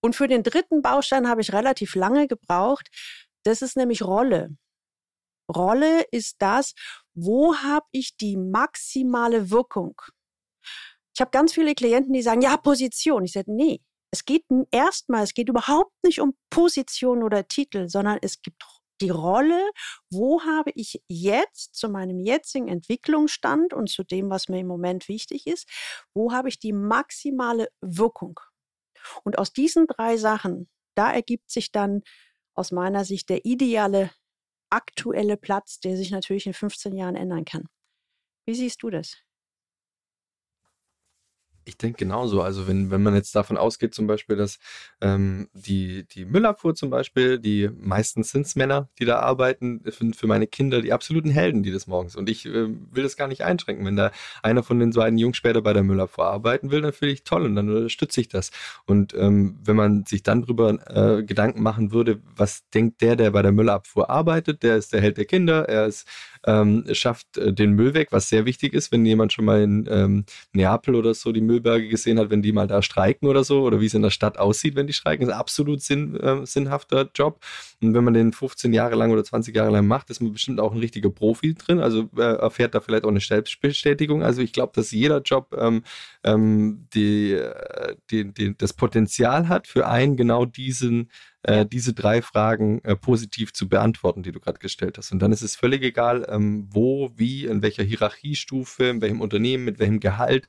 Und 0.00 0.14
für 0.14 0.28
den 0.28 0.44
dritten 0.44 0.82
Baustein 0.82 1.28
habe 1.28 1.40
ich 1.40 1.52
relativ 1.52 1.96
lange 1.96 2.28
gebraucht. 2.28 2.90
Das 3.42 3.60
ist 3.60 3.76
nämlich 3.76 4.02
Rolle. 4.02 4.50
Rolle 5.52 6.04
ist 6.12 6.36
das, 6.38 6.74
wo 7.12 7.56
habe 7.56 7.86
ich 7.90 8.16
die 8.16 8.36
maximale 8.36 9.50
Wirkung? 9.50 10.00
Ich 11.12 11.20
habe 11.20 11.32
ganz 11.32 11.52
viele 11.52 11.74
Klienten, 11.74 12.12
die 12.12 12.22
sagen, 12.22 12.40
ja, 12.40 12.56
Position. 12.56 13.24
Ich 13.24 13.32
sage, 13.32 13.52
nee, 13.52 13.80
es 14.12 14.24
geht 14.24 14.44
erstmal, 14.70 15.22
es 15.22 15.34
geht 15.34 15.48
überhaupt 15.48 15.92
nicht 16.02 16.20
um 16.20 16.34
Position 16.50 17.22
oder 17.22 17.46
Titel, 17.46 17.88
sondern 17.88 18.18
es 18.22 18.42
gibt 18.42 18.62
die 19.00 19.10
Rolle, 19.10 19.70
wo 20.10 20.42
habe 20.42 20.72
ich 20.74 21.02
jetzt 21.08 21.74
zu 21.74 21.88
meinem 21.88 22.20
jetzigen 22.20 22.68
Entwicklungsstand 22.68 23.72
und 23.72 23.88
zu 23.88 24.04
dem, 24.04 24.28
was 24.30 24.48
mir 24.48 24.60
im 24.60 24.66
Moment 24.66 25.08
wichtig 25.08 25.46
ist, 25.46 25.68
wo 26.14 26.32
habe 26.32 26.48
ich 26.48 26.58
die 26.58 26.72
maximale 26.72 27.68
Wirkung? 27.80 28.38
Und 29.24 29.38
aus 29.38 29.52
diesen 29.52 29.86
drei 29.86 30.16
Sachen, 30.18 30.68
da 30.94 31.10
ergibt 31.10 31.50
sich 31.50 31.72
dann 31.72 32.02
aus 32.54 32.72
meiner 32.72 33.04
Sicht 33.04 33.30
der 33.30 33.44
ideale 33.46 34.10
aktuelle 34.70 35.36
Platz, 35.36 35.80
der 35.80 35.96
sich 35.96 36.10
natürlich 36.10 36.46
in 36.46 36.52
15 36.54 36.94
Jahren 36.94 37.16
ändern 37.16 37.44
kann. 37.44 37.68
Wie 38.46 38.54
siehst 38.54 38.82
du 38.82 38.90
das? 38.90 39.16
Ich 41.70 41.78
denke 41.78 41.98
genauso. 41.98 42.42
Also 42.42 42.66
wenn, 42.66 42.90
wenn 42.90 43.00
man 43.00 43.14
jetzt 43.14 43.32
davon 43.36 43.56
ausgeht, 43.56 43.94
zum 43.94 44.08
Beispiel, 44.08 44.34
dass 44.34 44.58
ähm, 45.00 45.48
die, 45.52 46.04
die 46.04 46.24
Müllabfuhr 46.24 46.74
zum 46.74 46.90
Beispiel, 46.90 47.38
die 47.38 47.70
meistens 47.78 48.30
sind 48.30 48.56
Männer, 48.56 48.88
die 48.98 49.04
da 49.04 49.20
arbeiten, 49.20 49.80
für, 49.88 50.12
für 50.12 50.26
meine 50.26 50.48
Kinder 50.48 50.82
die 50.82 50.92
absoluten 50.92 51.30
Helden, 51.30 51.62
die 51.62 51.70
des 51.70 51.86
Morgens. 51.86 52.16
Und 52.16 52.28
ich 52.28 52.44
äh, 52.44 52.50
will 52.50 53.04
das 53.04 53.16
gar 53.16 53.28
nicht 53.28 53.44
einschränken. 53.44 53.86
Wenn 53.86 53.94
da 53.94 54.10
einer 54.42 54.64
von 54.64 54.80
den 54.80 54.90
beiden 54.90 55.16
Jungs 55.16 55.36
später 55.36 55.62
bei 55.62 55.72
der 55.72 55.84
Müllabfuhr 55.84 56.26
arbeiten 56.26 56.72
will, 56.72 56.80
dann 56.80 56.92
finde 56.92 57.12
ich 57.12 57.22
toll 57.22 57.44
und 57.44 57.54
dann 57.54 57.68
unterstütze 57.68 58.20
ich 58.20 58.26
das. 58.26 58.50
Und 58.84 59.14
ähm, 59.14 59.56
wenn 59.62 59.76
man 59.76 60.04
sich 60.06 60.24
dann 60.24 60.42
drüber 60.42 60.76
äh, 60.88 61.22
Gedanken 61.22 61.62
machen 61.62 61.92
würde, 61.92 62.20
was 62.34 62.68
denkt 62.70 63.00
der, 63.00 63.14
der 63.14 63.30
bei 63.30 63.42
der 63.42 63.52
Müllabfuhr 63.52 64.10
arbeitet, 64.10 64.64
der 64.64 64.76
ist 64.76 64.92
der 64.92 65.00
Held 65.00 65.18
der 65.18 65.26
Kinder, 65.26 65.68
er 65.68 65.86
ist 65.86 66.08
ähm, 66.46 66.84
schafft 66.92 67.36
äh, 67.36 67.52
den 67.52 67.72
Müll 67.72 67.94
weg, 67.94 68.08
was 68.10 68.28
sehr 68.28 68.46
wichtig 68.46 68.72
ist, 68.74 68.92
wenn 68.92 69.04
jemand 69.04 69.32
schon 69.32 69.44
mal 69.44 69.62
in 69.62 69.86
ähm, 69.90 70.24
Neapel 70.52 70.94
oder 70.94 71.14
so 71.14 71.32
die 71.32 71.40
Müllberge 71.40 71.88
gesehen 71.88 72.18
hat, 72.18 72.30
wenn 72.30 72.42
die 72.42 72.52
mal 72.52 72.66
da 72.66 72.82
streiken 72.82 73.28
oder 73.28 73.44
so, 73.44 73.62
oder 73.62 73.80
wie 73.80 73.86
es 73.86 73.94
in 73.94 74.02
der 74.02 74.10
Stadt 74.10 74.38
aussieht, 74.38 74.76
wenn 74.76 74.86
die 74.86 74.92
streiken, 74.92 75.26
ist 75.26 75.32
ein 75.32 75.38
absolut 75.38 75.82
sinn, 75.82 76.16
äh, 76.16 76.46
sinnhafter 76.46 77.10
Job. 77.14 77.40
Und 77.82 77.94
wenn 77.94 78.04
man 78.04 78.14
den 78.14 78.32
15 78.32 78.72
Jahre 78.72 78.94
lang 78.96 79.10
oder 79.10 79.24
20 79.24 79.54
Jahre 79.54 79.70
lang 79.70 79.86
macht, 79.86 80.10
ist 80.10 80.20
man 80.20 80.32
bestimmt 80.32 80.60
auch 80.60 80.72
ein 80.72 80.78
richtiger 80.78 81.10
Profi 81.10 81.54
drin, 81.54 81.80
also 81.80 82.08
äh, 82.16 82.22
erfährt 82.22 82.74
da 82.74 82.80
vielleicht 82.80 83.04
auch 83.04 83.10
eine 83.10 83.20
Selbstbestätigung. 83.20 84.22
Also 84.22 84.42
ich 84.42 84.52
glaube, 84.52 84.72
dass 84.74 84.90
jeder 84.90 85.20
Job 85.20 85.54
ähm, 85.58 85.82
ähm, 86.24 86.86
die, 86.94 87.32
äh, 87.32 87.96
die, 88.10 88.32
die, 88.32 88.56
das 88.56 88.72
Potenzial 88.72 89.48
hat, 89.48 89.66
für 89.66 89.86
einen 89.86 90.16
genau 90.16 90.44
diesen 90.44 91.10
äh, 91.42 91.66
diese 91.66 91.94
drei 91.94 92.22
Fragen 92.22 92.80
äh, 92.84 92.96
positiv 92.96 93.52
zu 93.52 93.68
beantworten, 93.68 94.22
die 94.22 94.32
du 94.32 94.40
gerade 94.40 94.58
gestellt 94.58 94.98
hast. 94.98 95.12
Und 95.12 95.20
dann 95.20 95.32
ist 95.32 95.42
es 95.42 95.56
völlig 95.56 95.82
egal, 95.82 96.26
ähm, 96.28 96.68
wo, 96.70 97.10
wie, 97.16 97.46
in 97.46 97.62
welcher 97.62 97.82
Hierarchiestufe, 97.82 98.84
in 98.84 99.00
welchem 99.00 99.20
Unternehmen, 99.20 99.64
mit 99.64 99.78
welchem 99.78 100.00
Gehalt, 100.00 100.48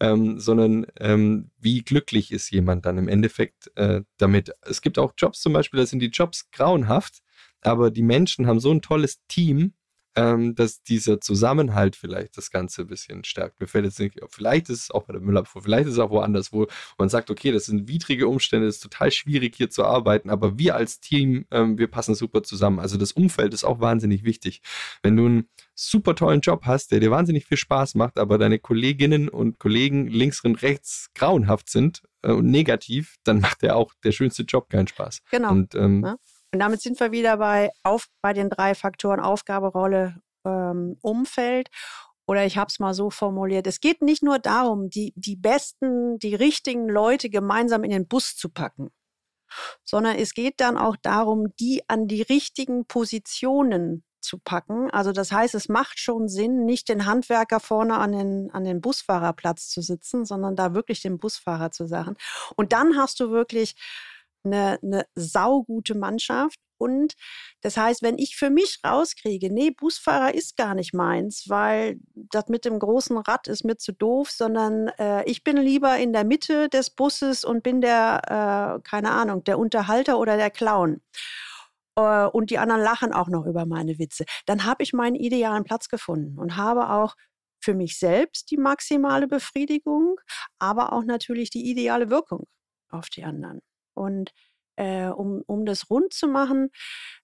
ähm, 0.00 0.40
sondern 0.40 0.86
ähm, 0.98 1.50
wie 1.58 1.82
glücklich 1.82 2.32
ist 2.32 2.50
jemand 2.50 2.84
dann 2.84 2.98
im 2.98 3.08
Endeffekt 3.08 3.70
äh, 3.76 4.02
damit. 4.16 4.52
Es 4.62 4.82
gibt 4.82 4.98
auch 4.98 5.12
Jobs 5.16 5.40
zum 5.40 5.52
Beispiel, 5.52 5.78
da 5.78 5.86
sind 5.86 6.00
die 6.00 6.08
Jobs 6.08 6.50
grauenhaft, 6.50 7.20
aber 7.60 7.90
die 7.90 8.02
Menschen 8.02 8.46
haben 8.46 8.60
so 8.60 8.72
ein 8.72 8.82
tolles 8.82 9.24
Team, 9.28 9.74
ähm, 10.16 10.54
dass 10.54 10.82
dieser 10.82 11.20
Zusammenhalt 11.20 11.96
vielleicht 11.96 12.36
das 12.36 12.50
Ganze 12.50 12.82
ein 12.82 12.86
bisschen 12.86 13.24
stärkt. 13.24 13.60
Mir 13.60 13.66
fällt 13.66 13.84
jetzt 13.84 13.98
nicht, 13.98 14.20
vielleicht 14.28 14.68
ist 14.68 14.84
es 14.84 14.90
auch 14.90 15.04
bei 15.04 15.12
der 15.12 15.22
Müllabfuhr, 15.22 15.62
vielleicht 15.62 15.86
ist 15.86 15.94
es 15.94 15.98
auch 15.98 16.10
woanders, 16.10 16.52
wo 16.52 16.66
man 16.98 17.08
sagt, 17.08 17.30
okay, 17.30 17.52
das 17.52 17.66
sind 17.66 17.88
widrige 17.88 18.28
Umstände, 18.28 18.66
es 18.66 18.76
ist 18.76 18.82
total 18.82 19.10
schwierig 19.10 19.56
hier 19.56 19.70
zu 19.70 19.84
arbeiten, 19.84 20.30
aber 20.30 20.58
wir 20.58 20.76
als 20.76 21.00
Team, 21.00 21.46
ähm, 21.50 21.78
wir 21.78 21.88
passen 21.88 22.14
super 22.14 22.42
zusammen. 22.42 22.78
Also 22.78 22.96
das 22.96 23.12
Umfeld 23.12 23.54
ist 23.54 23.64
auch 23.64 23.80
wahnsinnig 23.80 24.24
wichtig. 24.24 24.62
Wenn 25.02 25.16
du 25.16 25.26
einen 25.26 25.48
super 25.74 26.14
tollen 26.14 26.40
Job 26.40 26.62
hast, 26.64 26.92
der 26.92 27.00
dir 27.00 27.10
wahnsinnig 27.10 27.46
viel 27.46 27.56
Spaß 27.56 27.94
macht, 27.96 28.18
aber 28.18 28.38
deine 28.38 28.58
Kolleginnen 28.58 29.28
und 29.28 29.58
Kollegen 29.58 30.06
links 30.06 30.42
und 30.44 30.62
rechts 30.62 31.10
grauenhaft 31.14 31.68
sind 31.68 32.02
äh, 32.22 32.30
und 32.30 32.46
negativ, 32.46 33.16
dann 33.24 33.40
macht 33.40 33.62
der 33.62 33.76
auch 33.76 33.92
der 34.04 34.12
schönste 34.12 34.44
Job 34.44 34.68
keinen 34.70 34.86
Spaß. 34.86 35.22
Genau. 35.30 35.50
Und 35.50 35.74
ähm, 35.74 36.04
ja. 36.04 36.16
Und 36.54 36.60
damit 36.60 36.80
sind 36.80 37.00
wir 37.00 37.10
wieder 37.10 37.38
bei, 37.38 37.72
auf, 37.82 38.06
bei 38.22 38.32
den 38.32 38.48
drei 38.48 38.76
Faktoren 38.76 39.18
Aufgabe, 39.18 39.66
Rolle, 39.66 40.22
ähm, 40.46 40.96
Umfeld. 41.02 41.68
Oder 42.28 42.46
ich 42.46 42.56
habe 42.56 42.68
es 42.68 42.78
mal 42.78 42.94
so 42.94 43.10
formuliert, 43.10 43.66
es 43.66 43.80
geht 43.80 44.02
nicht 44.02 44.22
nur 44.22 44.38
darum, 44.38 44.88
die, 44.88 45.12
die 45.16 45.34
besten, 45.34 46.16
die 46.20 46.36
richtigen 46.36 46.88
Leute 46.88 47.28
gemeinsam 47.28 47.82
in 47.82 47.90
den 47.90 48.06
Bus 48.06 48.36
zu 48.36 48.50
packen, 48.50 48.92
sondern 49.82 50.14
es 50.14 50.32
geht 50.32 50.60
dann 50.60 50.78
auch 50.78 50.96
darum, 50.96 51.48
die 51.58 51.82
an 51.88 52.06
die 52.06 52.22
richtigen 52.22 52.86
Positionen 52.86 54.04
zu 54.20 54.38
packen. 54.38 54.92
Also 54.92 55.10
das 55.10 55.32
heißt, 55.32 55.56
es 55.56 55.68
macht 55.68 55.98
schon 55.98 56.28
Sinn, 56.28 56.64
nicht 56.64 56.88
den 56.88 57.04
Handwerker 57.04 57.58
vorne 57.58 57.96
an 57.98 58.12
den, 58.12 58.50
an 58.52 58.62
den 58.62 58.80
Busfahrerplatz 58.80 59.70
zu 59.70 59.82
sitzen, 59.82 60.24
sondern 60.24 60.54
da 60.54 60.72
wirklich 60.72 61.02
den 61.02 61.18
Busfahrer 61.18 61.72
zu 61.72 61.88
sagen. 61.88 62.14
Und 62.54 62.72
dann 62.72 62.96
hast 62.96 63.18
du 63.18 63.30
wirklich 63.30 63.74
eine, 64.44 64.78
eine 64.82 65.06
saugute 65.14 65.94
Mannschaft. 65.94 66.58
Und 66.76 67.14
das 67.62 67.76
heißt, 67.76 68.02
wenn 68.02 68.18
ich 68.18 68.36
für 68.36 68.50
mich 68.50 68.78
rauskriege, 68.84 69.52
nee, 69.52 69.70
Busfahrer 69.70 70.34
ist 70.34 70.56
gar 70.56 70.74
nicht 70.74 70.92
meins, 70.92 71.44
weil 71.48 71.98
das 72.14 72.48
mit 72.48 72.64
dem 72.64 72.78
großen 72.78 73.16
Rad 73.18 73.48
ist 73.48 73.64
mir 73.64 73.76
zu 73.76 73.92
doof, 73.92 74.30
sondern 74.30 74.88
äh, 74.98 75.24
ich 75.24 75.44
bin 75.44 75.56
lieber 75.56 75.96
in 75.98 76.12
der 76.12 76.24
Mitte 76.24 76.68
des 76.68 76.90
Busses 76.90 77.44
und 77.44 77.62
bin 77.62 77.80
der, 77.80 78.78
äh, 78.78 78.82
keine 78.82 79.12
Ahnung, 79.12 79.44
der 79.44 79.58
Unterhalter 79.58 80.18
oder 80.18 80.36
der 80.36 80.50
Clown. 80.50 81.00
Äh, 81.96 82.26
und 82.26 82.50
die 82.50 82.58
anderen 82.58 82.82
lachen 82.82 83.12
auch 83.12 83.28
noch 83.28 83.46
über 83.46 83.66
meine 83.66 83.98
Witze. 83.98 84.24
Dann 84.46 84.64
habe 84.64 84.82
ich 84.82 84.92
meinen 84.92 85.16
idealen 85.16 85.64
Platz 85.64 85.88
gefunden 85.88 86.38
und 86.38 86.56
habe 86.56 86.90
auch 86.90 87.14
für 87.60 87.74
mich 87.74 87.98
selbst 87.98 88.50
die 88.50 88.58
maximale 88.58 89.26
Befriedigung, 89.26 90.16
aber 90.58 90.92
auch 90.92 91.04
natürlich 91.04 91.50
die 91.50 91.70
ideale 91.70 92.10
Wirkung 92.10 92.46
auf 92.90 93.08
die 93.08 93.24
anderen. 93.24 93.60
Und 93.94 94.32
äh, 94.76 95.06
um, 95.08 95.42
um 95.46 95.64
das 95.66 95.90
rund 95.90 96.12
zu 96.12 96.26
machen, 96.28 96.70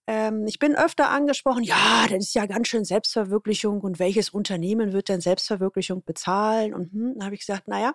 ähm, 0.07 0.47
ich 0.47 0.59
bin 0.59 0.77
öfter 0.77 1.11
angesprochen, 1.11 1.65
ja, 1.65 2.07
das 2.09 2.27
ist 2.27 2.35
ja 2.35 2.47
ganz 2.47 2.69
schön 2.69 2.85
Selbstverwirklichung 2.85 3.81
und 3.81 3.99
welches 3.99 4.31
Unternehmen 4.31 4.93
wird 4.93 5.09
denn 5.09 5.21
Selbstverwirklichung 5.21 6.05
bezahlen? 6.05 6.75
Und 6.75 6.93
hm, 6.93 7.15
dann 7.17 7.25
habe 7.25 7.35
ich 7.35 7.41
gesagt, 7.41 7.69
naja, 7.69 7.95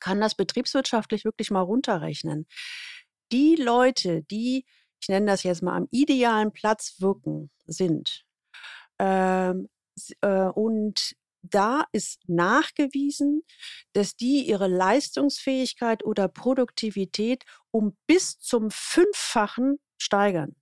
kann 0.00 0.20
das 0.20 0.34
betriebswirtschaftlich 0.34 1.24
wirklich 1.24 1.50
mal 1.50 1.60
runterrechnen. 1.60 2.46
Die 3.32 3.56
Leute, 3.56 4.22
die, 4.24 4.64
ich 5.00 5.08
nenne 5.08 5.26
das 5.26 5.42
jetzt 5.44 5.62
mal, 5.62 5.76
am 5.76 5.88
idealen 5.90 6.52
Platz 6.52 6.96
wirken, 7.00 7.50
sind 7.66 8.24
ähm, 8.98 9.68
äh, 10.22 10.46
und 10.46 11.16
da 11.42 11.84
ist 11.92 12.20
nachgewiesen, 12.28 13.42
dass 13.92 14.14
die 14.16 14.46
ihre 14.46 14.68
Leistungsfähigkeit 14.68 16.04
oder 16.04 16.28
Produktivität 16.28 17.44
um 17.70 17.96
bis 18.06 18.38
zum 18.38 18.70
Fünffachen 18.70 19.78
steigern. 19.98 20.54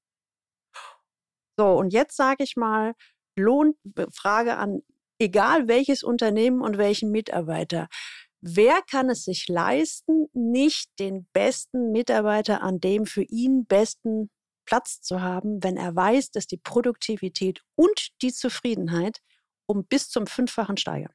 So, 1.59 1.67
und 1.73 1.93
jetzt 1.93 2.17
sage 2.17 2.45
ich 2.45 2.57
mal, 2.57 2.95
Lohn, 3.37 3.75
Frage 4.13 4.57
an 4.57 4.83
egal 5.19 5.69
welches 5.69 6.03
Unternehmen 6.03 6.63
und 6.63 6.79
welchen 6.79 7.11
Mitarbeiter. 7.11 7.89
Wer 8.41 8.83
kann 8.89 9.11
es 9.11 9.25
sich 9.25 9.49
leisten, 9.49 10.29
nicht 10.33 10.91
den 11.01 11.27
besten 11.33 11.91
Mitarbeiter 11.91 12.63
an 12.63 12.81
dem 12.81 13.05
für 13.05 13.25
ihn 13.25 13.67
besten 13.67 14.31
Platz 14.65 15.01
zu 15.01 15.21
haben, 15.21 15.63
wenn 15.65 15.77
er 15.77 15.97
weiß, 15.97 16.31
dass 16.31 16.47
die 16.47 16.59
Produktivität 16.59 17.63
und 17.75 18.11
die 18.23 18.33
Zufriedenheit 18.33 19.19
um 19.69 19.85
bis 19.85 20.09
zum 20.09 20.27
Fünffachen 20.27 20.77
steigern? 20.77 21.13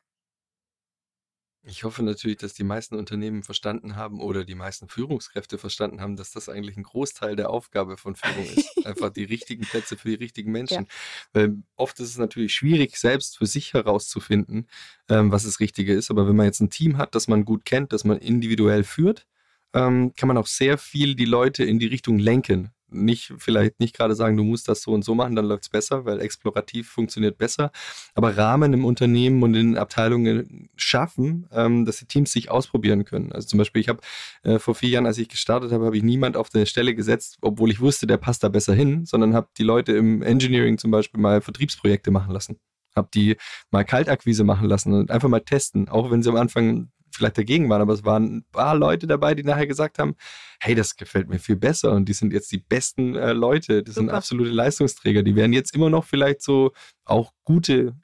Ich 1.65 1.85
hoffe 1.85 2.03
natürlich, 2.03 2.37
dass 2.37 2.53
die 2.53 2.65
meisten 2.65 2.95
Unternehmen 2.95 3.41
verstanden 3.41 3.95
haben 3.95 4.19
oder 4.19 4.43
die 4.43 4.53
meisten 4.53 4.89
Führungskräfte 4.89 5.57
verstanden 5.57 6.01
haben, 6.01 6.17
dass 6.17 6.31
das 6.31 6.49
eigentlich 6.49 6.75
ein 6.75 6.83
Großteil 6.83 7.37
der 7.37 7.49
Aufgabe 7.49 7.95
von 7.95 8.17
Führung 8.17 8.45
ist. 8.45 8.77
Einfach 8.85 9.11
die 9.11 9.23
richtigen 9.23 9.63
Plätze 9.63 9.95
für 9.95 10.09
die 10.09 10.15
richtigen 10.15 10.51
Menschen. 10.51 10.83
Ja. 10.83 10.87
Weil 11.31 11.63
oft 11.77 11.97
ist 12.01 12.09
es 12.09 12.17
natürlich 12.17 12.53
schwierig, 12.53 12.97
selbst 12.97 13.37
für 13.37 13.45
sich 13.45 13.73
herauszufinden, 13.73 14.67
ähm, 15.07 15.31
was 15.31 15.43
das 15.43 15.61
Richtige 15.61 15.93
ist. 15.93 16.11
Aber 16.11 16.27
wenn 16.27 16.35
man 16.35 16.47
jetzt 16.47 16.59
ein 16.59 16.69
Team 16.69 16.97
hat, 16.97 17.15
das 17.15 17.29
man 17.29 17.45
gut 17.45 17.63
kennt, 17.63 17.93
das 17.93 18.03
man 18.03 18.17
individuell 18.17 18.83
führt, 18.83 19.25
ähm, 19.73 20.13
kann 20.17 20.27
man 20.27 20.37
auch 20.37 20.47
sehr 20.47 20.77
viel 20.77 21.15
die 21.15 21.25
Leute 21.25 21.63
in 21.63 21.79
die 21.79 21.87
Richtung 21.87 22.19
lenken 22.19 22.71
nicht, 22.93 23.33
vielleicht 23.37 23.79
nicht 23.79 23.95
gerade 23.95 24.15
sagen, 24.15 24.37
du 24.37 24.43
musst 24.43 24.67
das 24.67 24.81
so 24.81 24.91
und 24.91 25.03
so 25.03 25.15
machen, 25.15 25.35
dann 25.35 25.45
läuft 25.45 25.63
es 25.63 25.69
besser, 25.69 26.05
weil 26.05 26.19
explorativ 26.19 26.89
funktioniert 26.89 27.37
besser. 27.37 27.71
Aber 28.15 28.37
Rahmen 28.37 28.73
im 28.73 28.85
Unternehmen 28.85 29.43
und 29.43 29.55
in 29.55 29.77
Abteilungen 29.77 30.69
schaffen, 30.75 31.47
ähm, 31.51 31.85
dass 31.85 31.97
die 31.97 32.05
Teams 32.05 32.31
sich 32.31 32.49
ausprobieren 32.51 33.05
können. 33.05 33.31
Also 33.31 33.47
zum 33.47 33.57
Beispiel, 33.57 33.81
ich 33.81 33.89
habe 33.89 33.99
äh, 34.43 34.59
vor 34.59 34.75
vier 34.75 34.89
Jahren, 34.89 35.05
als 35.05 35.17
ich 35.17 35.29
gestartet 35.29 35.71
habe, 35.71 35.85
habe 35.85 35.97
ich 35.97 36.03
niemand 36.03 36.37
auf 36.37 36.49
der 36.49 36.65
Stelle 36.65 36.95
gesetzt, 36.95 37.37
obwohl 37.41 37.71
ich 37.71 37.79
wusste, 37.79 38.07
der 38.07 38.17
passt 38.17 38.43
da 38.43 38.49
besser 38.49 38.73
hin, 38.73 39.05
sondern 39.05 39.33
habe 39.33 39.49
die 39.57 39.63
Leute 39.63 39.93
im 39.93 40.21
Engineering 40.21 40.77
zum 40.77 40.91
Beispiel 40.91 41.19
mal 41.19 41.41
Vertriebsprojekte 41.41 42.11
machen 42.11 42.31
lassen 42.31 42.59
habe 42.95 43.09
die 43.11 43.37
mal 43.71 43.83
Kaltakquise 43.83 44.43
machen 44.43 44.67
lassen 44.67 44.93
und 44.93 45.09
einfach 45.09 45.27
mal 45.27 45.39
testen, 45.39 45.89
auch 45.89 46.11
wenn 46.11 46.21
sie 46.21 46.29
am 46.29 46.35
Anfang 46.35 46.91
vielleicht 47.15 47.37
dagegen 47.37 47.69
waren, 47.69 47.81
aber 47.81 47.93
es 47.93 48.03
waren 48.03 48.37
ein 48.37 48.45
paar 48.51 48.75
Leute 48.75 49.07
dabei, 49.07 49.35
die 49.35 49.43
nachher 49.43 49.67
gesagt 49.67 49.99
haben, 49.99 50.15
hey, 50.59 50.75
das 50.75 50.95
gefällt 50.95 51.29
mir 51.29 51.39
viel 51.39 51.55
besser 51.55 51.91
und 51.91 52.05
die 52.05 52.13
sind 52.13 52.33
jetzt 52.33 52.51
die 52.51 52.57
besten 52.57 53.15
äh, 53.15 53.33
Leute, 53.33 53.83
das 53.83 53.95
Super. 53.95 54.07
sind 54.07 54.15
absolute 54.15 54.51
Leistungsträger, 54.51 55.23
die 55.23 55.35
werden 55.35 55.53
jetzt 55.53 55.75
immer 55.75 55.89
noch 55.89 56.05
vielleicht 56.05 56.41
so 56.41 56.71
auch 57.05 57.33
gute 57.43 57.95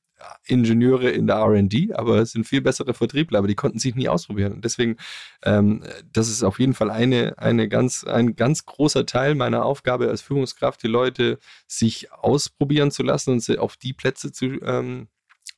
Ingenieure 0.45 1.09
in 1.09 1.27
der 1.27 1.37
RD, 1.37 1.93
aber 1.93 2.17
es 2.19 2.31
sind 2.31 2.45
viel 2.45 2.61
bessere 2.61 2.93
Vertriebler, 2.93 3.39
aber 3.39 3.47
die 3.47 3.55
konnten 3.55 3.79
sich 3.79 3.95
nie 3.95 4.09
ausprobieren. 4.09 4.53
Und 4.53 4.65
deswegen, 4.65 4.97
ähm, 5.43 5.83
das 6.11 6.29
ist 6.29 6.43
auf 6.43 6.59
jeden 6.59 6.73
Fall 6.73 6.91
eine, 6.91 7.37
eine 7.37 7.69
ganz, 7.69 8.03
ein 8.03 8.35
ganz 8.35 8.65
großer 8.65 9.05
Teil 9.05 9.35
meiner 9.35 9.65
Aufgabe 9.65 10.09
als 10.09 10.21
Führungskraft, 10.21 10.83
die 10.83 10.87
Leute 10.87 11.39
sich 11.67 12.11
ausprobieren 12.11 12.91
zu 12.91 13.03
lassen 13.03 13.31
und 13.31 13.39
sie 13.41 13.57
auf 13.57 13.77
die 13.77 13.93
Plätze 13.93 14.31
zu, 14.31 14.45
ähm, 14.61 15.07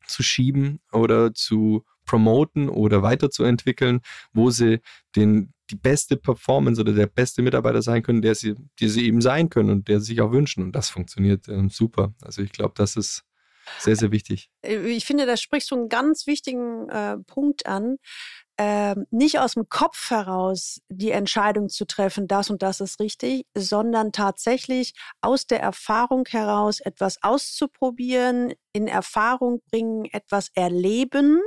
zu 0.06 0.24
schieben 0.24 0.80
oder 0.92 1.34
zu 1.34 1.86
promoten 2.12 2.68
oder 2.68 3.04
weiterzuentwickeln, 3.04 4.02
wo 4.34 4.50
sie 4.50 4.82
den, 5.16 5.54
die 5.70 5.78
beste 5.78 6.18
Performance 6.18 6.82
oder 6.82 6.92
der 6.92 7.08
beste 7.08 7.42
Mitarbeiter 7.42 7.82
sein 7.82 8.04
können, 8.04 8.22
der 8.22 8.36
sie, 8.36 8.56
die 8.80 8.90
sie 8.90 9.06
eben 9.06 9.22
sein 9.22 9.50
können 9.50 9.70
und 9.70 9.88
der 9.88 10.02
sie 10.02 10.08
sich 10.08 10.22
auch 10.22 10.34
wünschen. 10.34 10.62
Und 10.62 10.74
das 10.74 10.90
funktioniert 10.90 11.48
ähm, 11.48 11.70
super. 11.70 12.14
Also 12.22 12.42
ich 12.42 12.52
glaube, 12.52 12.74
das 12.76 12.98
ist 12.98 13.24
sehr, 13.80 13.96
sehr 13.96 14.12
wichtig. 14.12 14.50
Äh, 14.62 14.90
ich 14.90 15.06
finde, 15.06 15.26
da 15.26 15.38
sprichst 15.38 15.72
du 15.72 15.76
einen 15.76 15.88
ganz 15.88 16.28
wichtigen 16.28 16.90
äh, 16.90 17.18
Punkt 17.20 17.66
an. 17.66 17.96
Ähm, 18.58 19.06
nicht 19.10 19.40
aus 19.40 19.54
dem 19.54 19.70
Kopf 19.70 20.10
heraus 20.12 20.82
die 20.90 21.12
Entscheidung 21.12 21.70
zu 21.70 21.86
treffen, 21.86 22.28
das 22.28 22.50
und 22.50 22.62
das 22.62 22.82
ist 22.82 23.00
richtig, 23.00 23.46
sondern 23.56 24.12
tatsächlich 24.12 24.94
aus 25.22 25.48
der 25.48 25.62
Erfahrung 25.62 26.26
heraus 26.28 26.82
etwas 26.82 27.24
auszuprobieren, 27.24 28.54
in 28.74 28.90
Erfahrung 28.90 29.62
bringen, 29.72 30.04
etwas 30.12 30.50
erleben 30.54 31.40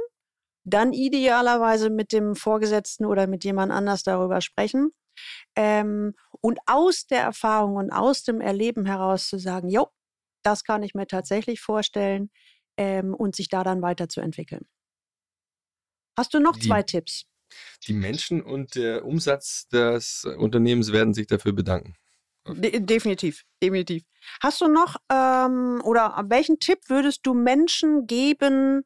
dann 0.64 0.92
idealerweise 0.92 1.90
mit 1.90 2.12
dem 2.12 2.34
Vorgesetzten 2.34 3.04
oder 3.04 3.26
mit 3.26 3.44
jemand 3.44 3.72
anders 3.72 4.02
darüber 4.02 4.40
sprechen. 4.40 4.90
Ähm, 5.54 6.14
und 6.40 6.58
aus 6.66 7.06
der 7.06 7.20
Erfahrung 7.20 7.76
und 7.76 7.90
aus 7.92 8.24
dem 8.24 8.40
Erleben 8.40 8.86
heraus 8.86 9.28
zu 9.28 9.38
sagen, 9.38 9.68
jo, 9.68 9.88
das 10.42 10.64
kann 10.64 10.82
ich 10.82 10.94
mir 10.94 11.06
tatsächlich 11.06 11.60
vorstellen 11.60 12.30
ähm, 12.76 13.14
und 13.14 13.36
sich 13.36 13.48
da 13.48 13.62
dann 13.62 13.82
weiterzuentwickeln. 13.82 14.66
Hast 16.16 16.34
du 16.34 16.40
noch 16.40 16.56
die, 16.56 16.68
zwei 16.68 16.82
Tipps? 16.82 17.26
Die 17.86 17.92
Menschen 17.92 18.42
und 18.42 18.74
der 18.74 19.04
Umsatz 19.04 19.68
des 19.68 20.24
Unternehmens 20.24 20.92
werden 20.92 21.14
sich 21.14 21.26
dafür 21.26 21.52
bedanken. 21.52 21.94
De 22.46 22.78
definitiv, 22.80 23.44
definitiv. 23.62 24.04
Hast 24.40 24.60
du 24.60 24.68
noch 24.68 24.96
ähm, 25.10 25.80
oder 25.82 26.22
welchen 26.28 26.58
Tipp 26.58 26.78
würdest 26.88 27.20
du 27.24 27.32
Menschen 27.32 28.06
geben, 28.06 28.84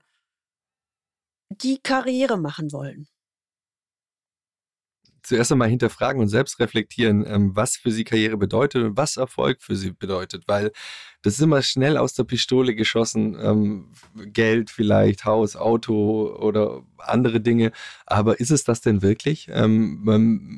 die 1.51 1.79
Karriere 1.83 2.39
machen 2.39 2.73
wollen? 2.73 3.09
Zuerst 5.23 5.53
einmal 5.53 5.69
hinterfragen 5.69 6.21
und 6.21 6.29
selbst 6.29 6.59
reflektieren, 6.61 7.25
ähm, 7.27 7.55
was 7.55 7.77
für 7.77 7.91
sie 7.91 8.05
Karriere 8.05 8.37
bedeutet 8.37 8.83
und 8.85 8.97
was 8.97 9.17
Erfolg 9.17 9.63
für 9.63 9.77
sie 9.77 9.93
bedeutet, 9.93 10.45
weil 10.47 10.73
das 11.23 11.35
ist 11.35 11.41
immer 11.41 11.63
schnell 11.63 11.97
aus 11.97 12.15
der 12.15 12.23
Pistole 12.25 12.77
geschossen. 12.77 13.37
Ähm, 13.43 13.89
Geld 14.33 14.71
vielleicht, 14.71 15.25
Haus, 15.25 15.57
Auto 15.57 16.29
oder 16.39 16.83
andere 16.99 17.41
Dinge. 17.41 17.73
Aber 18.07 18.39
ist 18.39 18.53
es 18.53 18.63
das 18.63 18.83
denn 18.83 19.03
wirklich? 19.03 19.49
Ähm, 19.53 19.99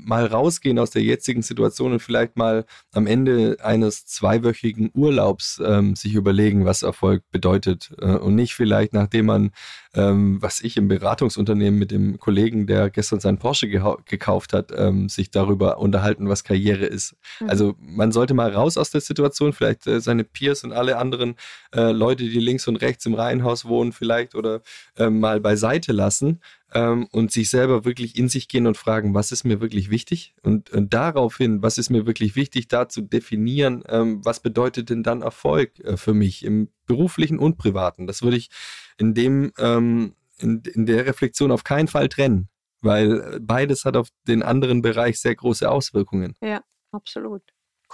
mal 0.07 0.27
rausgehen 0.27 0.79
aus 0.79 0.91
der 0.91 1.03
jetzigen 1.03 1.41
Situation 1.41 1.93
und 1.93 2.01
vielleicht 2.01 2.37
mal 2.37 2.67
am 2.93 3.07
Ende 3.07 3.57
eines 3.63 4.05
zweiwöchigen 4.05 4.91
Urlaubs 4.95 5.63
ähm, 5.65 5.97
sich 5.97 6.15
überlegen, 6.15 6.67
was 6.67 6.83
Erfolg 6.83 7.23
bedeutet. 7.31 7.93
Äh, 7.99 8.17
und 8.17 8.35
nicht 8.35 8.55
vielleicht, 8.55 8.93
nachdem 8.93 9.27
man, 9.27 9.53
ähm, 9.95 10.43
was 10.43 10.61
ich 10.61 10.77
im 10.77 10.89
Beratungsunternehmen 10.89 11.79
mit 11.79 11.91
dem 11.91 12.19
Kollegen, 12.19 12.67
der 12.67 12.91
gestern 12.91 13.21
seinen 13.21 13.39
Porsche 13.39 13.69
gekauft 13.69 14.50
hat, 14.53 14.73
ähm, 14.77 15.09
sich 15.09 15.31
darüber 15.31 15.79
unterhalten, 15.79 16.29
was 16.29 16.45
Karriere 16.45 16.87
ist. 16.87 17.17
Mhm. 17.41 17.51
Also 17.51 17.75
man 17.79 18.13
sollte 18.13 18.35
mal 18.35 18.53
raus 18.53 18.77
aus 18.77 18.91
der 18.91 19.01
Situation, 19.01 19.53
vielleicht 19.53 19.87
äh, 19.87 20.01
seine 20.01 20.25
Peers 20.25 20.65
und 20.65 20.73
alle 20.73 20.99
anderen 20.99 21.37
äh, 21.75 21.93
Leute, 21.93 22.25
die 22.25 22.41
links 22.41 22.69
und 22.69 22.77
rechts 22.77 23.07
im 23.07 23.15
Reihenhaus 23.15 23.65
wohnen, 23.65 23.93
vielleicht 23.93 24.35
oder 24.35 24.63
äh, 24.97 25.11
mal 25.11 25.41
beiseite 25.41 25.93
lassen 25.93 26.41
ähm, 26.73 27.07
und 27.11 27.33
sich 27.33 27.51
selber 27.51 27.85
wirklich 27.85 28.17
in 28.17 28.29
sich 28.29 28.49
gehen 28.49 28.67
und 28.67 28.77
fragen, 28.77 29.15
was 29.15 29.33
ist 29.33 29.45
mir 29.45 29.61
wirklich 29.61 29.91
wichtig? 29.91 30.35
Und, 30.43 30.71
und 30.71 30.95
daraufhin, 30.95 31.63
was 31.63 31.79
ist 31.79 31.91
mir 31.91 32.07
wirklich 32.07 32.37
wichtig, 32.37 32.69
da 32.69 32.89
zu 32.89 33.03
definieren, 33.03 33.83
ähm, 33.89 34.25
was 34.25 34.41
bedeutet 34.41 34.91
denn 34.91 35.03
dann 35.03 35.23
Erfolg 35.23 35.79
äh, 35.81 35.97
für 35.97 36.15
mich 36.15 36.45
im 36.45 36.69
beruflichen 36.87 37.39
und 37.39 37.59
privaten? 37.59 38.07
Das 38.07 38.23
würde 38.23 38.37
ich 38.37 38.51
in 38.99 39.15
dem 39.15 39.53
ähm, 39.59 40.15
in, 40.43 40.63
in 40.75 40.87
der 40.87 41.07
Reflexion 41.07 41.53
auf 41.53 41.65
keinen 41.65 41.89
Fall 41.89 42.09
trennen, 42.09 42.49
weil 42.83 43.39
beides 43.41 43.85
hat 43.85 43.97
auf 43.97 44.09
den 44.27 44.43
anderen 44.43 44.83
Bereich 44.83 45.21
sehr 45.21 45.35
große 45.35 45.71
Auswirkungen. 45.71 46.35
Ja, 46.41 46.63
absolut. 46.93 47.43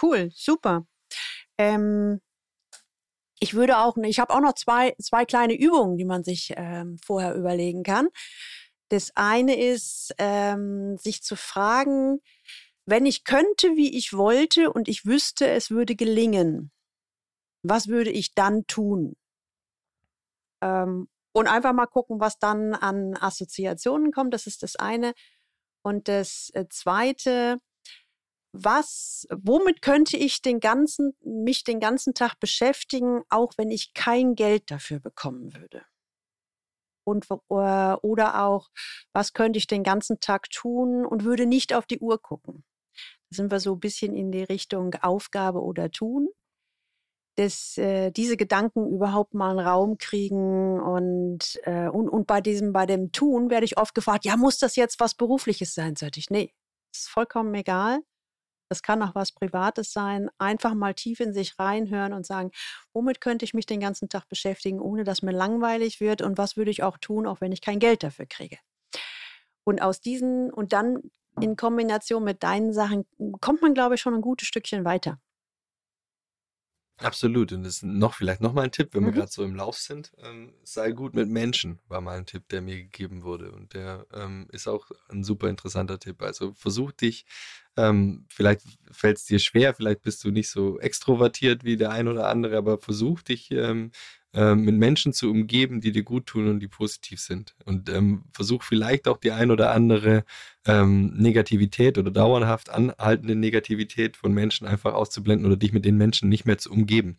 Cool, 0.00 0.30
super. 0.32 0.86
Ähm, 1.58 2.20
ich 3.38 3.54
würde 3.54 3.78
auch, 3.78 3.96
ich 3.98 4.18
habe 4.18 4.34
auch 4.34 4.40
noch 4.40 4.54
zwei, 4.54 4.94
zwei 5.00 5.24
kleine 5.24 5.58
Übungen, 5.58 5.96
die 5.96 6.04
man 6.04 6.24
sich 6.24 6.52
ähm, 6.56 6.98
vorher 7.04 7.34
überlegen 7.34 7.82
kann. 7.82 8.08
Das 8.88 9.10
eine 9.14 9.56
ist, 9.60 10.14
ähm, 10.18 10.96
sich 10.96 11.22
zu 11.22 11.36
fragen, 11.36 12.20
wenn 12.86 13.04
ich 13.04 13.24
könnte, 13.24 13.76
wie 13.76 13.96
ich 13.96 14.12
wollte 14.12 14.72
und 14.72 14.88
ich 14.88 15.04
wüsste, 15.04 15.48
es 15.48 15.70
würde 15.70 15.96
gelingen, 15.96 16.70
was 17.62 17.88
würde 17.88 18.10
ich 18.10 18.34
dann 18.34 18.66
tun? 18.66 19.16
Ähm, 20.62 21.08
und 21.36 21.48
einfach 21.48 21.74
mal 21.74 21.86
gucken, 21.86 22.18
was 22.18 22.38
dann 22.38 22.72
an 22.72 23.14
Assoziationen 23.14 24.10
kommt. 24.10 24.32
Das 24.32 24.46
ist 24.46 24.62
das 24.62 24.76
eine. 24.76 25.12
Und 25.82 26.08
das 26.08 26.50
äh, 26.54 26.64
zweite, 26.70 27.58
was, 28.52 29.26
womit 29.30 29.82
könnte 29.82 30.16
ich 30.16 30.40
den 30.40 30.60
ganzen, 30.60 31.14
mich 31.22 31.62
den 31.62 31.78
ganzen 31.78 32.14
Tag 32.14 32.40
beschäftigen, 32.40 33.20
auch 33.28 33.52
wenn 33.58 33.70
ich 33.70 33.92
kein 33.92 34.34
Geld 34.34 34.70
dafür 34.70 34.98
bekommen 34.98 35.52
würde? 35.52 35.84
Und, 37.04 37.26
äh, 37.30 37.34
oder 38.00 38.42
auch, 38.42 38.70
was 39.12 39.34
könnte 39.34 39.58
ich 39.58 39.66
den 39.66 39.82
ganzen 39.82 40.20
Tag 40.20 40.48
tun 40.48 41.04
und 41.04 41.24
würde 41.24 41.44
nicht 41.44 41.74
auf 41.74 41.84
die 41.84 41.98
Uhr 41.98 42.18
gucken? 42.18 42.64
Da 43.28 43.36
sind 43.36 43.50
wir 43.50 43.60
so 43.60 43.74
ein 43.74 43.80
bisschen 43.80 44.16
in 44.16 44.32
die 44.32 44.44
Richtung 44.44 44.94
Aufgabe 45.02 45.62
oder 45.62 45.90
Tun. 45.90 46.28
Dass 47.36 47.76
äh, 47.78 48.10
diese 48.10 48.36
Gedanken 48.36 48.88
überhaupt 48.88 49.34
mal 49.34 49.50
einen 49.50 49.66
Raum 49.66 49.98
kriegen 49.98 50.80
und, 50.80 51.60
äh, 51.64 51.88
und, 51.88 52.08
und 52.08 52.26
bei 52.26 52.40
diesem, 52.40 52.72
bei 52.72 52.86
dem 52.86 53.12
Tun 53.12 53.50
werde 53.50 53.66
ich 53.66 53.78
oft 53.78 53.94
gefragt, 53.94 54.24
ja, 54.24 54.36
muss 54.36 54.58
das 54.58 54.76
jetzt 54.76 55.00
was 55.00 55.14
Berufliches 55.14 55.74
sein? 55.74 55.96
Sag 55.96 56.16
ich, 56.16 56.30
nee, 56.30 56.52
ist 56.94 57.08
vollkommen 57.08 57.54
egal 57.54 58.00
das 58.68 58.82
kann 58.82 59.02
auch 59.02 59.14
was 59.14 59.32
Privates 59.32 59.92
sein. 59.92 60.28
Einfach 60.38 60.74
mal 60.74 60.94
tief 60.94 61.20
in 61.20 61.32
sich 61.32 61.58
reinhören 61.58 62.12
und 62.12 62.26
sagen, 62.26 62.50
womit 62.92 63.20
könnte 63.20 63.44
ich 63.44 63.54
mich 63.54 63.66
den 63.66 63.80
ganzen 63.80 64.08
Tag 64.08 64.28
beschäftigen, 64.28 64.80
ohne 64.80 65.04
dass 65.04 65.22
mir 65.22 65.32
langweilig 65.32 66.00
wird 66.00 66.22
und 66.22 66.38
was 66.38 66.56
würde 66.56 66.70
ich 66.70 66.82
auch 66.82 66.98
tun, 66.98 67.26
auch 67.26 67.40
wenn 67.40 67.52
ich 67.52 67.60
kein 67.60 67.78
Geld 67.78 68.02
dafür 68.02 68.26
kriege. 68.26 68.58
Und 69.64 69.82
aus 69.82 70.00
diesen 70.00 70.52
und 70.52 70.72
dann 70.72 71.10
in 71.40 71.56
Kombination 71.56 72.24
mit 72.24 72.42
deinen 72.42 72.72
Sachen 72.72 73.06
kommt 73.40 73.62
man, 73.62 73.74
glaube 73.74 73.96
ich, 73.96 74.00
schon 74.00 74.14
ein 74.14 74.22
gutes 74.22 74.48
Stückchen 74.48 74.84
weiter. 74.84 75.18
Absolut. 76.98 77.52
Und 77.52 77.64
das 77.64 77.76
ist 77.76 77.82
noch 77.82 78.14
vielleicht 78.14 78.40
noch 78.40 78.54
mal 78.54 78.62
ein 78.62 78.72
Tipp, 78.72 78.90
wenn 78.92 79.02
mhm. 79.02 79.06
wir 79.06 79.12
gerade 79.12 79.30
so 79.30 79.44
im 79.44 79.54
Lauf 79.54 79.76
sind. 79.76 80.12
Ähm, 80.22 80.54
sei 80.64 80.92
gut 80.92 81.14
mit 81.14 81.28
Menschen, 81.28 81.78
war 81.88 82.00
mal 82.00 82.16
ein 82.16 82.26
Tipp, 82.26 82.48
der 82.48 82.62
mir 82.62 82.76
gegeben 82.76 83.22
wurde. 83.22 83.52
Und 83.52 83.74
der 83.74 84.06
ähm, 84.14 84.46
ist 84.50 84.66
auch 84.66 84.90
ein 85.08 85.22
super 85.22 85.48
interessanter 85.48 85.98
Tipp. 85.98 86.22
Also 86.22 86.54
versuch 86.54 86.92
dich, 86.92 87.26
ähm, 87.76 88.24
vielleicht 88.30 88.62
fällt 88.90 89.18
es 89.18 89.26
dir 89.26 89.38
schwer, 89.38 89.74
vielleicht 89.74 90.00
bist 90.02 90.24
du 90.24 90.30
nicht 90.30 90.48
so 90.48 90.78
extrovertiert 90.78 91.64
wie 91.64 91.76
der 91.76 91.90
ein 91.90 92.08
oder 92.08 92.28
andere, 92.28 92.56
aber 92.56 92.78
versuch 92.78 93.20
dich 93.20 93.50
ähm, 94.34 94.62
mit 94.62 94.76
Menschen 94.76 95.12
zu 95.12 95.30
umgeben, 95.30 95.80
die 95.80 95.92
dir 95.92 96.02
gut 96.02 96.26
tun 96.26 96.48
und 96.48 96.60
die 96.60 96.68
positiv 96.68 97.20
sind. 97.20 97.54
Und 97.64 97.88
ähm, 97.88 98.24
versuch 98.32 98.62
vielleicht 98.62 99.08
auch 99.08 99.18
die 99.18 99.32
ein 99.32 99.50
oder 99.50 99.72
andere 99.72 100.24
ähm, 100.66 101.14
Negativität 101.16 101.96
oder 101.98 102.10
dauerhaft 102.10 102.70
anhaltende 102.70 103.34
Negativität 103.34 104.16
von 104.16 104.32
Menschen 104.32 104.66
einfach 104.66 104.94
auszublenden 104.94 105.46
oder 105.46 105.56
dich 105.56 105.72
mit 105.72 105.84
den 105.84 105.96
Menschen 105.96 106.28
nicht 106.28 106.44
mehr 106.44 106.58
zu 106.58 106.70
umgeben. 106.70 107.18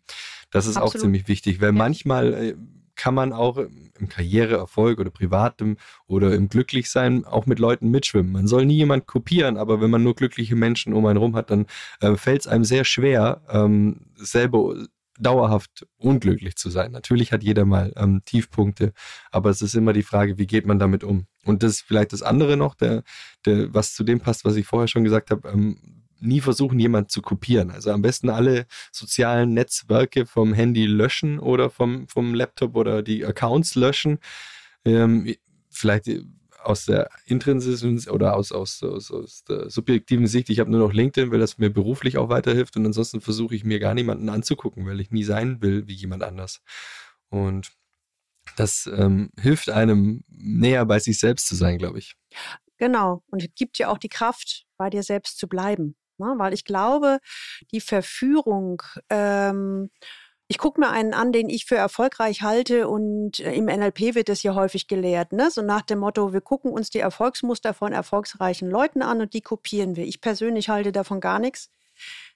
Das 0.50 0.66
ist 0.66 0.76
Absolut. 0.76 0.94
auch 0.94 1.00
ziemlich 1.00 1.28
wichtig, 1.28 1.60
weil 1.60 1.68
ja. 1.68 1.72
manchmal 1.72 2.34
äh, 2.34 2.54
kann 2.98 3.14
man 3.14 3.32
auch 3.32 3.56
im 3.56 4.08
Karriereerfolg 4.08 4.98
oder 4.98 5.10
privatem 5.10 5.76
oder 6.06 6.34
im 6.34 6.48
Glücklichsein 6.48 7.24
auch 7.24 7.46
mit 7.46 7.58
Leuten 7.58 7.90
mitschwimmen. 7.90 8.32
Man 8.32 8.48
soll 8.48 8.66
nie 8.66 8.76
jemand 8.76 9.06
kopieren, 9.06 9.56
aber 9.56 9.80
wenn 9.80 9.90
man 9.90 10.02
nur 10.02 10.14
glückliche 10.14 10.56
Menschen 10.56 10.92
um 10.92 11.06
einen 11.06 11.18
rum 11.18 11.36
hat, 11.36 11.50
dann 11.50 11.66
äh, 12.00 12.16
fällt 12.16 12.42
es 12.42 12.46
einem 12.48 12.64
sehr 12.64 12.84
schwer, 12.84 13.40
ähm, 13.48 14.00
selber 14.16 14.74
dauerhaft 15.18 15.86
unglücklich 15.96 16.56
zu 16.56 16.70
sein. 16.70 16.92
Natürlich 16.92 17.32
hat 17.32 17.42
jeder 17.42 17.64
mal 17.64 17.92
ähm, 17.96 18.22
Tiefpunkte, 18.24 18.92
aber 19.30 19.50
es 19.50 19.62
ist 19.62 19.74
immer 19.74 19.92
die 19.92 20.02
Frage, 20.02 20.38
wie 20.38 20.46
geht 20.46 20.66
man 20.66 20.78
damit 20.78 21.04
um? 21.04 21.26
Und 21.44 21.62
das 21.62 21.72
ist 21.72 21.80
vielleicht 21.82 22.12
das 22.12 22.22
andere 22.22 22.56
noch, 22.56 22.74
der, 22.74 23.02
der, 23.46 23.72
was 23.74 23.94
zu 23.94 24.04
dem 24.04 24.20
passt, 24.20 24.44
was 24.44 24.56
ich 24.56 24.66
vorher 24.66 24.88
schon 24.88 25.04
gesagt 25.04 25.30
habe, 25.30 25.48
ähm, 25.48 25.98
nie 26.20 26.40
versuchen, 26.40 26.78
jemand 26.78 27.10
zu 27.10 27.22
kopieren. 27.22 27.70
Also 27.70 27.90
am 27.90 28.02
besten 28.02 28.28
alle 28.28 28.66
sozialen 28.92 29.54
Netzwerke 29.54 30.26
vom 30.26 30.52
Handy 30.52 30.86
löschen 30.86 31.38
oder 31.38 31.70
vom, 31.70 32.08
vom 32.08 32.34
Laptop 32.34 32.76
oder 32.76 33.02
die 33.02 33.24
Accounts 33.24 33.74
löschen. 33.74 34.18
Ähm, 34.84 35.34
vielleicht 35.70 36.08
aus 36.68 36.84
der 36.84 37.08
intrinsischen 37.24 37.98
oder 38.10 38.36
aus, 38.36 38.52
aus, 38.52 38.82
aus, 38.82 39.10
aus 39.10 39.42
der 39.44 39.70
subjektiven 39.70 40.26
Sicht, 40.26 40.50
ich 40.50 40.60
habe 40.60 40.70
nur 40.70 40.80
noch 40.80 40.92
LinkedIn, 40.92 41.32
weil 41.32 41.38
das 41.38 41.56
mir 41.56 41.70
beruflich 41.70 42.18
auch 42.18 42.28
weiterhilft 42.28 42.76
und 42.76 42.84
ansonsten 42.84 43.22
versuche 43.22 43.54
ich 43.54 43.64
mir 43.64 43.78
gar 43.78 43.94
niemanden 43.94 44.28
anzugucken, 44.28 44.86
weil 44.86 45.00
ich 45.00 45.10
nie 45.10 45.24
sein 45.24 45.62
will 45.62 45.88
wie 45.88 45.94
jemand 45.94 46.22
anders. 46.22 46.60
Und 47.30 47.72
das 48.56 48.86
ähm, 48.86 49.30
hilft 49.38 49.70
einem 49.70 50.24
näher 50.28 50.84
bei 50.84 50.98
sich 50.98 51.18
selbst 51.18 51.48
zu 51.48 51.54
sein, 51.54 51.78
glaube 51.78 51.98
ich. 51.98 52.16
Genau. 52.76 53.22
Und 53.30 53.54
gibt 53.56 53.78
ja 53.78 53.88
auch 53.88 53.98
die 53.98 54.08
Kraft, 54.10 54.66
bei 54.76 54.90
dir 54.90 55.02
selbst 55.02 55.38
zu 55.38 55.48
bleiben. 55.48 55.96
Ne? 56.18 56.34
Weil 56.36 56.52
ich 56.52 56.64
glaube, 56.64 57.18
die 57.72 57.80
Verführung, 57.80 58.82
ähm, 59.08 59.90
ich 60.48 60.56
gucke 60.56 60.80
mir 60.80 60.90
einen 60.90 61.12
an, 61.12 61.30
den 61.30 61.50
ich 61.50 61.66
für 61.66 61.76
erfolgreich 61.76 62.42
halte 62.42 62.88
und 62.88 63.38
äh, 63.40 63.52
im 63.52 63.66
NLP 63.66 64.14
wird 64.14 64.30
das 64.30 64.42
ja 64.42 64.54
häufig 64.54 64.88
gelehrt, 64.88 65.32
ne? 65.32 65.50
so 65.50 65.60
nach 65.60 65.82
dem 65.82 65.98
Motto, 65.98 66.32
wir 66.32 66.40
gucken 66.40 66.72
uns 66.72 66.88
die 66.88 67.00
Erfolgsmuster 67.00 67.74
von 67.74 67.92
erfolgsreichen 67.92 68.70
Leuten 68.70 69.02
an 69.02 69.20
und 69.20 69.34
die 69.34 69.42
kopieren 69.42 69.94
wir. 69.94 70.06
Ich 70.06 70.22
persönlich 70.22 70.70
halte 70.70 70.90
davon 70.90 71.20
gar 71.20 71.38
nichts, 71.38 71.70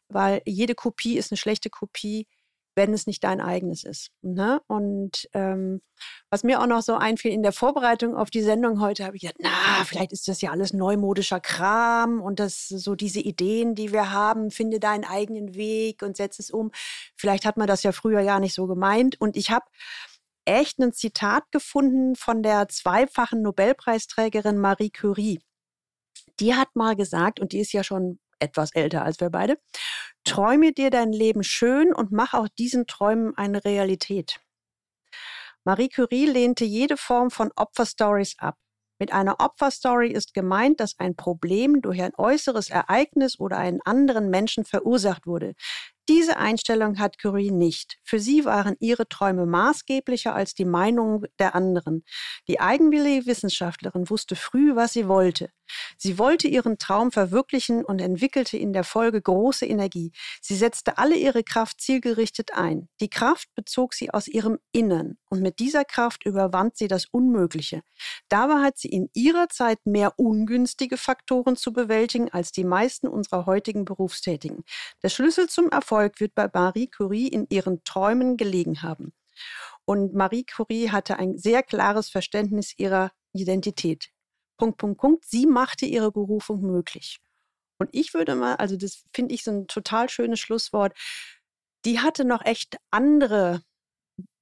weil 0.08 0.42
jede 0.44 0.74
Kopie 0.74 1.16
ist 1.16 1.32
eine 1.32 1.38
schlechte 1.38 1.70
Kopie 1.70 2.26
wenn 2.74 2.94
es 2.94 3.06
nicht 3.06 3.22
dein 3.24 3.40
eigenes 3.40 3.84
ist. 3.84 4.10
Ne? 4.22 4.60
Und 4.66 5.28
ähm, 5.34 5.82
was 6.30 6.42
mir 6.42 6.60
auch 6.60 6.66
noch 6.66 6.82
so 6.82 6.94
einfiel 6.94 7.32
in 7.32 7.42
der 7.42 7.52
Vorbereitung 7.52 8.16
auf 8.16 8.30
die 8.30 8.42
Sendung 8.42 8.80
heute, 8.80 9.04
habe 9.04 9.16
ich 9.16 9.22
gedacht, 9.22 9.38
na, 9.40 9.84
vielleicht 9.84 10.12
ist 10.12 10.26
das 10.28 10.40
ja 10.40 10.50
alles 10.50 10.72
neumodischer 10.72 11.40
Kram 11.40 12.20
und 12.20 12.40
das 12.40 12.68
so 12.68 12.94
diese 12.94 13.20
Ideen, 13.20 13.74
die 13.74 13.92
wir 13.92 14.10
haben, 14.10 14.50
finde 14.50 14.80
deinen 14.80 15.04
eigenen 15.04 15.54
Weg 15.54 16.02
und 16.02 16.16
setz 16.16 16.38
es 16.38 16.50
um. 16.50 16.70
Vielleicht 17.16 17.44
hat 17.44 17.56
man 17.56 17.66
das 17.66 17.82
ja 17.82 17.92
früher 17.92 18.20
ja 18.20 18.40
nicht 18.40 18.54
so 18.54 18.66
gemeint. 18.66 19.20
Und 19.20 19.36
ich 19.36 19.50
habe 19.50 19.66
echt 20.44 20.78
ein 20.78 20.92
Zitat 20.92 21.44
gefunden 21.50 22.16
von 22.16 22.42
der 22.42 22.68
zweifachen 22.68 23.42
Nobelpreisträgerin 23.42 24.58
Marie 24.58 24.90
Curie. 24.90 25.40
Die 26.40 26.54
hat 26.54 26.74
mal 26.74 26.96
gesagt, 26.96 27.38
und 27.38 27.52
die 27.52 27.60
ist 27.60 27.72
ja 27.72 27.84
schon 27.84 28.18
etwas 28.38 28.72
älter 28.74 29.04
als 29.04 29.20
wir 29.20 29.30
beide, 29.30 29.58
Träume 30.24 30.72
dir 30.72 30.90
dein 30.90 31.12
Leben 31.12 31.42
schön 31.42 31.92
und 31.92 32.12
mach 32.12 32.34
auch 32.34 32.48
diesen 32.48 32.86
Träumen 32.86 33.36
eine 33.36 33.64
Realität. 33.64 34.40
Marie 35.64 35.88
Curie 35.88 36.26
lehnte 36.26 36.64
jede 36.64 36.96
Form 36.96 37.30
von 37.30 37.50
Opferstories 37.56 38.34
ab. 38.38 38.56
Mit 38.98 39.12
einer 39.12 39.40
Opferstory 39.40 40.12
ist 40.12 40.32
gemeint, 40.32 40.78
dass 40.78 40.96
ein 40.98 41.16
Problem 41.16 41.82
durch 41.82 42.00
ein 42.00 42.12
äußeres 42.16 42.70
Ereignis 42.70 43.38
oder 43.40 43.58
einen 43.58 43.80
anderen 43.84 44.30
Menschen 44.30 44.64
verursacht 44.64 45.26
wurde. 45.26 45.54
Diese 46.08 46.36
Einstellung 46.36 46.98
hat 46.98 47.18
Curie 47.18 47.50
nicht. 47.50 47.98
Für 48.04 48.20
sie 48.20 48.44
waren 48.44 48.76
ihre 48.78 49.08
Träume 49.08 49.46
maßgeblicher 49.46 50.34
als 50.34 50.54
die 50.54 50.64
Meinungen 50.64 51.26
der 51.38 51.54
anderen. 51.56 52.04
Die 52.46 52.60
eigenwillige 52.60 53.26
Wissenschaftlerin 53.26 54.08
wusste 54.10 54.36
früh, 54.36 54.76
was 54.76 54.92
sie 54.92 55.08
wollte. 55.08 55.50
Sie 55.96 56.18
wollte 56.18 56.48
ihren 56.48 56.78
Traum 56.78 57.12
verwirklichen 57.12 57.84
und 57.84 58.00
entwickelte 58.00 58.56
in 58.56 58.72
der 58.72 58.84
Folge 58.84 59.20
große 59.20 59.66
Energie. 59.66 60.12
Sie 60.40 60.56
setzte 60.56 60.98
alle 60.98 61.16
ihre 61.16 61.44
Kraft 61.44 61.80
zielgerichtet 61.80 62.54
ein. 62.54 62.88
Die 63.00 63.10
Kraft 63.10 63.48
bezog 63.54 63.94
sie 63.94 64.10
aus 64.10 64.28
ihrem 64.28 64.58
Innern 64.72 65.18
und 65.28 65.42
mit 65.42 65.58
dieser 65.58 65.84
Kraft 65.84 66.24
überwand 66.24 66.76
sie 66.76 66.88
das 66.88 67.06
Unmögliche. 67.06 67.82
Dabei 68.28 68.62
hat 68.62 68.78
sie 68.78 68.88
in 68.88 69.08
ihrer 69.14 69.48
Zeit 69.48 69.78
mehr 69.84 70.18
ungünstige 70.18 70.96
Faktoren 70.96 71.56
zu 71.56 71.72
bewältigen 71.72 72.28
als 72.30 72.52
die 72.52 72.64
meisten 72.64 73.08
unserer 73.08 73.46
heutigen 73.46 73.84
Berufstätigen. 73.84 74.64
Der 75.02 75.08
Schlüssel 75.08 75.48
zum 75.48 75.68
Erfolg 75.70 76.20
wird 76.20 76.34
bei 76.34 76.48
Marie 76.52 76.88
Curie 76.88 77.28
in 77.28 77.46
ihren 77.50 77.82
Träumen 77.84 78.36
gelegen 78.36 78.82
haben. 78.82 79.12
Und 79.84 80.14
Marie 80.14 80.44
Curie 80.44 80.90
hatte 80.90 81.18
ein 81.18 81.38
sehr 81.38 81.62
klares 81.62 82.08
Verständnis 82.08 82.74
ihrer 82.76 83.10
Identität. 83.32 84.11
Punkt, 84.62 84.78
Punkt, 84.78 85.00
Punkt. 85.00 85.24
Sie 85.24 85.46
machte 85.46 85.86
ihre 85.86 86.12
Berufung 86.12 86.60
möglich. 86.60 87.18
Und 87.78 87.90
ich 87.90 88.14
würde 88.14 88.36
mal, 88.36 88.54
also 88.54 88.76
das 88.76 89.02
finde 89.12 89.34
ich 89.34 89.42
so 89.42 89.50
ein 89.50 89.66
total 89.66 90.08
schönes 90.08 90.38
Schlusswort, 90.38 90.96
die 91.84 91.98
hatte 91.98 92.24
noch 92.24 92.44
echt 92.44 92.76
andere 92.92 93.64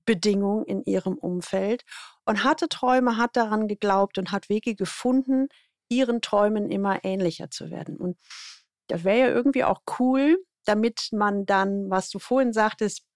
Bedingungen 0.04 0.66
in 0.66 0.82
ihrem 0.84 1.16
Umfeld 1.16 1.86
und 2.26 2.44
hatte 2.44 2.68
Träume, 2.68 3.16
hat 3.16 3.34
daran 3.34 3.66
geglaubt 3.66 4.18
und 4.18 4.30
hat 4.30 4.50
Wege 4.50 4.74
gefunden, 4.74 5.48
ihren 5.88 6.20
Träumen 6.20 6.70
immer 6.70 7.02
ähnlicher 7.02 7.50
zu 7.50 7.70
werden. 7.70 7.96
Und 7.96 8.18
das 8.88 9.04
wäre 9.04 9.20
ja 9.20 9.28
irgendwie 9.28 9.64
auch 9.64 9.80
cool, 9.98 10.36
damit 10.66 11.08
man 11.12 11.46
dann, 11.46 11.88
was 11.88 12.10
du 12.10 12.18
vorhin 12.18 12.52
sagtest, 12.52 13.06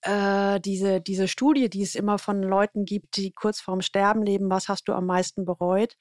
äh, 0.00 0.58
diese, 0.58 1.00
diese 1.00 1.28
Studie, 1.28 1.70
die 1.70 1.82
es 1.82 1.94
immer 1.94 2.18
von 2.18 2.42
Leuten 2.42 2.84
gibt, 2.84 3.16
die 3.16 3.30
kurz 3.30 3.60
vorm 3.60 3.80
Sterben 3.80 4.24
leben, 4.24 4.50
was 4.50 4.68
hast 4.68 4.88
du 4.88 4.92
am 4.92 5.06
meisten 5.06 5.44
bereut? 5.44 5.96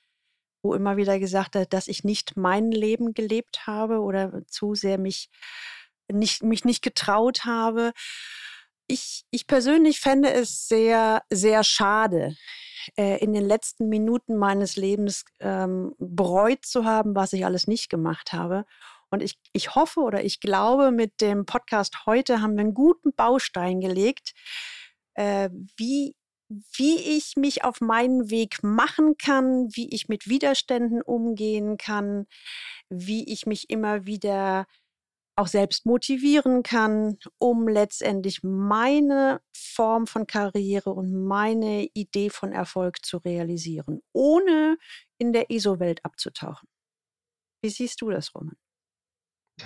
Wo 0.66 0.74
immer 0.74 0.98
wieder 0.98 1.20
gesagt 1.20 1.56
hat, 1.56 1.74
dass 1.74 1.88
ich 1.88 2.04
nicht 2.04 2.36
mein 2.36 2.72
Leben 2.72 3.14
gelebt 3.14 3.68
habe 3.68 4.00
oder 4.00 4.42
zu 4.48 4.74
sehr 4.74 4.98
mich 4.98 5.30
nicht, 6.12 6.44
mich 6.44 6.66
nicht 6.66 6.82
getraut 6.82 7.46
habe. 7.46 7.92
Ich, 8.88 9.26
ich 9.30 9.46
persönlich 9.46 10.00
fände 10.00 10.32
es 10.32 10.68
sehr, 10.68 11.22
sehr 11.30 11.64
schade, 11.64 12.36
äh, 12.98 13.20
in 13.24 13.34
den 13.34 13.46
letzten 13.46 13.90
Minuten 13.90 14.38
meines 14.38 14.76
Lebens 14.76 15.24
ähm, 15.40 15.94
bereut 16.00 16.66
zu 16.66 16.86
haben, 16.86 17.16
was 17.16 17.34
ich 17.34 17.46
alles 17.46 17.68
nicht 17.68 17.90
gemacht 17.90 18.34
habe 18.34 18.66
und 19.10 19.22
ich, 19.22 19.40
ich 19.54 19.76
hoffe 19.76 20.02
oder 20.02 20.24
ich 20.24 20.40
glaube, 20.40 20.92
mit 20.92 21.22
dem 21.22 21.46
Podcast 21.46 22.06
heute 22.06 22.42
haben 22.42 22.56
wir 22.56 22.62
einen 22.62 22.74
guten 22.74 23.14
Baustein 23.14 23.80
gelegt, 23.80 24.34
äh, 25.14 25.50
wie, 25.78 26.16
wie 26.50 26.98
ich 27.18 27.34
mich 27.38 27.64
auf 27.64 27.82
meinen 27.82 28.30
Weg 28.30 28.64
machen 28.64 29.18
kann, 29.18 29.68
wie 29.74 29.94
ich 29.94 30.08
mit 30.08 30.28
Widerständen 30.28 31.02
umgehen 31.02 31.78
kann, 31.78 32.28
wie 32.90 33.32
ich 33.32 33.46
mich 33.46 33.70
immer 33.70 34.06
wieder 34.06 34.68
auch 35.38 35.48
selbst 35.48 35.86
motivieren 35.86 36.64
kann, 36.64 37.18
um 37.40 37.68
letztendlich 37.68 38.42
meine 38.44 39.42
Form 39.54 40.08
von 40.08 40.28
Karriere 40.28 40.92
und 40.92 41.14
meine 41.26 41.88
Idee 41.94 42.30
von 42.30 42.54
Erfolg 42.54 43.04
zu 43.06 43.18
realisieren, 43.18 44.02
ohne 44.14 44.78
in 45.18 45.34
der 45.34 45.52
ESO-Welt 45.52 46.06
abzutauchen. 46.06 46.70
Wie 47.62 47.70
siehst 47.70 48.02
du 48.02 48.10
das, 48.12 48.34
Roman? 48.34 48.56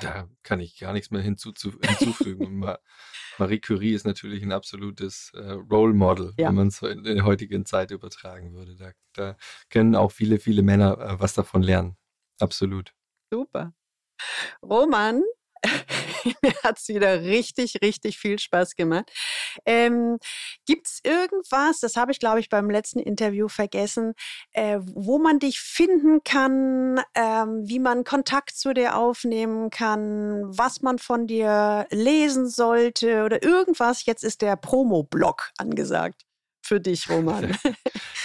Da 0.02 0.28
kann 0.44 0.60
ich 0.60 0.78
gar 0.80 0.94
nichts 0.94 1.12
mehr 1.12 1.22
hinzufügen. 1.82 2.64
Marie 3.38 3.60
Curie 3.60 3.94
ist 3.94 4.06
natürlich 4.06 4.44
ein 4.44 4.52
absolutes 4.52 5.32
äh, 5.34 5.52
Role 5.52 5.94
Model, 5.94 6.34
ja. 6.38 6.50
wenn 6.50 6.56
man 6.56 6.68
es 6.68 6.82
in 6.82 7.04
der 7.04 7.24
heutigen 7.24 7.66
Zeit 7.66 7.92
übertragen 7.92 8.54
würde. 8.54 8.76
Da, 8.76 8.92
da 9.14 9.38
können 9.70 9.96
auch 9.96 10.12
viele, 10.12 10.40
viele 10.40 10.62
Männer 10.62 10.98
äh, 11.00 11.20
was 11.20 11.34
davon 11.34 11.64
lernen. 11.64 11.98
Absolut. 12.40 12.94
Super. 13.32 13.74
Roman, 14.62 15.24
mir 16.42 16.54
hat 16.64 16.80
es 16.80 16.88
wieder 16.88 17.22
richtig, 17.22 17.76
richtig 17.82 18.18
viel 18.18 18.40
Spaß 18.40 18.76
gemacht. 18.76 19.12
Ähm, 19.66 20.18
Gibt 20.66 20.88
es 20.88 21.00
irgendwas, 21.04 21.80
das 21.80 21.96
habe 21.96 22.12
ich, 22.12 22.20
glaube 22.20 22.40
ich, 22.40 22.50
beim 22.50 22.70
letzten 22.70 23.00
Interview 23.00 23.48
vergessen, 23.48 24.14
äh, 24.54 24.80
wo 24.82 25.20
man 25.20 25.40
dich 25.40 25.60
finden 25.60 26.24
kann, 26.24 27.02
ähm, 27.16 27.64
wie 27.66 27.80
man 27.80 28.04
Kontakt 28.04 28.56
zu 28.56 28.74
dir 28.74 28.98
aufnehmen 28.98 29.70
kann, 29.70 30.44
was 30.46 30.82
man 30.82 31.00
von 31.00 31.28
dir 31.28 31.88
lesen 31.92 32.48
sollte 32.50 33.24
oder 33.24 33.44
irgendwas? 33.44 34.06
Jetzt 34.06 34.24
ist 34.24 34.42
der 34.42 34.56
Promo-Blog 34.56 35.52
angesagt 35.58 36.29
für 36.70 36.80
dich, 36.80 37.10
Roman? 37.10 37.58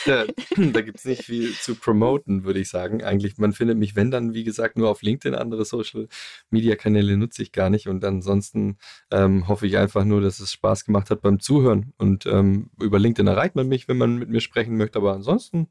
ja, 0.04 0.26
da 0.56 0.80
gibt 0.82 0.98
es 0.98 1.06
nicht 1.06 1.22
viel 1.24 1.54
zu 1.54 1.74
promoten, 1.74 2.44
würde 2.44 2.60
ich 2.60 2.68
sagen. 2.68 3.02
Eigentlich, 3.02 3.38
man 3.38 3.54
findet 3.54 3.78
mich, 3.78 3.96
wenn 3.96 4.10
dann, 4.10 4.34
wie 4.34 4.44
gesagt, 4.44 4.76
nur 4.76 4.90
auf 4.90 5.00
LinkedIn. 5.00 5.34
Andere 5.34 5.64
Social-Media-Kanäle 5.64 7.16
nutze 7.16 7.42
ich 7.42 7.52
gar 7.52 7.70
nicht. 7.70 7.88
Und 7.88 8.04
ansonsten 8.04 8.76
ähm, 9.10 9.48
hoffe 9.48 9.66
ich 9.66 9.78
einfach 9.78 10.04
nur, 10.04 10.20
dass 10.20 10.40
es 10.40 10.52
Spaß 10.52 10.84
gemacht 10.84 11.08
hat 11.08 11.22
beim 11.22 11.40
Zuhören. 11.40 11.94
Und 11.96 12.26
ähm, 12.26 12.70
über 12.78 12.98
LinkedIn 12.98 13.26
erreicht 13.26 13.54
man 13.54 13.66
mich, 13.66 13.88
wenn 13.88 13.96
man 13.96 14.18
mit 14.18 14.28
mir 14.28 14.40
sprechen 14.40 14.76
möchte. 14.76 14.98
Aber 14.98 15.14
ansonsten 15.14 15.68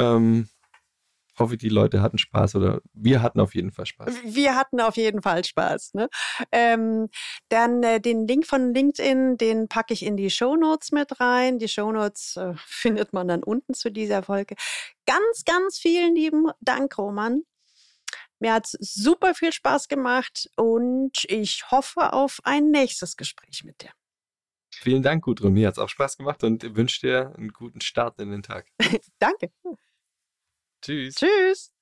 ähm, 0.00 0.48
hoffe, 1.38 1.56
die 1.56 1.68
Leute 1.68 2.02
hatten 2.02 2.18
Spaß 2.18 2.56
oder 2.56 2.80
wir 2.92 3.22
hatten 3.22 3.40
auf 3.40 3.54
jeden 3.54 3.70
Fall 3.70 3.86
Spaß. 3.86 4.14
Wir 4.24 4.56
hatten 4.56 4.80
auf 4.80 4.96
jeden 4.96 5.22
Fall 5.22 5.44
Spaß. 5.44 5.94
Ne? 5.94 6.08
Ähm, 6.52 7.08
dann 7.48 7.82
äh, 7.82 8.00
den 8.00 8.26
Link 8.26 8.46
von 8.46 8.74
LinkedIn, 8.74 9.36
den 9.36 9.68
packe 9.68 9.94
ich 9.94 10.04
in 10.04 10.16
die 10.16 10.30
Show 10.30 10.56
Notes 10.56 10.92
mit 10.92 11.20
rein. 11.20 11.58
Die 11.58 11.68
Show 11.68 11.92
Notes 11.92 12.36
äh, 12.36 12.54
findet 12.66 13.12
man 13.12 13.28
dann 13.28 13.42
unten 13.42 13.74
zu 13.74 13.90
dieser 13.90 14.22
Folge. 14.22 14.54
Ganz, 15.06 15.44
ganz 15.44 15.78
vielen 15.78 16.14
lieben 16.14 16.50
Dank, 16.60 16.96
Roman. 16.98 17.42
Mir 18.40 18.52
hat 18.52 18.66
es 18.66 18.72
super 18.80 19.34
viel 19.34 19.52
Spaß 19.52 19.88
gemacht 19.88 20.48
und 20.56 21.24
ich 21.28 21.64
hoffe 21.70 22.12
auf 22.12 22.38
ein 22.44 22.70
nächstes 22.70 23.16
Gespräch 23.16 23.64
mit 23.64 23.82
dir. 23.82 23.90
Vielen 24.70 25.02
Dank, 25.02 25.24
Gudrun. 25.24 25.54
Mir 25.54 25.66
hat 25.66 25.74
es 25.74 25.78
auch 25.78 25.88
Spaß 25.88 26.18
gemacht 26.18 26.44
und 26.44 26.76
wünsche 26.76 27.00
dir 27.00 27.34
einen 27.36 27.52
guten 27.52 27.80
Start 27.80 28.20
in 28.20 28.30
den 28.30 28.42
Tag. 28.42 28.68
Danke. 29.18 29.50
Tschüss. 30.82 31.14
Tschüss. 31.16 31.72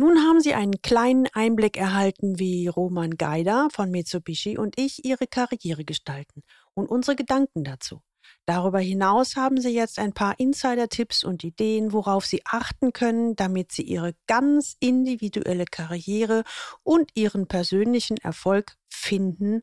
Nun 0.00 0.18
haben 0.18 0.40
Sie 0.40 0.54
einen 0.54 0.80
kleinen 0.80 1.26
Einblick 1.32 1.76
erhalten, 1.76 2.38
wie 2.38 2.68
Roman 2.68 3.16
Geider 3.16 3.68
von 3.72 3.90
Mitsubishi 3.90 4.56
und 4.56 4.78
ich 4.78 5.04
ihre 5.04 5.26
Karriere 5.26 5.84
gestalten 5.84 6.44
und 6.74 6.88
unsere 6.88 7.16
Gedanken 7.16 7.64
dazu. 7.64 8.00
Darüber 8.46 8.78
hinaus 8.78 9.36
haben 9.36 9.60
Sie 9.60 9.74
jetzt 9.74 9.98
ein 9.98 10.12
paar 10.12 10.38
Insider-Tipps 10.38 11.24
und 11.24 11.42
Ideen, 11.44 11.92
worauf 11.92 12.26
Sie 12.26 12.42
achten 12.44 12.92
können, 12.92 13.34
damit 13.34 13.72
Sie 13.72 13.82
Ihre 13.82 14.14
ganz 14.26 14.76
individuelle 14.78 15.64
Karriere 15.64 16.44
und 16.82 17.10
Ihren 17.14 17.48
persönlichen 17.48 18.18
Erfolg 18.18 18.76
finden 18.88 19.60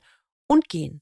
und 0.47 0.67
gehen. 0.69 1.01